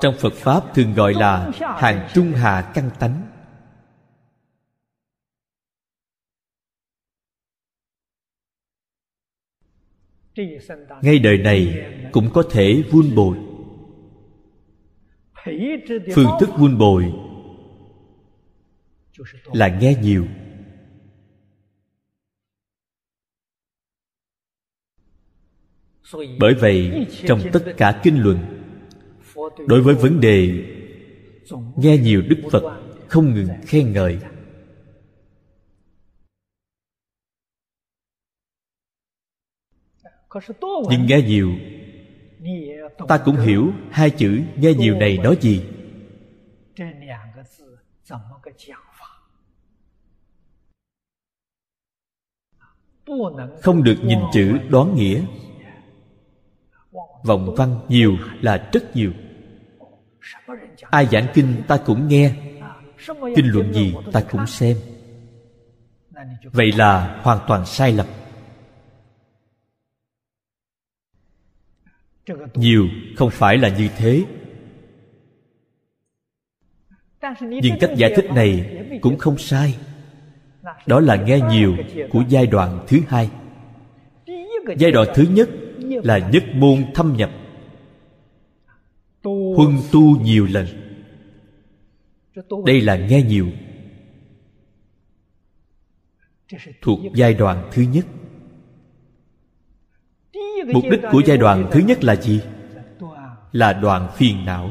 trong 0.00 0.14
phật 0.18 0.32
pháp 0.32 0.74
thường 0.74 0.94
gọi 0.94 1.14
là 1.14 1.50
hàng 1.58 2.08
trung 2.14 2.32
hạ 2.32 2.72
căn 2.74 2.90
tánh. 2.98 3.25
Ngay 11.02 11.18
đời 11.18 11.38
này 11.38 11.86
cũng 12.12 12.28
có 12.34 12.42
thể 12.50 12.82
vun 12.90 13.14
bồi 13.14 13.36
phương 16.14 16.30
thức 16.40 16.48
vun 16.58 16.78
bồi 16.78 17.12
là 19.52 19.78
nghe 19.80 19.94
nhiều 20.02 20.26
bởi 26.40 26.54
vậy 26.54 27.06
trong 27.26 27.40
tất 27.52 27.64
cả 27.76 28.00
kinh 28.02 28.22
luận 28.22 28.38
đối 29.66 29.82
với 29.82 29.94
vấn 29.94 30.20
đề 30.20 30.64
nghe 31.76 31.98
nhiều 31.98 32.22
đức 32.28 32.36
phật 32.52 32.80
không 33.08 33.34
ngừng 33.34 33.48
khen 33.66 33.92
ngợi 33.92 34.18
nhưng 40.90 41.06
nghe 41.06 41.22
nhiều 41.22 41.52
ta 43.08 43.18
cũng 43.24 43.36
hiểu 43.36 43.72
hai 43.90 44.10
chữ 44.10 44.40
nghe 44.56 44.74
nhiều 44.74 44.94
này 44.94 45.18
nói 45.18 45.36
gì. 45.40 45.64
Không 53.62 53.82
được 53.82 53.96
nhìn 54.02 54.18
chữ 54.32 54.58
đoán 54.68 54.94
nghĩa. 54.94 55.22
Vọng 57.24 57.54
văn 57.56 57.80
nhiều 57.88 58.16
là 58.40 58.68
rất 58.72 58.96
nhiều. 58.96 59.12
Ai 60.80 61.06
giảng 61.06 61.26
kinh 61.34 61.62
ta 61.68 61.78
cũng 61.86 62.08
nghe. 62.08 62.34
Kinh 63.36 63.46
luận 63.46 63.72
gì 63.72 63.94
ta 64.12 64.22
cũng 64.30 64.46
xem. 64.46 64.76
Vậy 66.44 66.72
là 66.72 67.20
hoàn 67.22 67.38
toàn 67.48 67.66
sai 67.66 67.92
lầm 67.92 68.06
nhiều, 72.54 72.88
không 73.16 73.30
phải 73.30 73.58
là 73.58 73.68
như 73.68 73.88
thế. 73.96 74.24
Nhưng 77.40 77.78
cách 77.80 77.90
giải 77.96 78.12
thích 78.16 78.24
này 78.34 78.82
cũng 79.00 79.18
không 79.18 79.38
sai. 79.38 79.78
Đó 80.86 81.00
là 81.00 81.16
nghe 81.16 81.40
nhiều 81.50 81.76
của 82.10 82.24
giai 82.28 82.46
đoạn 82.46 82.84
thứ 82.88 83.00
hai. 83.08 83.30
Giai 84.78 84.90
đoạn 84.90 85.08
thứ 85.14 85.24
nhất 85.30 85.48
là 86.04 86.18
nhất 86.18 86.44
môn 86.54 86.84
thâm 86.94 87.16
nhập. 87.16 87.30
Huân 89.56 89.78
tu 89.92 90.20
nhiều 90.20 90.46
lần. 90.50 90.66
Đây 92.66 92.80
là 92.80 92.96
nghe 92.96 93.22
nhiều. 93.22 93.48
Thuộc 96.82 97.00
giai 97.14 97.34
đoạn 97.34 97.68
thứ 97.72 97.82
nhất 97.82 98.06
mục 100.72 100.84
đích 100.90 101.00
của 101.10 101.22
giai 101.26 101.36
đoạn 101.36 101.68
thứ 101.72 101.80
nhất 101.80 102.04
là 102.04 102.16
gì? 102.16 102.40
Là 103.52 103.72
đoạn 103.72 104.10
phiền 104.16 104.44
não. 104.44 104.70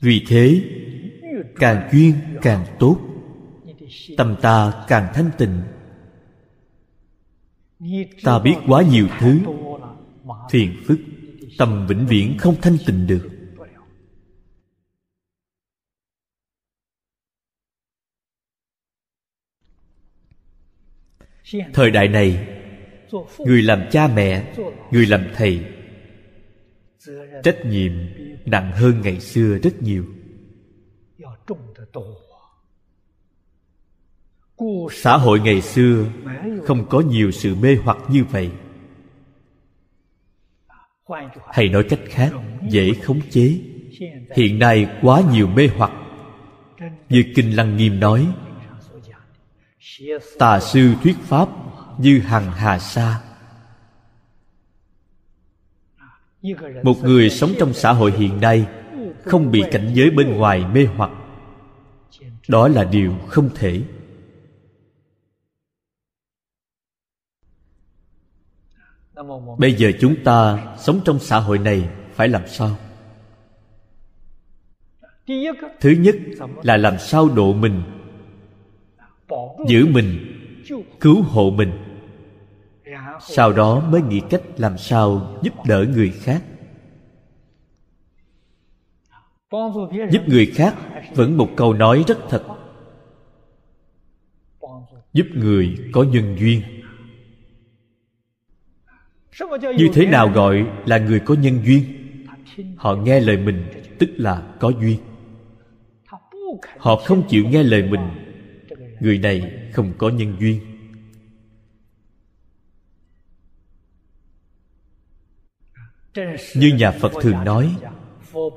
Vì 0.00 0.24
thế 0.28 0.62
càng 1.56 1.88
duyên 1.92 2.14
càng 2.42 2.66
tốt 2.78 2.98
tâm 4.16 4.36
ta 4.42 4.84
càng 4.88 5.12
thanh 5.14 5.30
tịnh. 5.38 5.62
Ta 8.24 8.38
biết 8.38 8.54
quá 8.66 8.82
nhiều 8.82 9.08
thứ 9.20 9.40
phiền 10.50 10.76
phức 10.86 10.98
tâm 11.58 11.86
vĩnh 11.86 12.06
viễn 12.06 12.38
không 12.38 12.54
thanh 12.62 12.76
tịnh 12.86 13.06
được 13.06 13.37
thời 21.74 21.90
đại 21.90 22.08
này, 22.08 22.46
người 23.38 23.62
làm 23.62 23.82
cha 23.90 24.08
mẹ, 24.08 24.54
người 24.90 25.06
làm 25.06 25.24
thầy, 25.34 25.64
trách 27.42 27.66
nhiệm 27.66 27.92
nặng 28.44 28.72
hơn 28.72 29.00
ngày 29.02 29.20
xưa 29.20 29.58
rất 29.58 29.82
nhiều. 29.82 30.04
Xã 34.92 35.16
hội 35.16 35.40
ngày 35.40 35.60
xưa 35.60 36.04
không 36.64 36.86
có 36.88 37.00
nhiều 37.00 37.30
sự 37.30 37.54
mê 37.54 37.76
hoặc 37.82 37.98
như 38.10 38.24
vậy. 38.24 38.50
Hay 41.52 41.68
nói 41.68 41.84
cách 41.88 42.00
khác, 42.08 42.32
dễ 42.68 42.92
khống 43.02 43.20
chế. 43.30 43.60
Hiện 44.36 44.58
nay 44.58 44.86
quá 45.02 45.22
nhiều 45.32 45.46
mê 45.46 45.68
hoặc. 45.76 45.92
Như 47.08 47.24
kinh 47.34 47.56
lăng 47.56 47.76
nghiêm 47.76 48.00
nói 48.00 48.26
tà 50.38 50.60
sư 50.60 50.94
thuyết 51.02 51.16
pháp 51.22 51.48
như 51.98 52.18
hằng 52.18 52.52
hà 52.52 52.78
sa. 52.78 53.20
Một 56.82 56.96
người 57.02 57.30
sống 57.30 57.50
trong 57.58 57.74
xã 57.74 57.92
hội 57.92 58.12
hiện 58.12 58.40
nay 58.40 58.66
không 59.24 59.50
bị 59.50 59.62
cảnh 59.70 59.90
giới 59.94 60.10
bên 60.10 60.36
ngoài 60.36 60.64
mê 60.72 60.86
hoặc. 60.96 61.10
Đó 62.48 62.68
là 62.68 62.84
điều 62.84 63.14
không 63.28 63.50
thể. 63.54 63.82
Bây 69.58 69.74
giờ 69.74 69.92
chúng 70.00 70.24
ta 70.24 70.66
sống 70.78 71.00
trong 71.04 71.18
xã 71.18 71.38
hội 71.38 71.58
này 71.58 71.88
phải 72.14 72.28
làm 72.28 72.48
sao? 72.48 72.76
Thứ 75.80 75.90
nhất 75.90 76.16
là 76.62 76.76
làm 76.76 76.98
sao 76.98 77.28
độ 77.28 77.52
mình 77.52 77.97
giữ 79.66 79.86
mình, 79.86 80.18
cứu 81.00 81.22
hộ 81.22 81.50
mình. 81.50 81.72
Sau 83.20 83.52
đó 83.52 83.80
mới 83.90 84.02
nghĩ 84.02 84.20
cách 84.30 84.42
làm 84.56 84.78
sao 84.78 85.38
giúp 85.42 85.54
đỡ 85.66 85.86
người 85.94 86.10
khác. 86.10 86.42
Giúp 90.10 90.22
người 90.26 90.46
khác 90.46 90.74
vẫn 91.14 91.36
một 91.36 91.48
câu 91.56 91.74
nói 91.74 92.04
rất 92.06 92.18
thật. 92.28 92.44
Giúp 95.12 95.26
người 95.34 95.76
có 95.92 96.02
nhân 96.02 96.36
duyên. 96.38 96.62
Như 99.76 99.88
thế 99.94 100.06
nào 100.06 100.28
gọi 100.28 100.66
là 100.86 100.98
người 100.98 101.20
có 101.20 101.34
nhân 101.34 101.60
duyên? 101.64 101.84
Họ 102.76 102.94
nghe 102.94 103.20
lời 103.20 103.36
mình, 103.36 103.64
tức 103.98 104.10
là 104.16 104.42
có 104.60 104.68
duyên. 104.68 104.98
Họ 106.78 106.96
không 106.96 107.22
chịu 107.28 107.44
nghe 107.48 107.62
lời 107.62 107.82
mình 107.82 108.27
người 109.00 109.18
này 109.18 109.68
không 109.72 109.92
có 109.98 110.08
nhân 110.08 110.36
duyên. 110.40 110.60
Như 116.56 116.74
nhà 116.78 116.90
phật 116.90 117.12
thường 117.22 117.44
nói, 117.44 117.76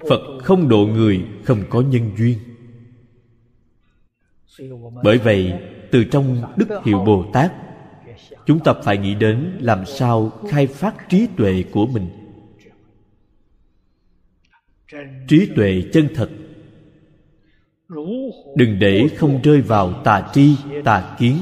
phật 0.09 0.39
không 0.43 0.69
độ 0.69 0.85
người, 0.85 1.25
không 1.43 1.63
có 1.69 1.81
nhân 1.81 2.11
duyên. 2.17 2.37
Bởi 5.03 5.17
vậy, 5.17 5.53
từ 5.91 6.03
trong 6.03 6.53
đức 6.57 6.69
hiệu 6.85 6.99
bồ 7.05 7.25
tát, 7.33 7.51
chúng 8.45 8.59
ta 8.59 8.73
phải 8.83 8.97
nghĩ 8.97 9.15
đến 9.15 9.57
làm 9.59 9.85
sao 9.85 10.31
khai 10.49 10.67
phát 10.67 10.95
trí 11.09 11.27
tuệ 11.37 11.63
của 11.71 11.87
mình. 11.87 12.09
Trí 15.27 15.49
tuệ 15.55 15.83
chân 15.93 16.07
thật 16.15 16.29
đừng 18.55 18.79
để 18.79 19.07
không 19.17 19.41
rơi 19.41 19.61
vào 19.61 20.01
tà 20.03 20.29
tri, 20.33 20.55
tà 20.85 21.15
kiến. 21.19 21.37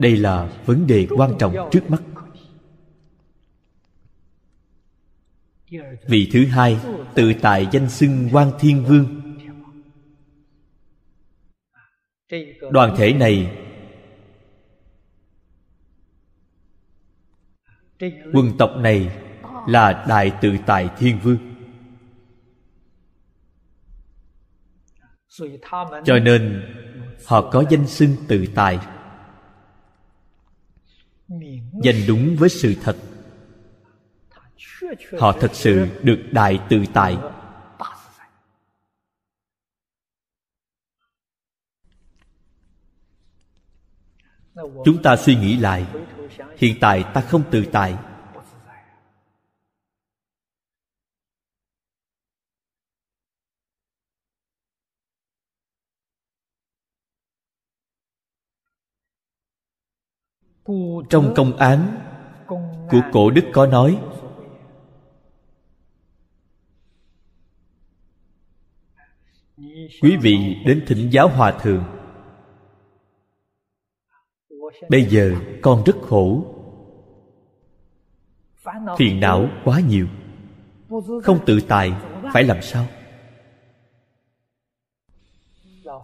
Đây 0.00 0.16
là 0.16 0.62
vấn 0.66 0.86
đề 0.86 1.06
quan 1.10 1.30
trọng 1.38 1.68
trước 1.72 1.90
mắt. 1.90 2.02
Vị 6.08 6.28
thứ 6.32 6.46
hai, 6.46 6.78
tự 7.14 7.32
tại 7.42 7.68
danh 7.72 7.90
xưng 7.90 8.28
quan 8.32 8.50
thiên 8.60 8.84
vương. 8.84 9.22
Đoàn 12.70 12.94
thể 12.98 13.12
này 13.12 13.58
quân 18.32 18.52
tộc 18.58 18.70
này 18.76 19.10
là 19.66 20.04
đại 20.08 20.32
tự 20.40 20.56
tại 20.66 20.90
thiên 20.98 21.20
vương. 21.20 21.38
Cho 26.04 26.18
nên, 26.22 26.62
họ 27.26 27.50
có 27.50 27.64
danh 27.70 27.86
xưng 27.86 28.16
tự 28.28 28.46
tại. 28.54 28.78
Danh 31.82 31.96
đúng 32.08 32.36
với 32.36 32.48
sự 32.48 32.74
thật. 32.82 32.96
Họ 35.18 35.32
thật 35.32 35.50
sự 35.54 35.86
được 36.02 36.18
đại 36.32 36.60
tự 36.70 36.84
tại. 36.94 37.18
Chúng 44.84 45.02
ta 45.02 45.16
suy 45.16 45.36
nghĩ 45.36 45.56
lại. 45.56 45.86
Hiện 46.56 46.76
tại 46.80 47.04
ta 47.14 47.20
không 47.20 47.42
tự 47.50 47.64
tại. 47.72 47.96
Trong 61.10 61.32
công 61.36 61.56
án, 61.56 61.98
của 62.90 63.00
cổ 63.12 63.30
đức 63.30 63.44
có 63.52 63.66
nói, 63.66 64.00
quý 70.02 70.16
vị 70.22 70.56
đến 70.66 70.84
thỉnh 70.86 71.08
giáo 71.12 71.28
hòa 71.28 71.52
thượng. 71.52 71.84
Bây 74.88 75.04
giờ 75.04 75.34
con 75.62 75.82
rất 75.86 75.96
khổ. 76.02 76.44
Phiền 78.98 79.20
não 79.20 79.48
quá 79.64 79.80
nhiều. 79.80 80.06
Không 81.22 81.38
tự 81.46 81.60
tại, 81.68 81.92
phải 82.32 82.44
làm 82.44 82.62
sao? 82.62 82.86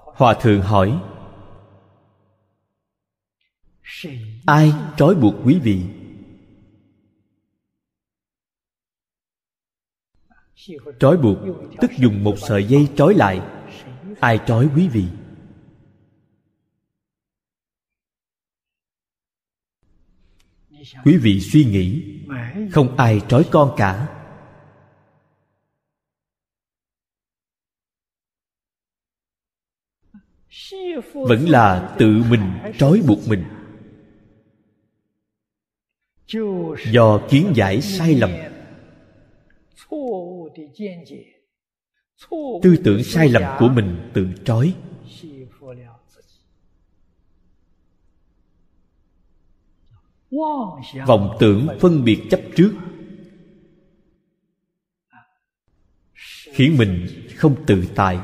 Hòa 0.04 0.34
thượng 0.34 0.60
hỏi 0.60 1.00
ai 4.46 4.72
trói 4.96 5.14
buộc 5.14 5.34
quý 5.44 5.60
vị? 5.62 5.84
Trói 11.00 11.16
buộc, 11.16 11.38
tức 11.80 11.90
dùng 11.98 12.24
một 12.24 12.34
sợi 12.48 12.64
dây 12.64 12.88
trói 12.96 13.14
lại. 13.14 13.40
Ai 14.20 14.40
trói 14.46 14.68
quý 14.76 14.88
vị? 14.88 15.04
Quý 21.04 21.16
vị 21.16 21.40
suy 21.40 21.64
nghĩ, 21.64 22.18
không 22.72 22.96
ai 22.96 23.20
trói 23.28 23.44
con 23.50 23.74
cả. 23.76 24.14
Vẫn 31.14 31.48
là 31.48 31.96
tự 31.98 32.22
mình 32.30 32.42
trói 32.78 33.02
buộc 33.06 33.18
mình 33.28 33.57
do 36.90 37.20
kiến 37.30 37.52
giải 37.54 37.80
sai 37.82 38.14
lầm. 38.14 38.30
Tư 42.62 42.76
tưởng 42.84 43.04
sai 43.04 43.28
lầm 43.28 43.42
của 43.58 43.68
mình 43.68 44.10
tự 44.14 44.28
trói. 44.44 44.74
Vọng 51.06 51.36
tưởng 51.40 51.68
phân 51.80 52.04
biệt 52.04 52.22
chấp 52.30 52.40
trước. 52.56 52.72
Khiến 56.52 56.76
mình 56.78 57.06
không 57.36 57.66
tự 57.66 57.84
tại. 57.94 58.18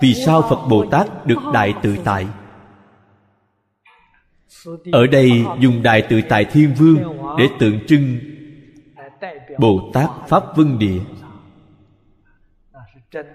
Vì 0.00 0.14
sao 0.14 0.42
phật 0.42 0.66
bồ 0.70 0.86
tát 0.90 1.26
được 1.26 1.38
đại 1.54 1.74
tự 1.82 1.96
tại? 2.04 2.26
Ở 4.92 5.06
đây 5.06 5.44
dùng 5.60 5.82
đại 5.82 6.06
tự 6.10 6.20
tại 6.28 6.44
thiên 6.44 6.74
vương 6.74 6.98
để 7.38 7.48
tượng 7.58 7.86
trưng 7.86 8.18
bồ 9.58 9.90
tát 9.94 10.10
pháp 10.28 10.56
vân 10.56 10.78
địa. 10.78 11.00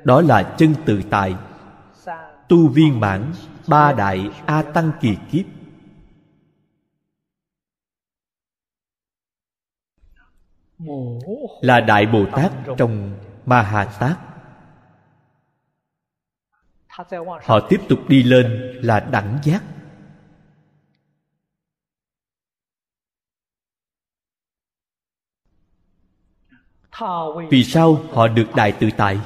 Đó 0.03 0.21
là 0.21 0.55
chân 0.57 0.73
tự 0.85 1.01
tại 1.09 1.35
tu 2.49 2.67
viên 2.67 2.99
mãn 2.99 3.31
ba 3.67 3.93
đại 3.93 4.29
a 4.45 4.61
tăng 4.61 4.91
kỳ 5.01 5.17
kiếp. 5.31 5.45
Là 11.61 11.79
đại 11.79 12.05
bồ 12.05 12.25
tát 12.31 12.51
trong 12.77 13.19
ma 13.45 13.61
hà 13.61 13.85
tát. 13.85 14.17
Họ 17.43 17.59
tiếp 17.69 17.81
tục 17.89 17.99
đi 18.07 18.23
lên 18.23 18.75
là 18.81 18.99
đẳng 18.99 19.39
giác. 19.43 19.63
Vì 27.49 27.63
sao 27.63 28.03
họ 28.11 28.27
được 28.27 28.47
đại 28.55 28.71
tự 28.71 28.89
tại? 28.97 29.19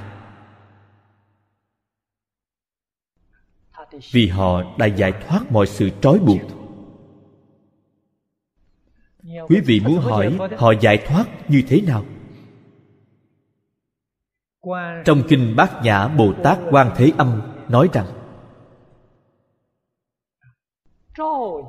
Vì 4.12 4.28
họ 4.28 4.64
đã 4.78 4.86
giải 4.86 5.14
thoát 5.28 5.52
mọi 5.52 5.68
sự 5.68 5.90
trói 6.02 6.20
buộc. 6.20 6.42
Quý 9.24 9.62
vị 9.66 9.80
muốn 9.80 9.98
hỏi 9.98 10.38
họ 10.58 10.74
giải 10.82 10.98
thoát 10.98 11.26
như 11.50 11.64
thế 11.68 11.82
nào? 11.82 12.06
Trong 15.06 15.24
kinh 15.28 15.56
bát 15.56 15.72
nhã 15.84 16.08
bồ 16.08 16.34
tát 16.44 16.60
quan 16.72 16.92
thế 16.96 17.12
âm 17.18 17.42
nói 17.70 17.90
rằng, 17.94 18.08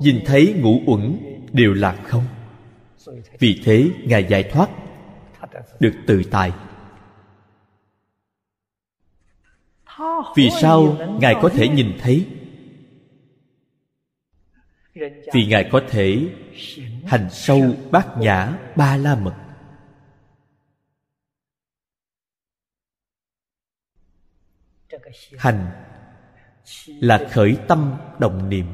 nhìn 0.01 0.23
thấy 0.27 0.55
ngũ 0.57 0.81
uẩn 0.87 1.19
đều 1.53 1.73
là 1.75 1.93
không. 2.05 2.25
Vì 3.39 3.61
thế 3.65 3.91
ngài 4.05 4.27
giải 4.29 4.43
thoát 4.43 4.71
được 5.81 5.95
tự 6.07 6.23
tại. 6.31 6.53
Vì 10.37 10.51
sao 10.61 10.97
ngài 11.21 11.35
có 11.43 11.49
thể 11.49 11.69
nhìn 11.69 11.99
thấy? 12.01 12.27
Vì 15.33 15.47
ngài 15.47 15.69
có 15.73 15.83
thể 15.89 16.29
hành 17.07 17.29
sâu 17.31 17.75
bát 17.91 18.07
nhã 18.19 18.59
ba 18.77 18.97
la 18.97 19.15
mật. 19.15 19.35
Hành 25.39 25.71
là 26.87 27.29
khởi 27.31 27.57
tâm 27.69 27.97
đồng 28.19 28.49
niệm. 28.49 28.67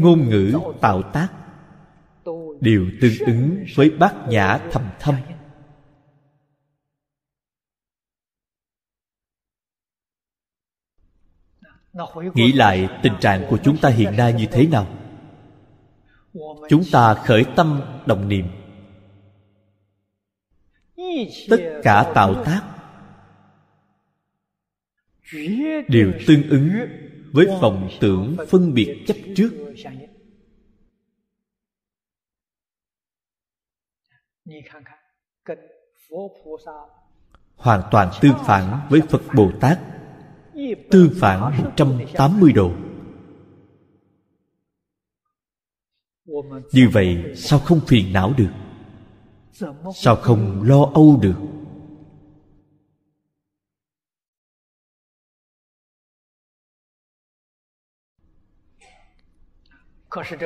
Ngôn 0.00 0.28
ngữ 0.28 0.58
tạo 0.80 1.02
tác 1.02 1.39
đều 2.60 2.86
tương 3.00 3.18
ứng 3.26 3.64
với 3.76 3.90
bát 3.90 4.14
nhã 4.28 4.58
thầm 4.70 4.90
thâm. 5.00 5.14
Nghĩ 12.34 12.52
lại 12.52 12.88
tình 13.02 13.12
trạng 13.20 13.46
của 13.50 13.58
chúng 13.64 13.76
ta 13.76 13.88
hiện 13.88 14.16
nay 14.16 14.32
như 14.32 14.46
thế 14.52 14.66
nào? 14.66 14.86
Chúng 16.68 16.82
ta 16.92 17.14
khởi 17.14 17.44
tâm 17.56 17.80
đồng 18.06 18.28
niệm. 18.28 18.46
Tất 21.50 21.80
cả 21.82 22.12
tạo 22.14 22.44
tác 22.44 22.62
đều 25.88 26.12
tương 26.26 26.48
ứng 26.48 26.70
với 27.32 27.46
vọng 27.60 27.88
tưởng 28.00 28.36
phân 28.48 28.74
biệt 28.74 29.04
chấp 29.06 29.16
trước. 29.36 29.50
Hoàn 37.56 37.82
toàn 37.90 38.10
tương 38.20 38.36
phản 38.46 38.80
với 38.90 39.00
phật 39.08 39.22
bồ 39.34 39.50
tát 39.60 39.78
tương 40.90 41.10
phản 41.20 41.40
180 41.40 42.52
độ. 42.52 42.72
Như 46.72 46.88
vậy 46.92 47.32
sao 47.36 47.58
không 47.58 47.80
phiền 47.86 48.12
não 48.12 48.32
được? 48.36 48.50
Sao 49.94 50.16
không 50.16 50.62
lo 50.62 50.90
âu 50.94 51.20
được? 51.22 51.36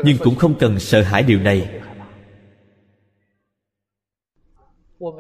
Nhưng 0.05 0.17
cũng 0.25 0.37
không 0.37 0.55
cần 0.59 0.81
sợ 0.81 1.03
hãi 1.03 1.23
điều 1.23 1.41
này. 1.41 1.81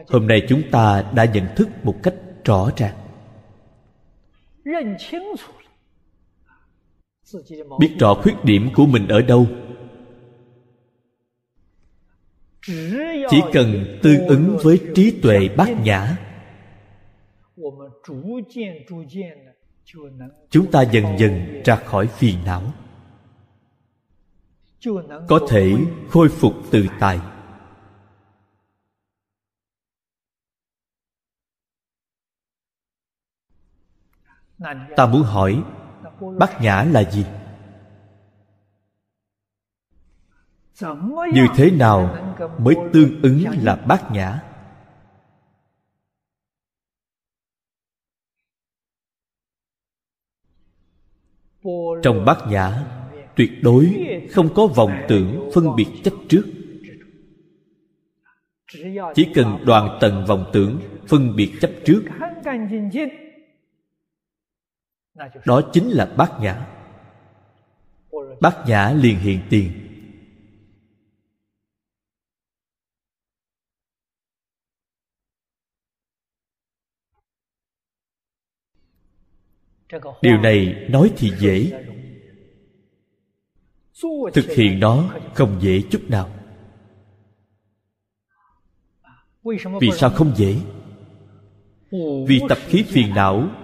Hôm 0.08 0.26
nay 0.26 0.42
chúng 0.48 0.62
ta 0.70 1.10
đã 1.14 1.24
nhận 1.24 1.46
thức 1.56 1.68
một 1.82 1.94
cách 2.02 2.14
rõ 2.44 2.70
ràng. 2.76 2.96
Biết 7.78 7.96
rõ 7.98 8.14
khuyết 8.14 8.34
điểm 8.44 8.70
của 8.74 8.86
mình 8.86 9.08
ở 9.08 9.22
đâu. 9.22 9.46
Chỉ 13.30 13.40
cần 13.52 13.98
tương 14.02 14.26
ứng 14.26 14.58
với 14.62 14.80
trí 14.94 15.20
tuệ 15.22 15.48
bát 15.56 15.68
nhã. 15.82 16.16
Chúng 20.50 20.70
ta 20.70 20.82
dần 20.82 21.04
dần 21.18 21.62
ra 21.64 21.76
khỏi 21.76 22.06
phiền 22.06 22.36
não. 22.44 22.62
Có 25.28 25.40
thể 25.48 25.72
khôi 26.08 26.28
phục 26.28 26.54
tự 26.70 26.86
tại 27.00 27.20
ta 34.96 35.06
muốn 35.06 35.22
hỏi, 35.22 35.62
bát 36.38 36.60
nhã 36.60 36.82
là 36.82 37.10
gì? 37.10 37.26
Như 41.32 41.46
thế 41.56 41.70
nào 41.70 42.34
mới 42.58 42.74
tương 42.92 43.22
ứng 43.22 43.44
là 43.62 43.76
bát 43.76 44.10
nhã? 44.10 44.40
Trong 52.02 52.24
bát 52.26 52.38
nhã, 52.48 52.84
tuyệt 53.36 53.50
đối 53.62 54.06
không 54.30 54.54
có 54.54 54.66
vọng 54.66 54.92
tưởng 55.08 55.50
phân 55.54 55.76
biệt 55.76 55.86
chấp 56.04 56.14
trước. 56.28 56.44
Chỉ 59.14 59.26
cần 59.34 59.58
đoàn 59.66 59.98
tận 60.00 60.24
vọng 60.26 60.50
tưởng 60.52 60.80
phân 61.08 61.36
biệt 61.36 61.52
chấp 61.60 61.70
trước 61.84 62.02
đó 65.44 65.62
chính 65.72 65.90
là 65.90 66.06
bát 66.16 66.32
nhã. 66.40 66.66
Bát 68.40 68.64
nhã 68.66 68.92
liền 68.92 69.18
hiện 69.18 69.40
tiền. 69.50 69.80
Điều 80.22 80.38
này 80.42 80.86
nói 80.90 81.12
thì 81.16 81.32
dễ. 81.38 81.86
Thực 84.34 84.50
hiện 84.56 84.80
nó 84.80 85.14
không 85.34 85.58
dễ 85.60 85.82
chút 85.90 86.02
nào. 86.08 86.30
Vì 89.80 89.90
sao 89.94 90.10
không 90.10 90.32
dễ? 90.36 90.56
Vì 92.26 92.40
tập 92.48 92.58
khí 92.66 92.84
phiền 92.88 93.14
não 93.14 93.63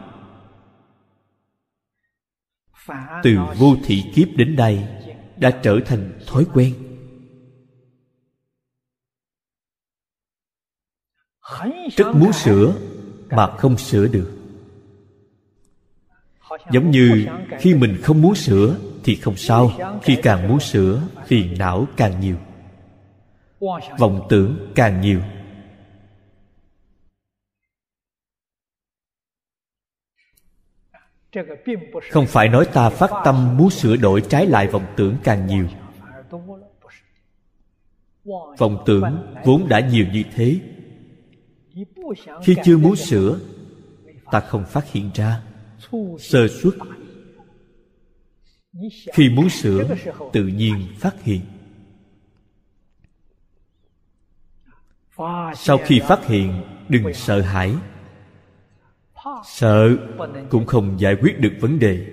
từ 3.23 3.39
vô 3.59 3.77
thị 3.85 4.05
kiếp 4.15 4.29
đến 4.37 4.57
nay 4.57 4.89
đã 5.37 5.51
trở 5.63 5.81
thành 5.87 6.19
thói 6.27 6.47
quen. 6.55 6.75
Rất 11.97 12.15
muốn 12.15 12.33
sửa 12.33 12.75
mà 13.31 13.47
không 13.47 13.79
sửa 13.79 14.07
được. 14.07 14.37
Giống 16.73 16.91
như 16.91 17.27
khi 17.59 17.75
mình 17.75 17.99
không 18.03 18.23
muốn 18.23 18.35
sửa 18.35 18.77
thì 19.05 19.17
không 19.17 19.37
sao 19.37 19.73
khi 20.03 20.19
càng 20.23 20.49
muốn 20.49 20.61
sửa 20.61 21.03
phiền 21.27 21.55
não 21.59 21.87
càng 21.97 22.21
nhiều. 22.21 22.37
Vọng 23.99 24.27
tưởng 24.29 24.73
càng 24.75 25.01
nhiều 25.01 25.21
không 32.11 32.27
phải 32.27 32.49
nói 32.49 32.67
ta 32.73 32.91
phát 32.91 33.11
tâm 33.25 33.57
muốn 33.57 33.71
sửa 33.71 33.97
đổi 33.97 34.21
trái 34.21 34.47
lại 34.47 34.67
vọng 34.67 34.87
tưởng 34.97 35.17
càng 35.25 35.47
nhiều. 35.47 35.67
Vọng 38.59 38.83
tưởng 38.87 39.33
vốn 39.45 39.69
đã 39.69 39.81
nhiều 39.81 40.07
như 40.13 40.23
thế. 40.35 40.61
Khi 42.45 42.57
chưa 42.65 42.79
muốn 42.79 42.97
sửa, 42.97 43.39
ta 44.31 44.41
không 44.41 44.65
phát 44.65 44.93
hiện 44.93 45.11
ra. 45.15 45.43
Sơ 46.19 46.49
xuất 46.49 46.75
khi 49.13 49.29
muốn 49.29 49.49
sửa, 49.51 49.97
tự 50.33 50.47
nhiên 50.47 50.75
phát 50.99 51.23
hiện. 51.23 51.41
Sau 55.57 55.79
khi 55.85 56.01
phát 56.09 56.27
hiện, 56.27 56.63
đừng 56.89 57.15
sợ 57.15 57.41
hãi 57.41 57.75
sợ 59.45 59.97
cũng 60.51 60.67
không 60.67 61.01
giải 61.01 61.17
quyết 61.23 61.41
được 61.41 61.53
vấn 61.61 61.79
đề. 61.79 62.07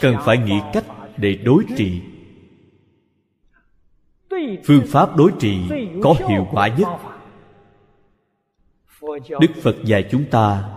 Cần 0.00 0.16
phải 0.24 0.38
nghĩ 0.38 0.60
cách 0.72 0.84
để 1.16 1.34
đối 1.44 1.64
trị 1.76 2.02
phương 4.64 4.82
pháp 4.88 5.16
đối 5.16 5.32
trị 5.38 5.68
có 6.02 6.14
hiệu 6.28 6.46
quả 6.50 6.68
nhất. 6.68 6.88
Đức 9.40 9.50
phật 9.62 9.76
dạy 9.84 10.08
chúng 10.10 10.24
ta 10.30 10.70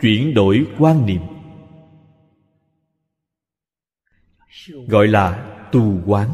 chuyển 0.00 0.34
đổi 0.34 0.66
quan 0.78 1.06
niệm. 1.06 1.20
Gọi 4.88 5.06
là 5.06 5.56
tu 5.72 6.00
quán. 6.06 6.28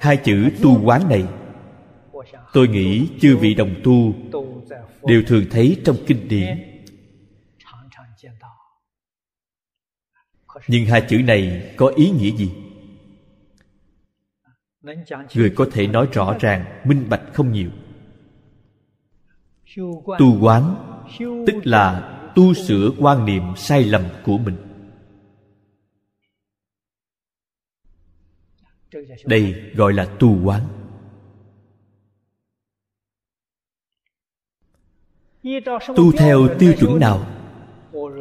Hai 0.00 0.16
chữ 0.16 0.50
tu 0.62 0.80
quán 0.84 1.08
này 1.08 1.24
tôi 2.52 2.68
nghĩ 2.68 3.08
chư 3.20 3.36
vị 3.36 3.54
đồng 3.54 3.74
tu 3.84 4.14
đều 5.02 5.22
thường 5.26 5.44
thấy 5.50 5.80
trong 5.84 5.96
kinh 6.06 6.28
điển. 6.28 6.72
Nhưng 10.68 10.86
hai 10.86 11.06
chữ 11.08 11.18
này 11.18 11.74
có 11.76 11.86
ý 11.96 12.10
nghĩa 12.10 12.30
gì? 12.30 12.50
Người 15.34 15.52
có 15.56 15.66
thể 15.72 15.86
nói 15.86 16.08
rõ 16.12 16.36
ràng, 16.40 16.82
minh 16.84 17.06
bạch 17.08 17.22
không 17.32 17.52
nhiều. 17.52 17.70
Tu 20.18 20.40
quán, 20.40 20.74
tức 21.18 21.56
là 21.64 22.12
tu 22.36 22.54
sửa 22.54 22.90
quan 22.98 23.24
niệm 23.24 23.42
sai 23.56 23.84
lầm 23.84 24.02
của 24.24 24.38
mình. 24.38 24.56
Đây 29.24 29.72
gọi 29.74 29.92
là 29.92 30.16
tu 30.18 30.44
quán. 30.44 30.62
Tu 35.96 36.12
theo 36.12 36.48
tiêu 36.58 36.72
chuẩn 36.80 37.00
nào? 37.00 37.26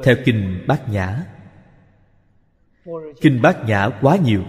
Theo 0.03 0.15
kinh 0.25 0.63
bát 0.67 0.89
nhã. 0.89 1.25
Kinh 3.21 3.41
bát 3.41 3.65
nhã 3.65 3.89
quá 4.01 4.17
nhiều. 4.23 4.43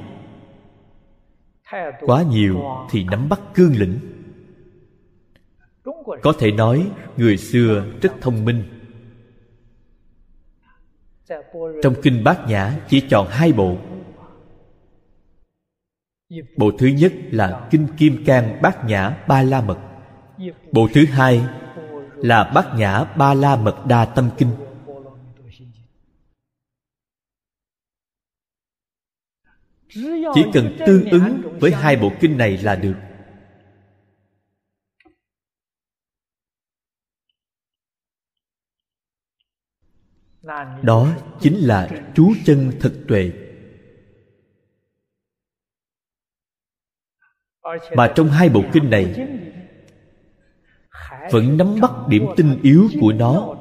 Quá 2.00 2.22
nhiều 2.22 2.62
thì 2.90 3.04
nắm 3.04 3.28
bắt 3.28 3.40
cương 3.54 3.72
lĩnh. 3.76 3.98
Có 6.22 6.32
thể 6.38 6.52
nói, 6.52 6.90
người 7.16 7.36
xưa 7.36 7.84
rất 8.02 8.12
thông 8.20 8.44
minh. 8.44 8.62
Trong 11.82 11.94
kinh 12.02 12.24
bát 12.24 12.48
nhã 12.48 12.78
chỉ 12.88 13.00
chọn 13.00 13.28
hai 13.30 13.52
bộ. 13.52 13.76
Bộ 16.56 16.70
thứ 16.78 16.86
nhất 16.86 17.12
là 17.30 17.68
kinh 17.70 17.86
kim 17.96 18.24
cang 18.24 18.62
bát 18.62 18.84
nhã 18.84 19.24
ba 19.28 19.42
la 19.42 19.60
mật. 19.60 19.78
Bộ 20.72 20.88
thứ 20.94 21.04
hai 21.04 21.42
là 22.16 22.52
bát 22.54 22.66
nhã 22.76 23.04
ba 23.04 23.34
la 23.34 23.56
mật 23.56 23.84
đa 23.88 24.04
tâm 24.04 24.30
kinh. 24.38 24.50
Chỉ 30.34 30.44
cần 30.54 30.76
tương 30.86 31.04
ứng 31.04 31.58
với 31.60 31.72
hai 31.72 31.96
bộ 31.96 32.12
kinh 32.20 32.38
này 32.38 32.58
là 32.58 32.76
được. 32.76 32.94
Đó 40.82 41.16
chính 41.40 41.56
là 41.56 41.88
chú 42.14 42.32
chân 42.44 42.72
thực 42.80 43.04
tuệ. 43.08 43.32
Mà 47.96 48.12
trong 48.16 48.28
hai 48.28 48.48
bộ 48.48 48.62
kinh 48.72 48.90
này 48.90 49.28
vẫn 51.30 51.56
nắm 51.56 51.80
bắt 51.80 51.90
điểm 52.08 52.26
tinh 52.36 52.58
yếu 52.62 52.88
của 53.00 53.12
nó. 53.12 53.54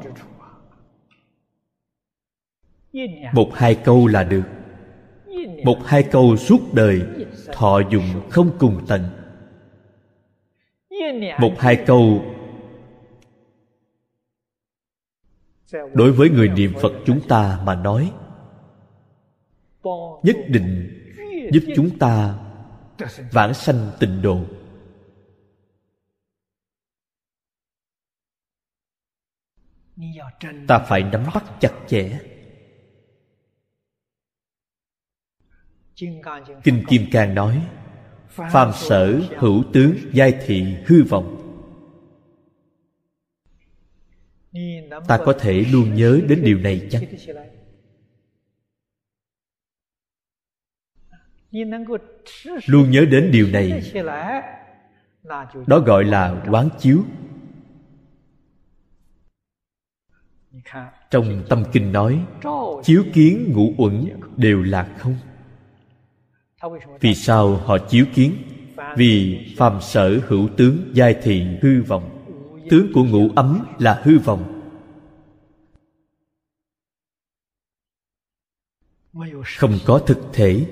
Một 3.34 3.50
hai 3.54 3.76
câu 3.76 4.08
là 4.08 4.24
được. 4.24 4.44
Một 5.64 5.78
hai 5.86 6.04
câu 6.04 6.38
suốt 6.38 6.60
đời, 6.74 7.02
thọ 7.54 7.80
dụng 7.92 8.30
không 8.30 8.52
cùng 8.60 8.86
tận. 8.88 9.04
Một 11.40 11.54
hai 11.60 11.84
câu 11.86 12.26
đối 15.94 16.12
với 16.12 16.30
người 16.30 16.50
niệm 16.50 16.74
phật 16.82 16.92
chúng 17.06 17.20
ta 17.28 17.60
mà 17.66 17.76
nói, 17.76 18.12
nhất 20.24 20.36
định 20.48 21.02
giúp 21.52 21.64
chúng 21.76 21.98
ta 22.00 22.36
vãng 23.32 23.54
sanh 23.54 23.92
tịnh 24.00 24.22
độ. 24.22 24.40
Ta 30.68 30.80
phải 30.80 31.04
nắm 31.04 31.24
bắt 31.34 31.44
chặt 31.60 31.74
chẽ. 31.88 32.20
Kinh 36.64 36.84
kim 36.88 37.06
cang 37.12 37.36
nói, 37.36 37.68
phàm 38.28 38.72
sở 38.74 39.22
hữu 39.38 39.64
tướng 39.74 39.96
giai 40.14 40.34
thị 40.46 40.76
hư 40.86 41.04
vọng. 41.04 41.42
Ta 45.08 45.18
có 45.26 45.34
thể 45.40 45.66
luôn 45.72 45.96
nhớ 45.96 46.22
đến 46.28 46.42
điều 46.44 46.60
này 46.60 46.88
chăng? 46.92 47.04
Luôn 52.66 52.92
nhớ 52.92 53.06
đến 53.12 53.30
điều 53.32 53.48
này. 53.48 53.92
Đó 55.68 55.80
gọi 55.80 56.04
là 56.04 56.44
quán 56.50 56.70
chiếu. 56.80 57.04
Trong 61.12 61.44
tâm 61.50 61.64
kinh 61.72 61.92
nói, 61.92 62.26
chiếu 62.84 63.04
kiến 63.14 63.52
ngũ 63.54 63.74
uẩn 63.78 64.10
đều 64.38 64.64
là 64.64 64.96
không. 64.98 65.16
Vì 67.00 67.16
sao 67.16 67.56
họ 67.56 67.78
chiếu 67.78 68.06
kiến? 68.14 68.36
Vì 68.98 69.40
phàm 69.58 69.82
sở 69.82 70.20
hữu 70.28 70.50
tướng 70.58 70.92
giai 70.94 71.16
thị 71.24 71.46
hư 71.62 71.84
vọng. 71.84 72.10
Tướng 72.70 72.92
của 72.94 73.04
ngũ 73.04 73.30
ấm 73.36 73.66
là 73.80 74.02
hư 74.04 74.20
vọng. 74.20 74.62
Không 79.58 79.80
có 79.86 80.00
thực 80.08 80.18
thể. 80.34 80.66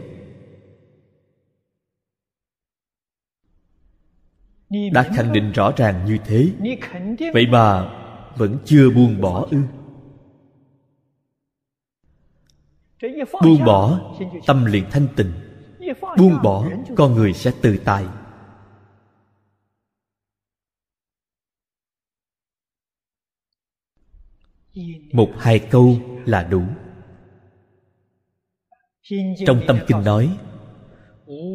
Đã 4.94 5.04
khẳng 5.16 5.34
định 5.34 5.52
rõ 5.52 5.74
ràng 5.78 6.06
như 6.06 6.18
thế. 6.26 6.50
Vậy 7.34 7.48
mà 7.48 7.90
vẫn 8.36 8.58
chưa 8.66 8.90
buông 8.90 9.22
bỏ 9.22 9.48
ư? 9.52 9.58
Buông 13.44 13.66
bỏ 13.66 14.00
tâm 14.48 14.66
liền 14.66 14.84
thanh 14.92 15.08
tịnh. 15.16 15.34
Buông 16.18 16.38
bỏ 16.44 16.70
con 16.96 17.14
người 17.14 17.34
sẽ 17.34 17.52
tự 17.62 17.78
tại. 17.86 18.06
Một 25.12 25.30
hai 25.38 25.60
câu 25.60 25.98
là 26.26 26.44
đủ. 26.44 26.62
Trong 29.46 29.62
tâm 29.68 29.80
kinh 29.88 30.04
nói 30.04 30.38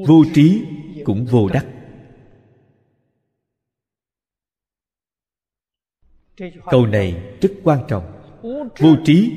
vô 0.09 0.25
trí 0.35 0.65
cũng 1.05 1.25
vô 1.25 1.49
đắc. 1.49 1.66
câu 6.70 6.87
này 6.87 7.39
rất 7.41 7.53
quan 7.65 7.85
trọng. 7.89 8.05
Vô 8.79 8.97
trí 9.05 9.33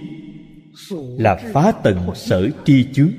là 1.17 1.35
phá 1.53 1.71
tận 1.83 2.15
sở 2.15 2.49
tri 2.65 2.93
chướng. 2.93 3.11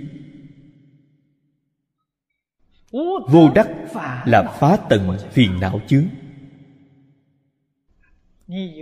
Vô 3.29 3.51
đắc 3.55 3.69
là 4.25 4.57
phá 4.61 4.77
tận 4.89 5.19
phiền 5.33 5.61
não 5.61 5.81
chướng. 5.87 6.05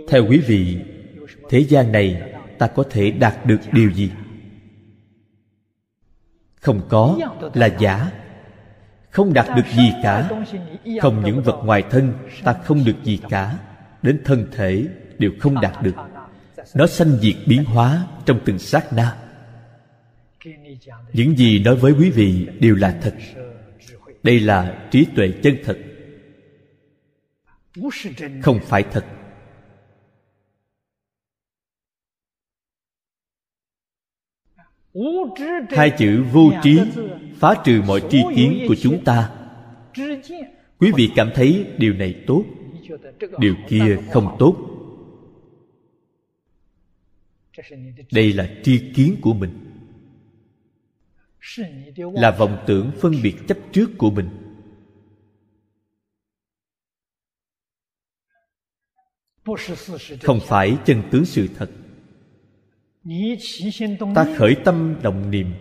Theo 0.07 0.27
quý 0.29 0.37
vị, 0.37 0.77
thế 1.49 1.59
gian 1.59 1.91
này 1.91 2.33
ta 2.59 2.67
có 2.67 2.83
thể 2.89 3.11
đạt 3.11 3.45
được 3.45 3.59
điều 3.73 3.91
gì? 3.91 4.11
Không 6.55 6.81
có 6.89 7.17
là 7.53 7.77
giả. 7.79 8.11
Không 9.09 9.33
đạt 9.33 9.47
được 9.55 9.65
gì 9.75 9.91
cả. 10.03 10.29
Không 11.01 11.23
những 11.25 11.43
vật 11.43 11.61
ngoài 11.65 11.83
thân 11.89 12.13
ta 12.43 12.53
không 12.53 12.85
được 12.85 12.95
gì 13.03 13.19
cả. 13.29 13.57
Đến 14.01 14.21
thân 14.25 14.47
thể 14.51 14.87
đều 15.17 15.31
không 15.39 15.61
đạt 15.61 15.83
được 15.83 15.95
nó 16.75 16.87
sanh 16.87 17.17
diệt 17.21 17.35
biến 17.45 17.63
hóa 17.63 18.07
trong 18.25 18.39
từng 18.45 18.59
sát 18.59 18.93
na. 18.93 19.17
Những 21.13 21.37
gì 21.37 21.59
nói 21.59 21.75
với 21.75 21.93
quý 21.99 22.09
vị 22.09 22.47
đều 22.59 22.75
là 22.75 22.99
thật. 23.01 23.15
Đây 24.23 24.39
là 24.39 24.87
trí 24.91 25.05
tuệ 25.15 25.33
chân 25.43 25.57
thật. 25.65 25.77
Không 28.41 28.59
phải 28.63 28.83
thật. 28.91 29.05
Hai 35.69 35.91
chữ 35.97 36.23
vô 36.31 36.51
trí 36.63 36.79
phá 37.39 37.55
trừ 37.65 37.81
mọi 37.87 38.01
tri 38.09 38.21
kiến 38.35 38.65
của 38.67 38.75
chúng 38.81 39.03
ta. 39.03 39.29
Quý 40.79 40.91
vị 40.95 41.09
cảm 41.15 41.31
thấy 41.35 41.65
điều 41.77 41.93
này 41.93 42.23
tốt, 42.27 42.43
điều 43.39 43.55
kia 43.69 43.97
không 44.11 44.35
tốt 44.39 44.70
đây 48.11 48.33
là 48.33 48.49
tri 48.63 48.91
kiến 48.93 49.15
của 49.21 49.33
mình. 49.33 49.67
Là 51.95 52.31
vọng 52.31 52.63
tưởng 52.67 52.91
phân 53.01 53.13
biệt 53.23 53.35
chấp 53.47 53.57
trước 53.71 53.89
của 53.97 54.11
mình. 54.11 54.29
Không 60.23 60.39
phải 60.47 60.77
chân 60.85 61.03
tướng 61.11 61.25
sự 61.25 61.47
thật. 61.55 61.69
Ta 64.15 64.35
khởi 64.37 64.55
tâm 64.65 64.95
đồng 65.03 65.31
niệm, 65.31 65.53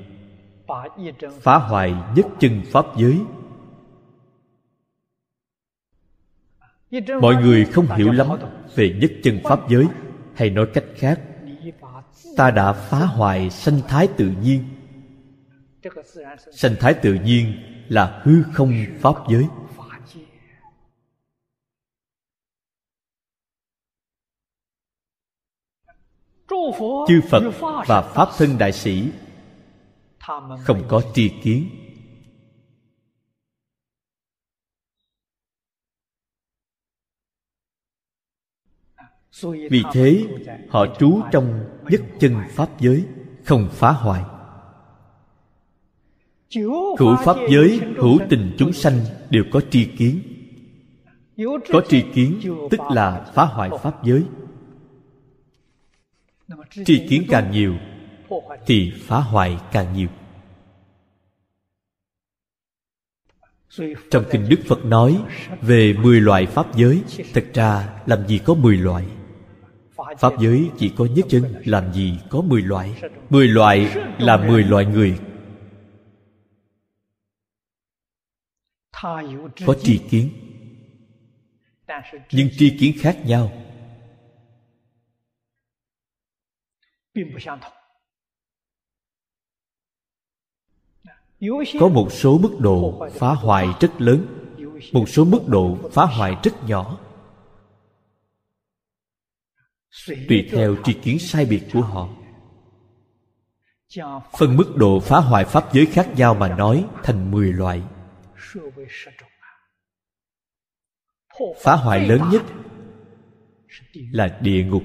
phá 1.42 1.58
hoại 1.58 1.94
nhất 2.16 2.26
chân 2.40 2.62
pháp 2.72 2.86
giới. 2.98 3.18
Mọi 7.20 7.34
người 7.34 7.64
không 7.64 7.86
hiểu 7.96 8.12
lắm 8.12 8.26
về 8.74 8.96
nhất 9.00 9.12
chân 9.22 9.40
pháp 9.44 9.70
giới 9.70 9.86
hay 10.34 10.50
nói 10.50 10.66
cách 10.74 10.84
khác 10.96 11.29
ta 12.40 12.50
đã 12.50 12.72
phá 12.72 12.98
hoại 12.98 13.50
sanh 13.50 13.80
thái 13.88 14.08
tự 14.16 14.32
nhiên. 14.42 14.64
Sanh 16.52 16.76
thái 16.80 16.94
tự 16.94 17.14
nhiên 17.14 17.54
là 17.88 18.20
hư 18.24 18.42
không 18.52 18.84
pháp 19.00 19.14
giới. 19.28 19.46
Chư 27.08 27.20
phật 27.30 27.42
và 27.86 28.02
pháp 28.02 28.28
thân 28.38 28.58
đại 28.58 28.72
sĩ 28.72 29.10
không 30.64 30.84
có 30.88 31.02
tri 31.14 31.30
kiến. 31.42 31.79
Vì 39.42 39.82
thế 39.92 40.26
họ 40.68 40.86
trú 40.98 41.20
trong 41.32 41.64
nhất 41.90 42.00
chân 42.20 42.34
pháp 42.50 42.80
giới 42.80 43.04
không 43.44 43.68
phá 43.72 43.92
hoại. 43.92 44.22
Cửu 46.98 47.16
pháp 47.24 47.36
giới 47.50 47.80
hữu 47.96 48.18
tình 48.28 48.54
chúng 48.58 48.72
sanh 48.72 49.00
đều 49.30 49.44
có 49.50 49.60
tri 49.70 49.84
kiến. 49.84 50.22
Có 51.72 51.82
tri 51.88 52.02
kiến 52.14 52.40
tức 52.70 52.80
là 52.90 53.30
phá 53.34 53.44
hoại 53.44 53.70
pháp 53.82 54.04
giới. 54.04 54.22
Tri 56.84 57.08
kiến 57.08 57.24
càng 57.28 57.50
nhiều 57.50 57.74
thì 58.66 58.92
phá 59.00 59.20
hoại 59.20 59.58
càng 59.72 59.92
nhiều. 59.94 60.08
Trong 64.10 64.24
kinh 64.30 64.48
đức 64.48 64.60
phật 64.66 64.84
nói 64.84 65.20
về 65.60 65.92
mười 66.02 66.20
loại 66.20 66.46
pháp 66.46 66.76
giới 66.76 67.02
thật 67.34 67.44
ra 67.54 68.00
làm 68.06 68.26
gì 68.26 68.38
có 68.38 68.54
mười 68.54 68.76
loại 68.76 69.04
pháp 70.18 70.32
giới 70.40 70.70
chỉ 70.78 70.92
có 70.96 71.04
nhất 71.04 71.26
chân, 71.28 71.62
làm 71.64 71.92
gì 71.92 72.18
có 72.30 72.40
mười 72.40 72.62
loại. 72.62 73.02
Mười 73.30 73.48
loại 73.48 73.96
là 74.18 74.36
mười 74.36 74.64
loại 74.64 74.86
người. 74.86 75.18
Có 79.66 79.74
tri 79.82 79.98
kiến. 80.10 80.30
Nhưng 82.32 82.48
tri 82.58 82.78
kiến 82.78 82.94
khác 82.98 83.18
nhau. 83.24 83.52
Có 91.80 91.88
một 91.88 92.08
số 92.12 92.38
mức 92.38 92.56
độ 92.60 93.08
phá 93.12 93.34
hoại 93.34 93.66
rất 93.80 94.00
lớn, 94.00 94.26
một 94.92 95.08
số 95.08 95.24
mức 95.24 95.40
độ 95.48 95.78
phá 95.92 96.04
hoại 96.04 96.36
rất 96.42 96.52
nhỏ 96.66 96.98
tùy 100.28 100.48
theo 100.50 100.76
tri 100.84 100.92
kiến 100.92 101.18
sai 101.18 101.44
biệt 101.44 101.62
của 101.72 101.80
họ. 101.80 102.08
Phân 104.38 104.56
mức 104.56 104.76
độ 104.76 105.00
phá 105.00 105.18
hoại 105.18 105.44
pháp 105.44 105.72
giới 105.72 105.86
khác 105.86 106.08
nhau 106.16 106.34
mà 106.34 106.56
nói 106.56 106.86
thành 107.02 107.30
mười 107.30 107.52
loại. 107.52 107.82
Phá 111.62 111.76
hoại 111.76 112.08
lớn 112.08 112.20
nhất 112.32 112.42
là 114.10 114.38
địa 114.42 114.64
ngục. 114.64 114.82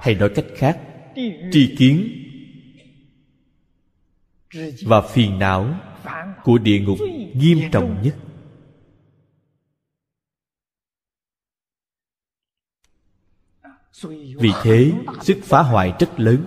Hay 0.00 0.14
nói 0.14 0.30
cách 0.34 0.44
khác, 0.56 0.80
tri 1.52 1.76
kiến 1.78 2.08
và 4.86 5.02
phiền 5.02 5.38
não 5.38 5.74
của 6.44 6.58
địa 6.58 6.80
ngục 6.80 6.98
nghiêm 7.34 7.58
trọng 7.72 8.02
nhất. 8.02 8.16
Vì 14.38 14.50
thế, 14.62 14.92
sức 15.20 15.38
phá 15.42 15.62
hoại 15.62 15.92
rất 15.98 16.20
lớn, 16.20 16.44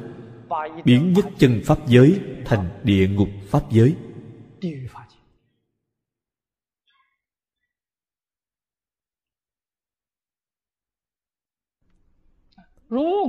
biến 0.85 1.13
nhất 1.13 1.25
chân 1.38 1.61
pháp 1.65 1.88
giới 1.88 2.19
thành 2.45 2.69
địa 2.84 3.07
ngục 3.07 3.30
pháp 3.47 3.71
giới. 3.71 3.95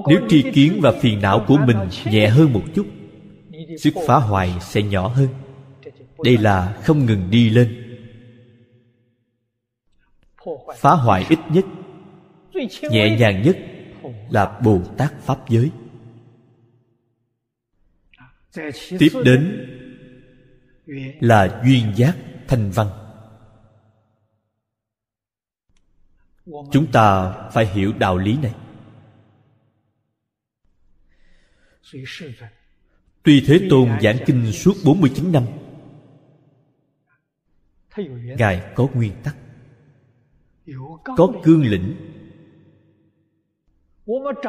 Nếu 0.08 0.20
tri 0.28 0.52
kiến 0.54 0.80
và 0.82 0.92
phiền 1.00 1.20
não 1.20 1.44
của 1.48 1.56
mình 1.66 1.76
nhẹ 2.04 2.28
hơn 2.28 2.52
một 2.52 2.62
chút, 2.74 2.86
sức 3.78 3.94
phá 4.06 4.16
hoại 4.16 4.52
sẽ 4.60 4.82
nhỏ 4.82 5.08
hơn. 5.08 5.28
Đây 6.24 6.38
là 6.38 6.80
không 6.84 7.06
ngừng 7.06 7.30
đi 7.30 7.50
lên. 7.50 7.80
Phá 10.76 10.90
hoại 10.90 11.26
ít 11.28 11.38
nhất, 11.50 11.64
nhẹ 12.90 13.16
nhàng 13.18 13.42
nhất 13.42 13.56
là 14.30 14.60
bồ 14.64 14.82
tát 14.98 15.12
pháp 15.20 15.48
giới. 15.48 15.70
Tiếp 18.98 19.10
đến 19.24 19.70
là 21.20 21.62
duyên 21.64 21.92
giác 21.96 22.16
thanh 22.48 22.70
văn. 22.70 22.88
Chúng 26.46 26.92
ta 26.92 27.32
phải 27.52 27.66
hiểu 27.66 27.92
đạo 27.92 28.18
lý 28.18 28.36
này. 28.36 28.54
Tuy 33.22 33.44
Thế 33.46 33.66
Tôn 33.70 33.90
giảng 34.02 34.16
kinh 34.26 34.52
suốt 34.52 34.74
49 34.84 35.32
năm, 35.32 35.46
Ngài 38.38 38.72
có 38.74 38.88
nguyên 38.94 39.12
tắc, 39.22 39.36
Có 41.16 41.32
cương 41.42 41.62
lĩnh 41.62 41.94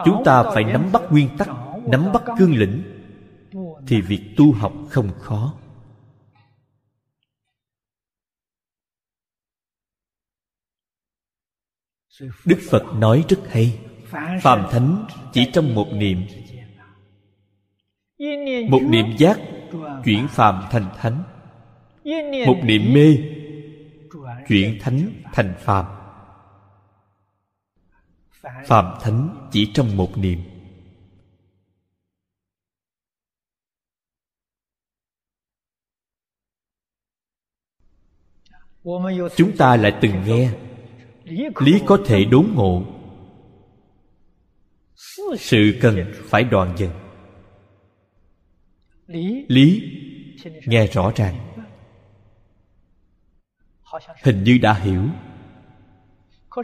Chúng 0.06 0.24
ta 0.26 0.44
phải 0.54 0.64
nắm 0.64 0.90
bắt 0.94 1.02
nguyên 1.12 1.38
tắc 1.38 1.50
Nắm 1.88 2.12
bắt 2.14 2.24
cương 2.38 2.56
lĩnh. 2.56 2.84
Thì 3.88 4.02
việc 4.02 4.22
tu 4.38 4.52
học 4.52 4.74
không 4.90 5.12
khó. 5.20 5.54
Đức 12.46 12.60
Phật 12.70 12.84
nói 12.96 13.26
rất 13.30 13.40
hay. 13.48 13.80
Phàm 14.42 14.68
thánh 14.72 15.08
chỉ 15.34 15.52
trong 15.54 15.76
một 15.76 15.88
niệm. 15.92 16.26
Một 18.70 18.82
niệm 18.82 19.06
giác 19.18 19.40
chuyển 20.06 20.28
phàm 20.28 20.64
thành 20.72 20.90
thánh. 20.98 21.24
Một 22.48 22.58
niệm 22.64 22.94
mê 22.94 23.18
chuyển 24.48 24.78
thánh 24.82 25.12
thành 25.34 25.54
phàm 25.60 26.05
Phạm 28.66 28.98
thánh 29.02 29.50
chỉ 29.52 29.72
trong 29.74 29.98
một 29.98 30.18
niệm 30.18 30.40
chúng 39.36 39.58
ta 39.58 39.76
lại 39.76 39.98
từng 40.02 40.24
nghe, 40.26 40.52
lý 41.60 41.82
có 41.86 41.98
thể 42.06 42.26
đốn 42.26 42.48
ngộ. 42.56 42.86
Sự 45.38 45.80
cần 45.82 46.12
phải 46.14 46.44
đoạn 46.44 46.76
dần. 46.78 46.92
Lý 49.48 49.92
nghe 50.66 50.88
rõ 50.88 51.12
ràng. 51.16 51.36
Hình 54.24 54.44
như 54.44 54.58
đã 54.62 54.74
hiểu 54.74 55.04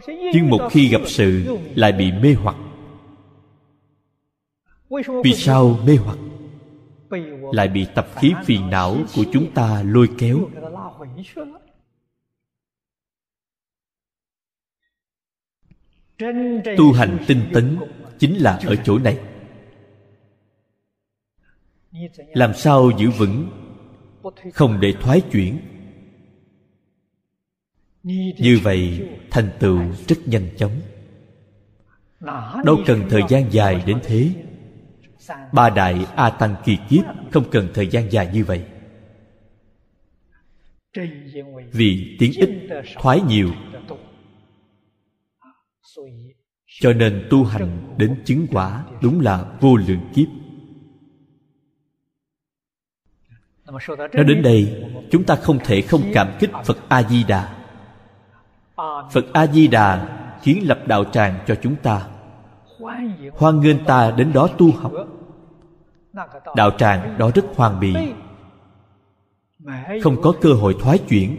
nhưng 0.08 0.50
một 0.50 0.68
khi 0.70 0.88
gặp 0.88 1.00
sự, 1.06 1.58
lại 1.74 1.92
bị 1.92 2.12
mê 2.12 2.34
hoặc. 2.34 2.56
Vì 5.24 5.34
sao 5.34 5.78
mê 5.86 5.96
hoặc? 5.96 6.18
Lại 7.52 7.68
bị 7.68 7.86
tập 7.94 8.08
khí 8.16 8.32
phiền 8.44 8.70
não 8.70 8.96
của 9.14 9.24
chúng 9.32 9.50
ta 9.54 9.82
lôi 9.82 10.08
kéo. 10.18 10.38
Tu 16.76 16.92
hành 16.92 17.18
tinh 17.26 17.50
tấn 17.52 17.78
chính 18.18 18.36
là 18.36 18.60
ở 18.66 18.76
chỗ 18.84 18.98
này. 18.98 19.18
Làm 22.34 22.54
sao 22.54 22.90
giữ 22.98 23.10
vững? 23.10 23.50
Không 24.54 24.80
để 24.80 24.94
thoái 25.00 25.20
chuyển 25.20 25.71
như 28.38 28.58
vậy, 28.62 29.08
thành 29.30 29.50
tựu 29.58 29.78
rất 30.08 30.16
nhanh 30.26 30.48
chóng. 30.56 30.80
Đâu 32.64 32.78
cần 32.86 33.06
thời 33.10 33.22
gian 33.28 33.52
dài 33.52 33.82
đến 33.86 33.98
thế. 34.02 34.30
Ba 35.52 35.70
đại 35.70 36.06
a 36.16 36.30
tăng 36.30 36.54
kỳ 36.64 36.78
kiếp 36.88 37.04
không 37.32 37.50
cần 37.50 37.68
thời 37.74 37.86
gian 37.86 38.12
dài 38.12 38.30
như 38.32 38.44
vậy. 38.44 38.64
Vì 41.72 42.16
tiếng 42.18 42.32
ít, 42.32 42.50
thoái 42.94 43.20
nhiều. 43.20 43.50
Cho 46.80 46.92
nên 46.92 47.26
tu 47.30 47.44
hành 47.44 47.94
đến 47.98 48.22
chứng 48.24 48.46
quả 48.50 48.84
đúng 49.02 49.20
là 49.20 49.44
vô 49.60 49.76
lượng 49.76 50.10
kiếp. 50.14 50.28
Nói 54.14 54.24
đến 54.26 54.42
đây, 54.42 54.84
chúng 55.10 55.24
ta 55.24 55.36
không 55.36 55.58
thể 55.64 55.82
không 55.82 56.02
cảm 56.14 56.36
kích 56.40 56.50
phật 56.64 56.88
a 56.88 57.02
di 57.02 57.24
đà 57.24 57.61
phật 59.12 59.24
a 59.32 59.46
di 59.46 59.68
đà 59.68 60.18
kiến 60.42 60.68
lập 60.68 60.78
đạo 60.86 61.04
tràng 61.04 61.38
cho 61.46 61.54
chúng 61.62 61.76
ta. 61.76 62.08
Hoan 63.32 63.60
nghênh 63.60 63.84
ta 63.84 64.10
đến 64.10 64.32
đó 64.32 64.48
tu 64.58 64.72
học. 64.72 64.92
Đạo 66.56 66.70
tràng 66.78 67.18
đó 67.18 67.30
rất 67.34 67.44
hoàn 67.56 67.80
bị 67.80 67.94
không 70.02 70.22
có 70.22 70.34
cơ 70.40 70.52
hội 70.52 70.76
thoái 70.80 70.98
chuyển. 70.98 71.36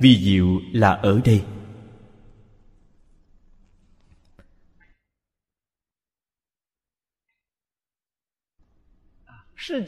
Vi 0.00 0.16
diệu 0.24 0.46
là 0.72 0.92
ở 0.92 1.20
đây. 1.24 1.44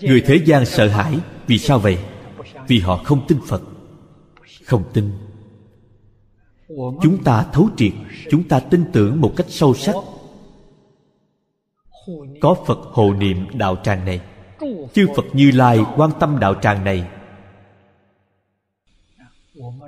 Người 0.03 0.23
thế 0.27 0.43
gian 0.45 0.67
sợ 0.67 0.89
hãi 0.89 1.19
vì 1.47 1.59
sao 1.59 1.79
vậy? 1.79 1.99
Vì 2.69 2.81
họ 2.81 2.97
không 3.05 3.25
tin 3.29 3.39
phật 3.47 3.63
không 4.71 4.85
tin. 4.93 5.11
Chúng 7.03 7.25
ta 7.25 7.47
thấu 7.53 7.69
triệt 7.77 7.93
chúng 8.31 8.49
ta 8.49 8.61
tin 8.61 8.85
tưởng 8.93 9.21
một 9.21 9.33
cách 9.37 9.47
sâu 9.49 9.75
sắc. 9.75 9.95
Có 12.41 12.57
phật 12.67 12.79
hộ 12.79 13.13
niệm 13.13 13.47
đạo 13.55 13.77
tràng 13.83 14.05
này 14.05 14.21
chư 14.95 15.07
phật 15.17 15.25
như 15.33 15.51
lai 15.51 15.79
quan 15.97 16.11
tâm 16.21 16.39
đạo 16.41 16.55
tràng 16.55 16.85
này. 16.85 17.09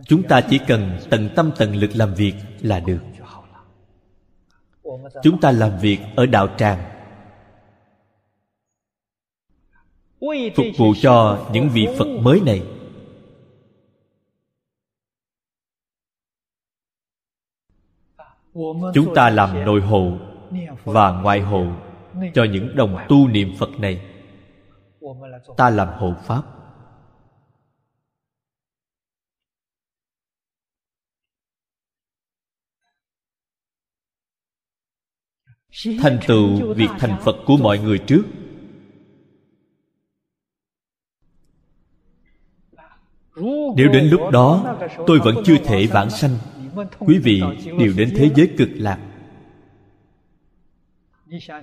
Chúng 0.07 0.23
ta 0.23 0.41
chỉ 0.51 0.59
cần 0.69 0.99
tận 1.11 1.31
tâm 1.37 1.51
tận 1.59 1.77
lực 1.77 1.91
làm 1.95 2.15
việc 2.15 2.35
là 2.61 2.81
được. 2.81 3.01
Chúng 5.23 5.41
ta 5.41 5.51
làm 5.51 5.79
việc 5.79 5.99
ở 6.17 6.27
đạo 6.27 6.49
tràng. 6.59 6.89
Phục 10.57 10.67
vụ 10.79 10.95
cho 11.03 11.47
những 11.53 11.69
vị 11.69 11.87
phật 11.99 12.09
mới 12.21 12.41
này 12.41 12.63
chúng 18.95 19.15
ta 19.15 19.31
làm 19.31 19.65
nội 19.65 19.81
hộ 19.81 20.13
và 20.85 21.23
ngoại 21.23 21.41
hộ 21.41 21.67
cho 22.35 22.45
những 22.45 22.77
đồng 22.77 22.99
tu 23.09 23.29
niệm 23.29 23.53
phật 23.59 23.71
này. 23.79 24.01
Ta 25.57 25.71
làm 25.71 25.89
hộ 25.89 26.15
pháp. 26.25 26.43
Thành 36.01 36.19
tựu 36.27 36.75
việc 36.75 36.89
thành 36.99 37.21
phật 37.21 37.37
của 37.47 37.57
mọi 37.57 37.79
người 37.79 37.99
trước. 37.99 38.23
Nếu 43.77 43.89
đến 43.93 44.09
lúc 44.11 44.21
đó 44.33 44.77
tôi 45.07 45.19
vẫn 45.19 45.35
chưa 45.45 45.57
thể 45.65 45.87
vãng 45.87 46.11
sanh 46.11 46.37
quý 46.99 47.19
vị 47.19 47.43
đều 47.79 47.93
đến 47.97 48.13
thế 48.17 48.31
giới 48.35 48.51
cực 48.59 48.69
lạc. 48.75 48.99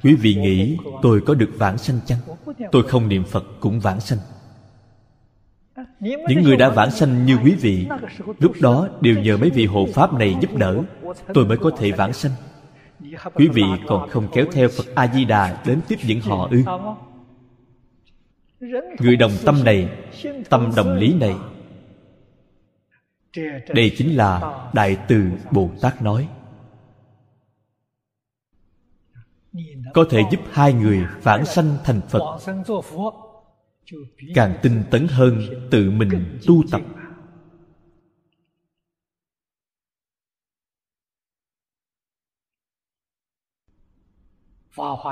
Quý 0.04 0.16
vị 0.16 0.36
nghĩ 0.36 0.78
tôi 1.02 1.22
có 1.22 1.34
được 1.34 1.50
vãng 1.58 1.78
sanh 1.78 2.00
chăng? 2.06 2.20
Tôi 2.72 2.84
không 2.84 3.08
niệm 3.08 3.24
phật 3.24 3.46
cũng 3.60 3.80
vãng 3.80 4.00
sanh. 4.00 4.20
Những 6.00 6.44
người 6.44 6.58
đã 6.58 6.70
vãng 6.70 6.92
sanh 6.92 7.26
như 7.26 7.38
quý 7.44 7.52
vị 7.52 7.88
lúc 8.40 8.54
đó 8.62 8.88
đều 9.02 9.20
nhờ 9.20 9.38
mấy 9.38 9.50
vị 9.50 9.66
hộ 9.66 9.88
pháp 9.94 10.14
này 10.14 10.36
giúp 10.42 10.56
đỡ. 10.56 10.82
tôi 11.34 11.46
mới 11.46 11.58
có 11.58 11.72
thể 11.78 11.92
vãng 11.92 12.14
sanh. 12.14 12.32
Quý 13.34 13.48
vị 13.48 13.64
còn 13.88 14.10
không 14.10 14.28
kéo 14.34 14.46
theo 14.52 14.68
phật 14.68 14.96
a 14.96 15.08
di 15.14 15.26
đà 15.26 15.64
đến 15.66 15.80
tiếp 15.88 16.00
dẫn 16.04 16.22
họ 16.22 16.50
ư? 16.52 16.64
Người 19.00 19.16
đồng 19.16 19.32
tâm 19.46 19.64
này 19.64 19.90
tâm 20.50 20.72
đồng 20.76 20.94
lý 20.94 21.14
này 21.14 21.34
đây 23.68 23.96
chính 23.98 24.18
là 24.18 24.70
đại 24.74 24.98
từ 25.08 25.24
bồ 25.52 25.70
tát 25.82 26.02
nói. 26.02 26.30
Có 29.94 30.06
thể 30.10 30.22
giúp 30.32 30.40
hai 30.52 30.74
người 30.74 31.06
phản 31.22 31.46
sanh 31.46 31.78
thành 31.84 32.02
phật. 32.10 32.40
Càng 34.36 34.60
tinh 34.62 34.84
tấn 34.92 35.08
hơn 35.08 35.42
tự 35.72 35.92
mình 35.92 36.40
tu 36.48 36.64
tập. 36.72 36.82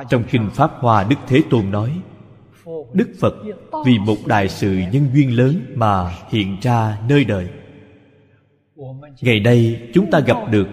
Trong 0.10 0.24
kinh 0.32 0.50
pháp 0.54 0.72
hoa 0.80 1.04
đức 1.04 1.16
thế 1.28 1.44
tôn 1.50 1.72
nói, 1.72 2.02
đức 2.94 3.16
phật 3.20 3.34
vì 3.86 4.00
một 4.00 4.16
đại 4.26 4.50
sự 4.50 4.82
nhân 4.92 5.10
duyên 5.14 5.36
lớn 5.36 5.74
mà 5.76 6.16
hiện 6.30 6.58
ra 6.62 7.02
nơi 7.10 7.24
đời 7.24 7.50
ngày 9.22 9.40
nay 9.40 9.90
chúng 9.94 10.12
ta 10.12 10.20
gặp 10.20 10.38
được 10.52 10.68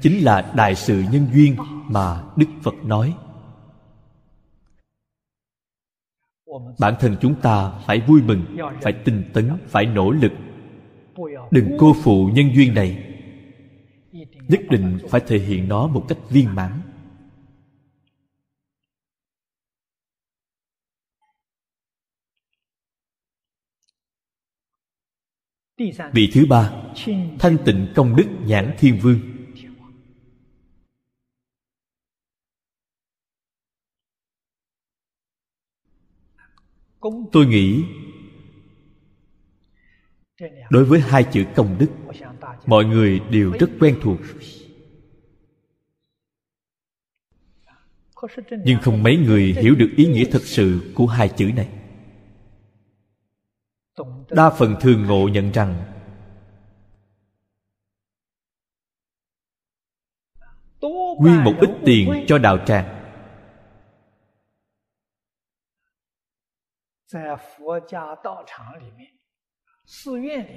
chính 0.00 0.24
là 0.24 0.52
đại 0.56 0.74
sự 0.74 1.04
nhân 1.12 1.26
duyên 1.32 1.56
mà 1.88 2.22
đức 2.36 2.46
phật 2.62 2.74
nói. 2.84 3.14
Bản 6.80 6.94
thân 7.00 7.16
chúng 7.20 7.34
ta 7.34 7.72
phải 7.86 8.00
vui 8.00 8.22
mừng, 8.22 8.42
phải 8.82 8.92
tinh 8.92 9.24
tấn, 9.32 9.50
phải 9.66 9.86
nỗ 9.86 10.10
lực. 10.10 10.32
Đừng 11.50 11.76
cô 11.78 11.94
phụ 12.02 12.30
nhân 12.34 12.54
duyên 12.54 12.74
này. 12.74 13.04
Nhất 14.48 14.60
định 14.70 14.98
phải 15.08 15.20
thể 15.26 15.38
hiện 15.38 15.68
nó 15.68 15.86
một 15.86 16.04
cách 16.08 16.18
viên 16.30 16.54
mãn. 16.54 16.79
Vị 26.12 26.30
thứ 26.34 26.46
ba, 26.46 26.72
thanh 27.38 27.56
tịnh 27.64 27.92
công 27.94 28.16
đức 28.16 28.26
nhãn 28.46 28.74
thiên 28.78 28.98
vương. 28.98 29.20
Tôi 37.32 37.46
nghĩ, 37.46 37.84
đối 40.70 40.84
với 40.84 41.00
hai 41.00 41.24
chữ 41.24 41.44
công 41.56 41.76
đức, 41.78 41.90
mọi 42.66 42.84
người 42.84 43.20
đều 43.30 43.52
rất 43.60 43.70
quen 43.80 43.98
thuộc. 44.02 44.18
Nhưng 48.64 48.78
không 48.82 49.02
mấy 49.02 49.16
người 49.16 49.52
hiểu 49.52 49.74
được 49.74 49.90
ý 49.96 50.06
nghĩa 50.06 50.24
thật 50.30 50.42
sự 50.42 50.92
của 50.94 51.06
hai 51.06 51.28
chữ 51.28 51.50
này 51.56 51.79
đa 54.30 54.50
phần 54.50 54.76
thường 54.80 55.06
ngộ 55.06 55.28
nhận 55.28 55.50
rằng 55.52 55.84
nguyên 61.18 61.44
một 61.44 61.52
ít 61.60 61.70
tiền 61.84 62.24
cho 62.26 62.38
đạo 62.38 62.58
tràng. 62.66 62.96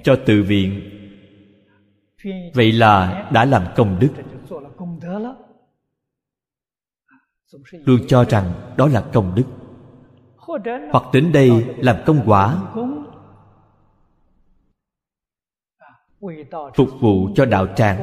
Cho 0.04 0.16
tự 0.26 0.42
viện. 0.42 0.90
Vậy 2.54 2.72
là 2.72 3.30
đã 3.32 3.44
làm 3.44 3.66
công 3.76 3.98
đức. 4.00 4.10
Luôn 7.72 8.00
cho 8.08 8.24
rằng 8.24 8.74
đó 8.76 8.88
là 8.88 9.10
công 9.12 9.34
đức. 9.34 9.44
Hoặc 10.92 11.04
đến 11.12 11.32
đây 11.32 11.74
làm 11.78 11.96
công 12.06 12.22
quả 12.26 12.72
phục 16.74 16.88
vụ 17.00 17.28
cho 17.34 17.44
đạo 17.44 17.66
tràng. 17.76 17.98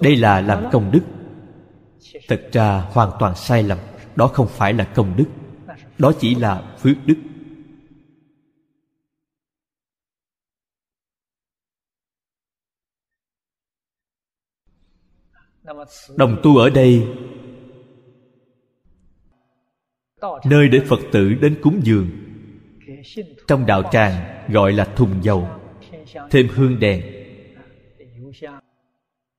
Đây 0.00 0.16
là 0.16 0.40
làm 0.40 0.64
công 0.72 0.90
đức. 0.92 1.02
Thật 2.28 2.48
ra 2.52 2.80
hoàn 2.80 3.10
toàn 3.18 3.34
sai 3.34 3.62
lầm, 3.62 3.78
đó 4.16 4.26
không 4.26 4.46
phải 4.48 4.72
là 4.72 4.84
công 4.94 5.16
đức, 5.16 5.26
đó 5.98 6.12
chỉ 6.20 6.34
là 6.34 6.76
phước 6.78 6.96
đức. 7.06 7.14
Đồng 16.16 16.40
tu 16.42 16.56
ở 16.56 16.70
đây, 16.70 17.08
nơi 20.44 20.68
để 20.68 20.80
phật 20.88 21.00
tử 21.12 21.34
đến 21.34 21.58
cúng 21.62 21.80
dường, 21.82 22.10
trong 23.48 23.66
đạo 23.66 23.82
tràng 23.92 24.44
gọi 24.48 24.72
là 24.72 24.84
thùng 24.84 25.24
dầu 25.24 25.48
thêm 26.30 26.48
hương 26.54 26.80
đèn. 26.80 27.02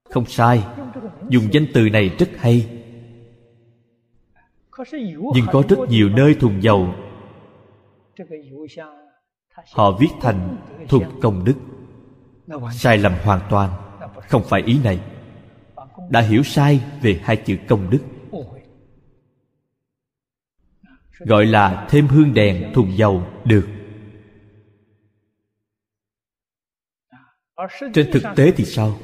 Không 0.10 0.26
sai, 0.26 0.64
dùng 1.30 1.54
danh 1.54 1.66
từ 1.74 1.90
này 1.90 2.16
rất 2.20 2.30
hay. 2.38 2.82
Nhưng 5.10 5.46
có 5.52 5.64
rất 5.70 5.80
nhiều 5.90 6.10
nơi 6.10 6.34
thùng 6.34 6.64
dầu. 6.64 6.96
Họ 9.74 9.92
viết 10.00 10.10
thành 10.22 10.58
thùng 10.90 11.20
công 11.22 11.46
đức, 11.46 11.56
sai 12.74 12.98
lầm 12.98 13.14
hoàn 13.24 13.40
toàn. 13.50 13.72
Không 14.30 14.44
phải 14.44 14.62
ý 14.62 14.80
này. 14.84 15.00
Đã 16.10 16.22
hiểu 16.22 16.44
sai 16.44 16.82
về 17.02 17.20
hai 17.24 17.36
chữ 17.36 17.58
công 17.68 17.90
đức. 17.90 18.00
Gọi 21.20 21.46
là 21.46 21.88
thêm 21.90 22.08
hương 22.08 22.34
đèn 22.34 22.74
thùng 22.74 22.98
dầu 22.98 23.24
được. 23.46 23.75
Trên 27.94 28.12
thực 28.12 28.24
tế 28.36 28.52
thì 28.52 28.66
sao? 28.66 28.98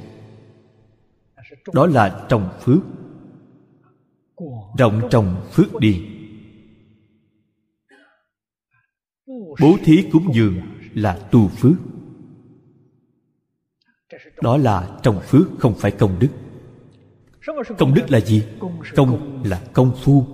Đó 1.73 1.85
là 1.85 2.25
trồng 2.29 2.49
phước. 2.61 2.79
Rộng 4.77 5.07
trồng 5.11 5.41
phước 5.51 5.79
điền 5.79 6.21
bố 9.61 9.77
thí 9.83 10.09
cúng 10.11 10.31
dường 10.33 10.61
là 10.93 11.27
tu 11.31 11.47
phước. 11.47 11.73
Đó 14.41 14.57
là 14.57 14.99
trồng 15.03 15.21
phước 15.21 15.47
không 15.59 15.73
phải 15.77 15.91
công 15.91 16.19
đức. 16.19 16.29
Công 17.77 17.93
đức 17.93 18.11
là 18.11 18.19
gì? 18.19 18.43
Công 18.95 19.43
là 19.45 19.61
công 19.73 19.95
phu. 20.03 20.25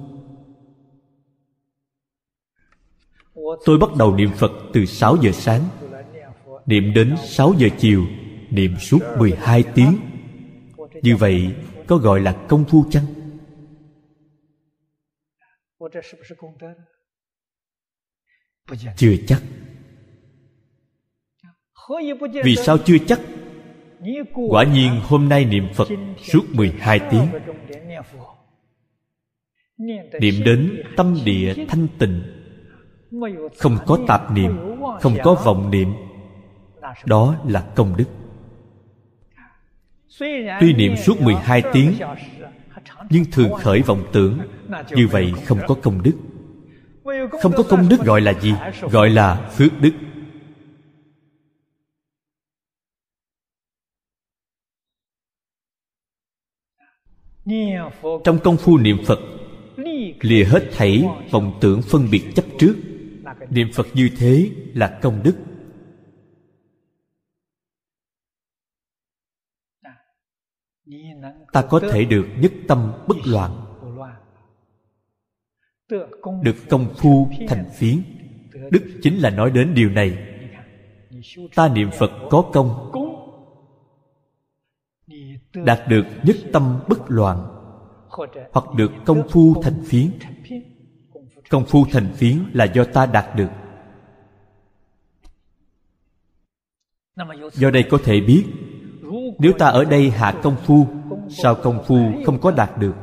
Tôi 3.66 3.78
bắt 3.78 3.90
đầu 4.00 4.16
niệm 4.16 4.30
phật 4.36 4.52
từ 4.74 4.86
6 4.86 5.18
giờ 5.22 5.32
sáng 5.32 5.62
niệm 6.68 6.94
đến 6.94 7.16
6 7.24 7.54
giờ 7.58 7.68
chiều, 7.78 8.06
niệm 8.50 8.72
suốt 8.80 9.00
12 9.18 9.64
tiếng. 9.76 9.98
Như 11.02 11.16
vậy, 11.16 11.56
có 11.88 11.98
gọi 11.98 12.20
là 12.20 12.46
công 12.48 12.66
phu 12.66 12.86
chăng? 12.90 13.04
Chưa 18.96 19.16
chắc. 19.28 19.44
Vì 22.44 22.56
sao 22.56 22.78
chưa 22.86 22.98
chắc? 23.08 23.20
Quả 24.50 24.64
nhiên 24.64 24.92
hôm 25.04 25.30
nay 25.30 25.46
niệm 25.46 25.68
phật 25.74 25.88
suốt 26.24 26.44
12 26.54 27.00
tiếng. 27.12 27.28
Niệm 30.20 30.44
đến 30.46 30.84
tâm 30.98 31.18
địa 31.26 31.54
thanh 31.68 31.88
tịnh. 32.00 32.22
Không 33.58 33.78
có 33.86 34.00
tạp 34.08 34.32
niệm, 34.32 34.58
không 35.02 35.18
có 35.24 35.42
vọng 35.46 35.72
niệm 35.72 35.94
đó 37.06 37.36
là 37.48 37.62
công 37.76 37.98
đức. 37.98 38.06
Tuy 40.60 40.74
niệm 40.74 40.96
suốt 40.98 41.22
12 41.22 41.64
tiếng, 41.74 41.94
nhưng 43.10 43.26
thường 43.32 43.54
khởi 43.54 43.82
vọng 43.82 44.04
tưởng, 44.14 44.40
như 44.96 45.08
vậy 45.08 45.34
không 45.46 45.60
có 45.68 45.76
công 45.76 46.04
đức. 46.04 46.14
Không 47.42 47.52
có 47.58 47.64
công 47.64 47.90
đức 47.90 48.00
gọi 48.00 48.22
là 48.22 48.34
gì? 48.34 48.54
Gọi 48.82 49.10
là 49.10 49.50
phước 49.58 49.72
đức. 49.82 49.92
Trong 58.24 58.40
công 58.44 58.58
phu 58.58 58.78
niệm 58.78 58.98
phật, 59.06 59.20
lìa 60.22 60.44
hết 60.44 60.70
thảy 60.72 61.08
vọng 61.32 61.58
tưởng 61.62 61.82
phân 61.82 62.08
biệt 62.12 62.24
chấp 62.36 62.46
trước. 62.60 62.76
Niệm 63.50 63.68
phật 63.74 63.88
như 63.94 64.10
thế 64.18 64.50
là 64.74 65.00
công 65.02 65.24
đức. 65.24 65.36
Ta 71.54 71.62
có 71.62 71.80
thể 71.80 72.06
được 72.06 72.28
nhất 72.38 72.52
tâm 72.68 72.94
bất 73.08 73.18
loạn, 73.26 73.52
được 76.44 76.56
công 76.70 76.94
phu 76.98 77.30
thành 77.48 77.66
phiến. 77.76 78.04
Đức 78.72 79.00
chính 79.02 79.18
là 79.18 79.30
nói 79.30 79.52
đến 79.52 79.74
điều 79.74 79.90
này. 79.90 80.18
Ta 81.56 81.70
niệm 81.70 81.90
phật 82.00 82.12
có 82.30 82.50
công, 82.54 82.92
đạt 85.54 85.80
được 85.88 86.06
nhất 86.24 86.36
tâm 86.54 86.80
bất 86.90 87.00
loạn, 87.08 87.38
hoặc 88.52 88.66
được 88.76 88.92
công 89.06 89.28
phu 89.30 89.62
thành 89.62 89.84
phiến. 89.86 90.12
Công 91.50 91.66
phu 91.66 91.86
thành 91.92 92.14
phiến 92.14 92.50
là 92.54 92.66
do 92.66 92.84
ta 92.84 93.06
đạt 93.06 93.36
được. 93.36 93.50
Do 97.54 97.72
đây 97.72 97.86
có 97.90 98.00
thể 98.04 98.22
biết 98.22 98.46
nếu 99.40 99.54
ta 99.60 99.68
ở 99.68 99.86
đây 99.86 100.10
hạ 100.10 100.34
công 100.44 100.56
phu, 100.56 100.88
sao 101.30 101.56
công 101.56 101.84
phu 101.84 101.98
không 102.26 102.40
có 102.42 102.52
đạt 102.52 102.78
được? 102.78 102.96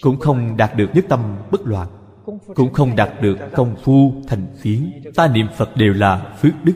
Cũng 0.00 0.20
không 0.20 0.56
đạt 0.56 0.76
được 0.76 0.90
nhất 0.94 1.04
tâm 1.08 1.36
bất 1.50 1.60
loạn, 1.64 1.88
cũng 2.54 2.72
không 2.72 2.96
đạt 2.96 3.10
được 3.22 3.38
công 3.52 3.76
phu 3.76 4.12
thành 4.26 4.46
phiến. 4.58 5.02
Ta 5.14 5.28
niệm 5.28 5.46
phật 5.56 5.76
đều 5.76 5.92
là 5.92 6.36
phước 6.40 6.52
đức, 6.64 6.74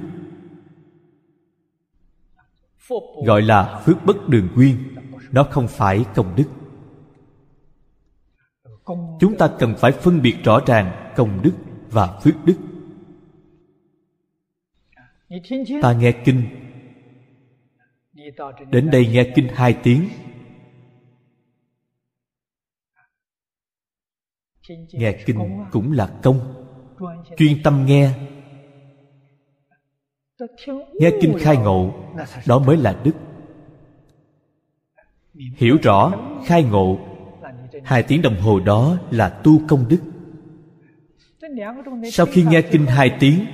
gọi 3.27 3.43
là 3.43 3.83
phước 3.85 4.05
bất 4.05 4.29
đường 4.29 4.49
quyên 4.55 4.77
nó 5.33 5.45
không 5.51 5.69
phải 5.69 6.05
công 6.15 6.37
đức. 6.37 6.45
Chúng 9.21 9.37
ta 9.39 9.51
cần 9.59 9.75
phải 9.79 9.93
phân 9.93 10.23
biệt 10.23 10.37
rõ 10.45 10.61
ràng 10.67 11.13
công 11.17 11.43
đức 11.43 11.53
và 11.91 12.21
phước 12.23 12.35
đức. 12.45 12.57
Ta 15.83 15.93
nghe 15.93 16.13
kinh 16.13 16.43
đến 18.71 18.91
đây 18.91 19.07
nghe 19.07 19.33
kinh 19.35 19.49
hai 19.49 19.77
tiếng. 19.83 20.09
Nghe 24.93 25.23
kinh 25.27 25.65
cũng 25.71 25.93
là 25.93 26.19
công. 26.23 26.65
Chuyên 27.37 27.63
tâm 27.63 27.85
nghe. 27.87 28.11
Nghe 30.93 31.11
kinh 31.21 31.39
khai 31.39 31.57
ngộ, 31.57 31.95
đó 32.47 32.59
mới 32.59 32.77
là 32.77 33.01
đức. 33.05 33.13
Hiểu 35.57 35.77
rõ, 35.83 36.13
khai 36.47 36.63
ngộ, 36.65 36.99
hai 37.85 38.03
tiếng 38.03 38.23
đồng 38.23 38.41
hồ 38.41 38.61
đó 38.61 38.99
là 39.11 39.41
tu 39.45 39.61
công 39.69 39.89
đức. 39.89 40.01
Sau 42.13 42.27
khi 42.27 42.45
nghe 42.45 42.63
kinh 42.63 42.87
hai 42.87 43.17
tiếng, 43.21 43.47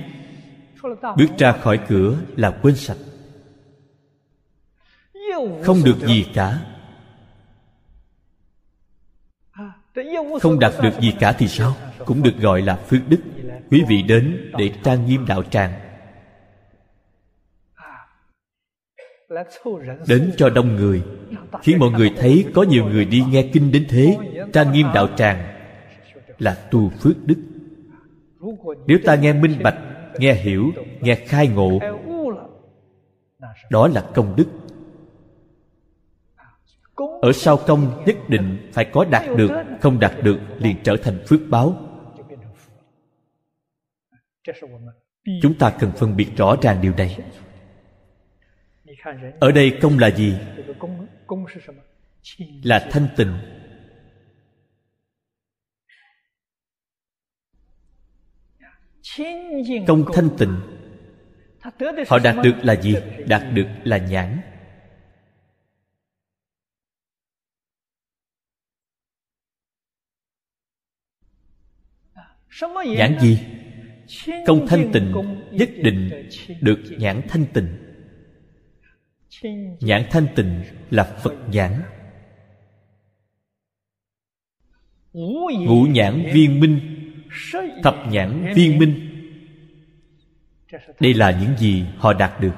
bước 1.17 1.27
ra 1.37 1.51
khỏi 1.51 1.79
cửa 1.87 2.17
là 2.35 2.59
quên 2.61 2.75
sạch 2.75 2.97
không 5.63 5.77
được 5.85 6.07
gì 6.07 6.25
cả. 6.33 6.59
Không 10.41 10.59
đạt 10.59 10.73
được 10.81 10.99
gì 11.01 11.13
cả 11.19 11.31
thì 11.31 11.47
sao? 11.47 11.73
Cũng 12.05 12.23
được 12.23 12.37
gọi 12.37 12.61
là 12.61 12.75
phước 12.75 12.99
đức. 13.09 13.19
Quý 13.71 13.83
vị 13.87 14.01
đến 14.01 14.51
để 14.57 14.71
trang 14.83 15.05
nghiêm 15.05 15.25
đạo 15.27 15.43
tràng. 15.43 15.73
Đến 20.07 20.31
cho 20.37 20.49
đông 20.49 20.75
người. 20.75 21.03
Khiến 21.61 21.79
mọi 21.79 21.89
người 21.89 22.13
thấy 22.17 22.45
có 22.53 22.63
nhiều 22.63 22.85
người 22.85 23.05
đi 23.05 23.23
nghe 23.29 23.49
kinh 23.53 23.71
đến 23.71 23.85
thế, 23.89 24.17
trang 24.53 24.71
nghiêm 24.71 24.87
đạo 24.93 25.07
tràng 25.17 25.55
là 26.39 26.67
tu 26.71 26.89
phước 26.89 27.15
đức. 27.25 27.35
Nếu 28.85 28.97
ta 29.05 29.15
nghe 29.15 29.33
minh 29.33 29.63
bạch, 29.63 29.77
nghe 30.19 30.33
hiểu, 30.33 30.71
nghe 30.99 31.15
khai 31.15 31.47
ngộ, 31.47 31.79
đó 33.69 33.87
là 33.87 34.05
công 34.13 34.35
đức 34.35 34.45
ở 37.21 37.31
sau 37.33 37.57
công 37.57 38.03
nhất 38.05 38.15
định 38.27 38.69
phải 38.73 38.85
có 38.93 39.05
đạt 39.05 39.37
được 39.37 39.49
không 39.81 39.99
đạt 39.99 40.13
được 40.23 40.39
liền 40.57 40.75
trở 40.83 40.97
thành 41.03 41.23
phước 41.27 41.39
báo. 41.49 41.77
Chúng 45.41 45.53
ta 45.59 45.73
cần 45.79 45.91
phân 45.91 46.15
biệt 46.15 46.27
rõ 46.37 46.55
ràng 46.61 46.81
điều 46.81 46.93
này. 46.95 47.17
Ở 49.39 49.51
đây 49.51 49.77
công 49.81 49.99
là 49.99 50.11
gì? 50.11 50.37
Là 52.63 52.87
thanh 52.91 53.07
tịnh. 53.17 53.37
Công 59.87 60.05
thanh 60.13 60.29
tịnh. 60.37 60.61
Họ 62.07 62.19
đạt 62.23 62.35
được 62.43 62.55
là 62.63 62.75
gì? 62.75 62.95
Đạt 63.27 63.43
được 63.53 63.67
là 63.83 63.97
nhãn 63.97 64.41
nhãn 72.97 73.19
gì? 73.19 73.39
công 74.47 74.67
thanh 74.67 74.91
tịnh 74.93 75.13
nhất 75.51 75.69
định 75.83 76.29
được 76.61 76.79
nhãn 76.97 77.21
thanh 77.27 77.45
tịnh. 77.53 77.67
Nhãn 79.79 80.05
thanh 80.11 80.27
tịnh 80.35 80.63
là 80.89 81.03
phật 81.03 81.33
nhãn 81.51 81.81
ngũ 85.67 85.87
nhãn 85.89 86.31
viên 86.33 86.59
minh 86.59 86.79
thập 87.83 87.95
nhãn 88.09 88.53
viên 88.55 88.77
minh. 88.77 89.11
đây 90.99 91.13
là 91.13 91.39
những 91.41 91.57
gì 91.57 91.85
họ 91.97 92.13
đạt 92.13 92.41
được. 92.41 92.55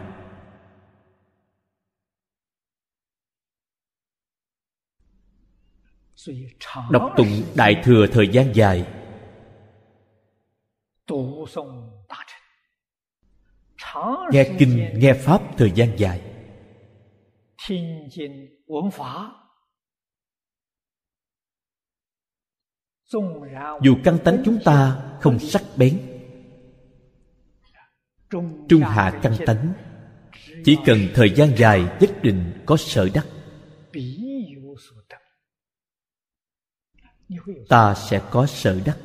Đọc 6.91 7.13
tụng 7.17 7.43
đại 7.55 7.81
thừa 7.83 8.07
thời 8.07 8.27
gian 8.27 8.55
dài 8.55 8.85
nghe 14.31 14.55
kinh 14.59 14.99
nghe 14.99 15.13
pháp 15.13 15.41
thời 15.57 15.71
gian 15.71 15.89
dài. 15.97 16.21
Dù 23.81 23.95
căn 24.03 24.17
tánh 24.23 24.41
chúng 24.45 24.59
ta 24.65 25.03
không 25.21 25.39
sắc 25.39 25.61
bén 25.77 26.01
trung 28.69 28.81
hạ 28.81 29.19
căn 29.23 29.33
tánh 29.45 29.73
chỉ 30.65 30.77
cần 30.85 30.97
thời 31.13 31.33
gian 31.35 31.57
dài 31.57 31.83
nhất 31.99 32.09
định 32.21 32.63
có 32.65 32.77
sở 32.77 33.09
đắc. 33.13 33.27
Ta 37.69 37.93
sẽ 37.93 38.21
có 38.31 38.45
sở 38.45 38.81
đắc 38.85 38.97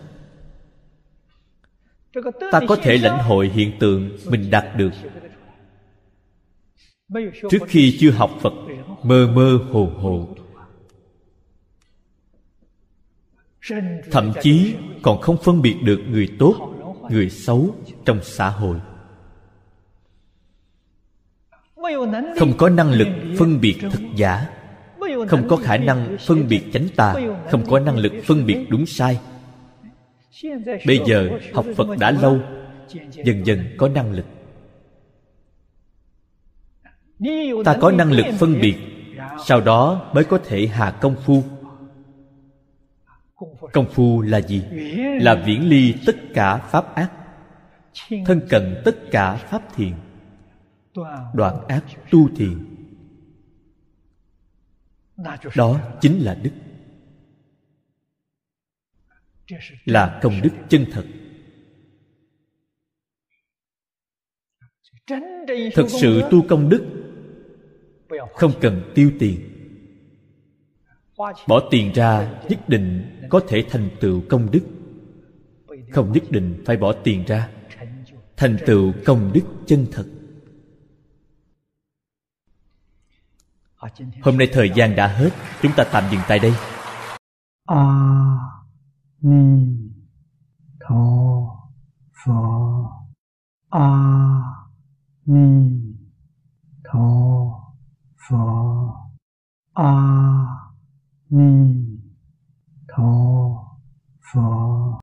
ta 2.51 2.61
có 2.69 2.77
thể 2.77 2.99
lãnh 2.99 3.19
hội 3.19 3.49
hiện 3.49 3.73
tượng 3.79 4.17
mình 4.31 4.51
đạt 4.51 4.65
được. 4.77 4.91
Trước 7.51 7.59
khi 7.69 7.97
chưa 8.01 8.11
học 8.11 8.31
phật 8.41 8.53
mơ 9.03 9.31
mơ 9.35 9.59
hồ 9.71 9.91
hồ. 9.97 10.29
Thậm 14.11 14.33
chí 14.43 14.75
còn 15.03 15.21
không 15.21 15.37
phân 15.43 15.63
biệt 15.63 15.77
được 15.83 16.01
người 16.11 16.29
tốt 16.39 16.55
người 17.11 17.31
xấu 17.31 17.75
trong 18.05 18.19
xã 18.23 18.49
hội. 18.49 18.77
Không 22.39 22.53
có 22.59 22.69
năng 22.69 22.91
lực 22.91 23.09
phân 23.39 23.61
biệt 23.61 23.77
thật 23.81 24.01
giả. 24.17 24.47
Không 25.29 25.49
có 25.49 25.57
khả 25.57 25.77
năng 25.77 26.17
phân 26.27 26.49
biệt 26.49 26.63
chánh 26.73 26.89
tà 26.97 27.15
không 27.51 27.67
có 27.71 27.79
năng 27.79 27.99
lực 27.99 28.13
phân 28.25 28.47
biệt 28.47 28.67
đúng 28.69 28.87
sai 28.87 29.19
bây 30.87 31.01
giờ 31.07 31.39
học 31.55 31.67
phật 31.77 31.99
đã 31.99 32.11
lâu, 32.11 32.39
dần 33.11 33.47
dần 33.47 33.65
có 33.79 33.89
năng 33.89 34.13
lực. 34.13 34.27
Ta 37.65 37.77
có 37.81 37.91
năng 37.91 38.13
lực 38.13 38.27
phân 38.39 38.61
biệt, 38.61 38.77
sau 39.47 39.61
đó 39.61 40.11
mới 40.15 40.25
có 40.25 40.39
thể 40.45 40.67
hạ 40.67 40.99
công 41.01 41.17
phu. 41.25 41.43
Công 43.73 43.87
phu 43.91 44.23
là 44.23 44.41
gì? 44.41 44.63
Là 45.21 45.43
viễn 45.47 45.69
ly 45.69 45.95
tất 46.07 46.17
cả 46.35 46.57
pháp 46.57 46.95
ác, 46.95 47.11
thân 48.27 48.41
cận 48.49 48.83
tất 48.85 48.97
cả 49.11 49.37
pháp 49.37 49.63
thiền 49.77 49.93
đoạn 51.35 51.67
ác 51.69 51.85
tu 52.11 52.29
thiền. 52.37 52.77
Đó 55.57 55.81
chính 56.01 56.19
là 56.19 56.35
đức 56.35 56.51
là 59.85 60.21
công 60.23 60.41
đức 60.43 60.51
chân 60.69 60.87
thật. 60.93 61.05
Thực 65.75 65.87
sự 66.01 66.23
tu 66.31 66.47
công 66.49 66.69
đức 66.69 66.87
không 68.35 68.53
cần 68.61 68.93
tiêu 68.95 69.13
tiền. 69.19 69.41
Bỏ 71.49 71.69
tiền 71.71 71.93
ra 71.95 72.41
nhất 72.49 72.69
định 72.69 73.19
có 73.31 73.41
thể 73.49 73.65
thành 73.71 73.91
tựu 74.01 74.23
công 74.29 74.51
đức. 74.51 74.67
Không 75.91 76.13
nhất 76.13 76.23
định 76.31 76.63
phải 76.67 76.77
bỏ 76.77 76.93
tiền 76.93 77.25
ra. 77.25 77.49
Thành 78.37 78.57
tựu 78.67 78.93
công 79.05 79.33
đức 79.35 79.43
chân 79.67 79.87
thật. 79.93 80.05
Hôm 84.23 84.39
nay 84.39 84.49
thời 84.53 84.71
gian 84.75 84.97
đã 84.97 85.07
hết. 85.07 85.31
Chúng 85.63 85.73
ta 85.77 85.85
tạm 85.93 86.05
dừng 86.11 86.21
tại 86.29 86.39
đây. 86.39 86.53
À 87.67 87.77
ni 89.23 89.77
tho 90.81 91.03
phở 92.25 92.33
a 93.71 93.89
ni 95.27 95.47
tho 96.85 97.09
phở 98.29 98.47
a 99.75 99.93
ni 101.31 101.53
tho 102.89 103.13
phở 104.33 104.83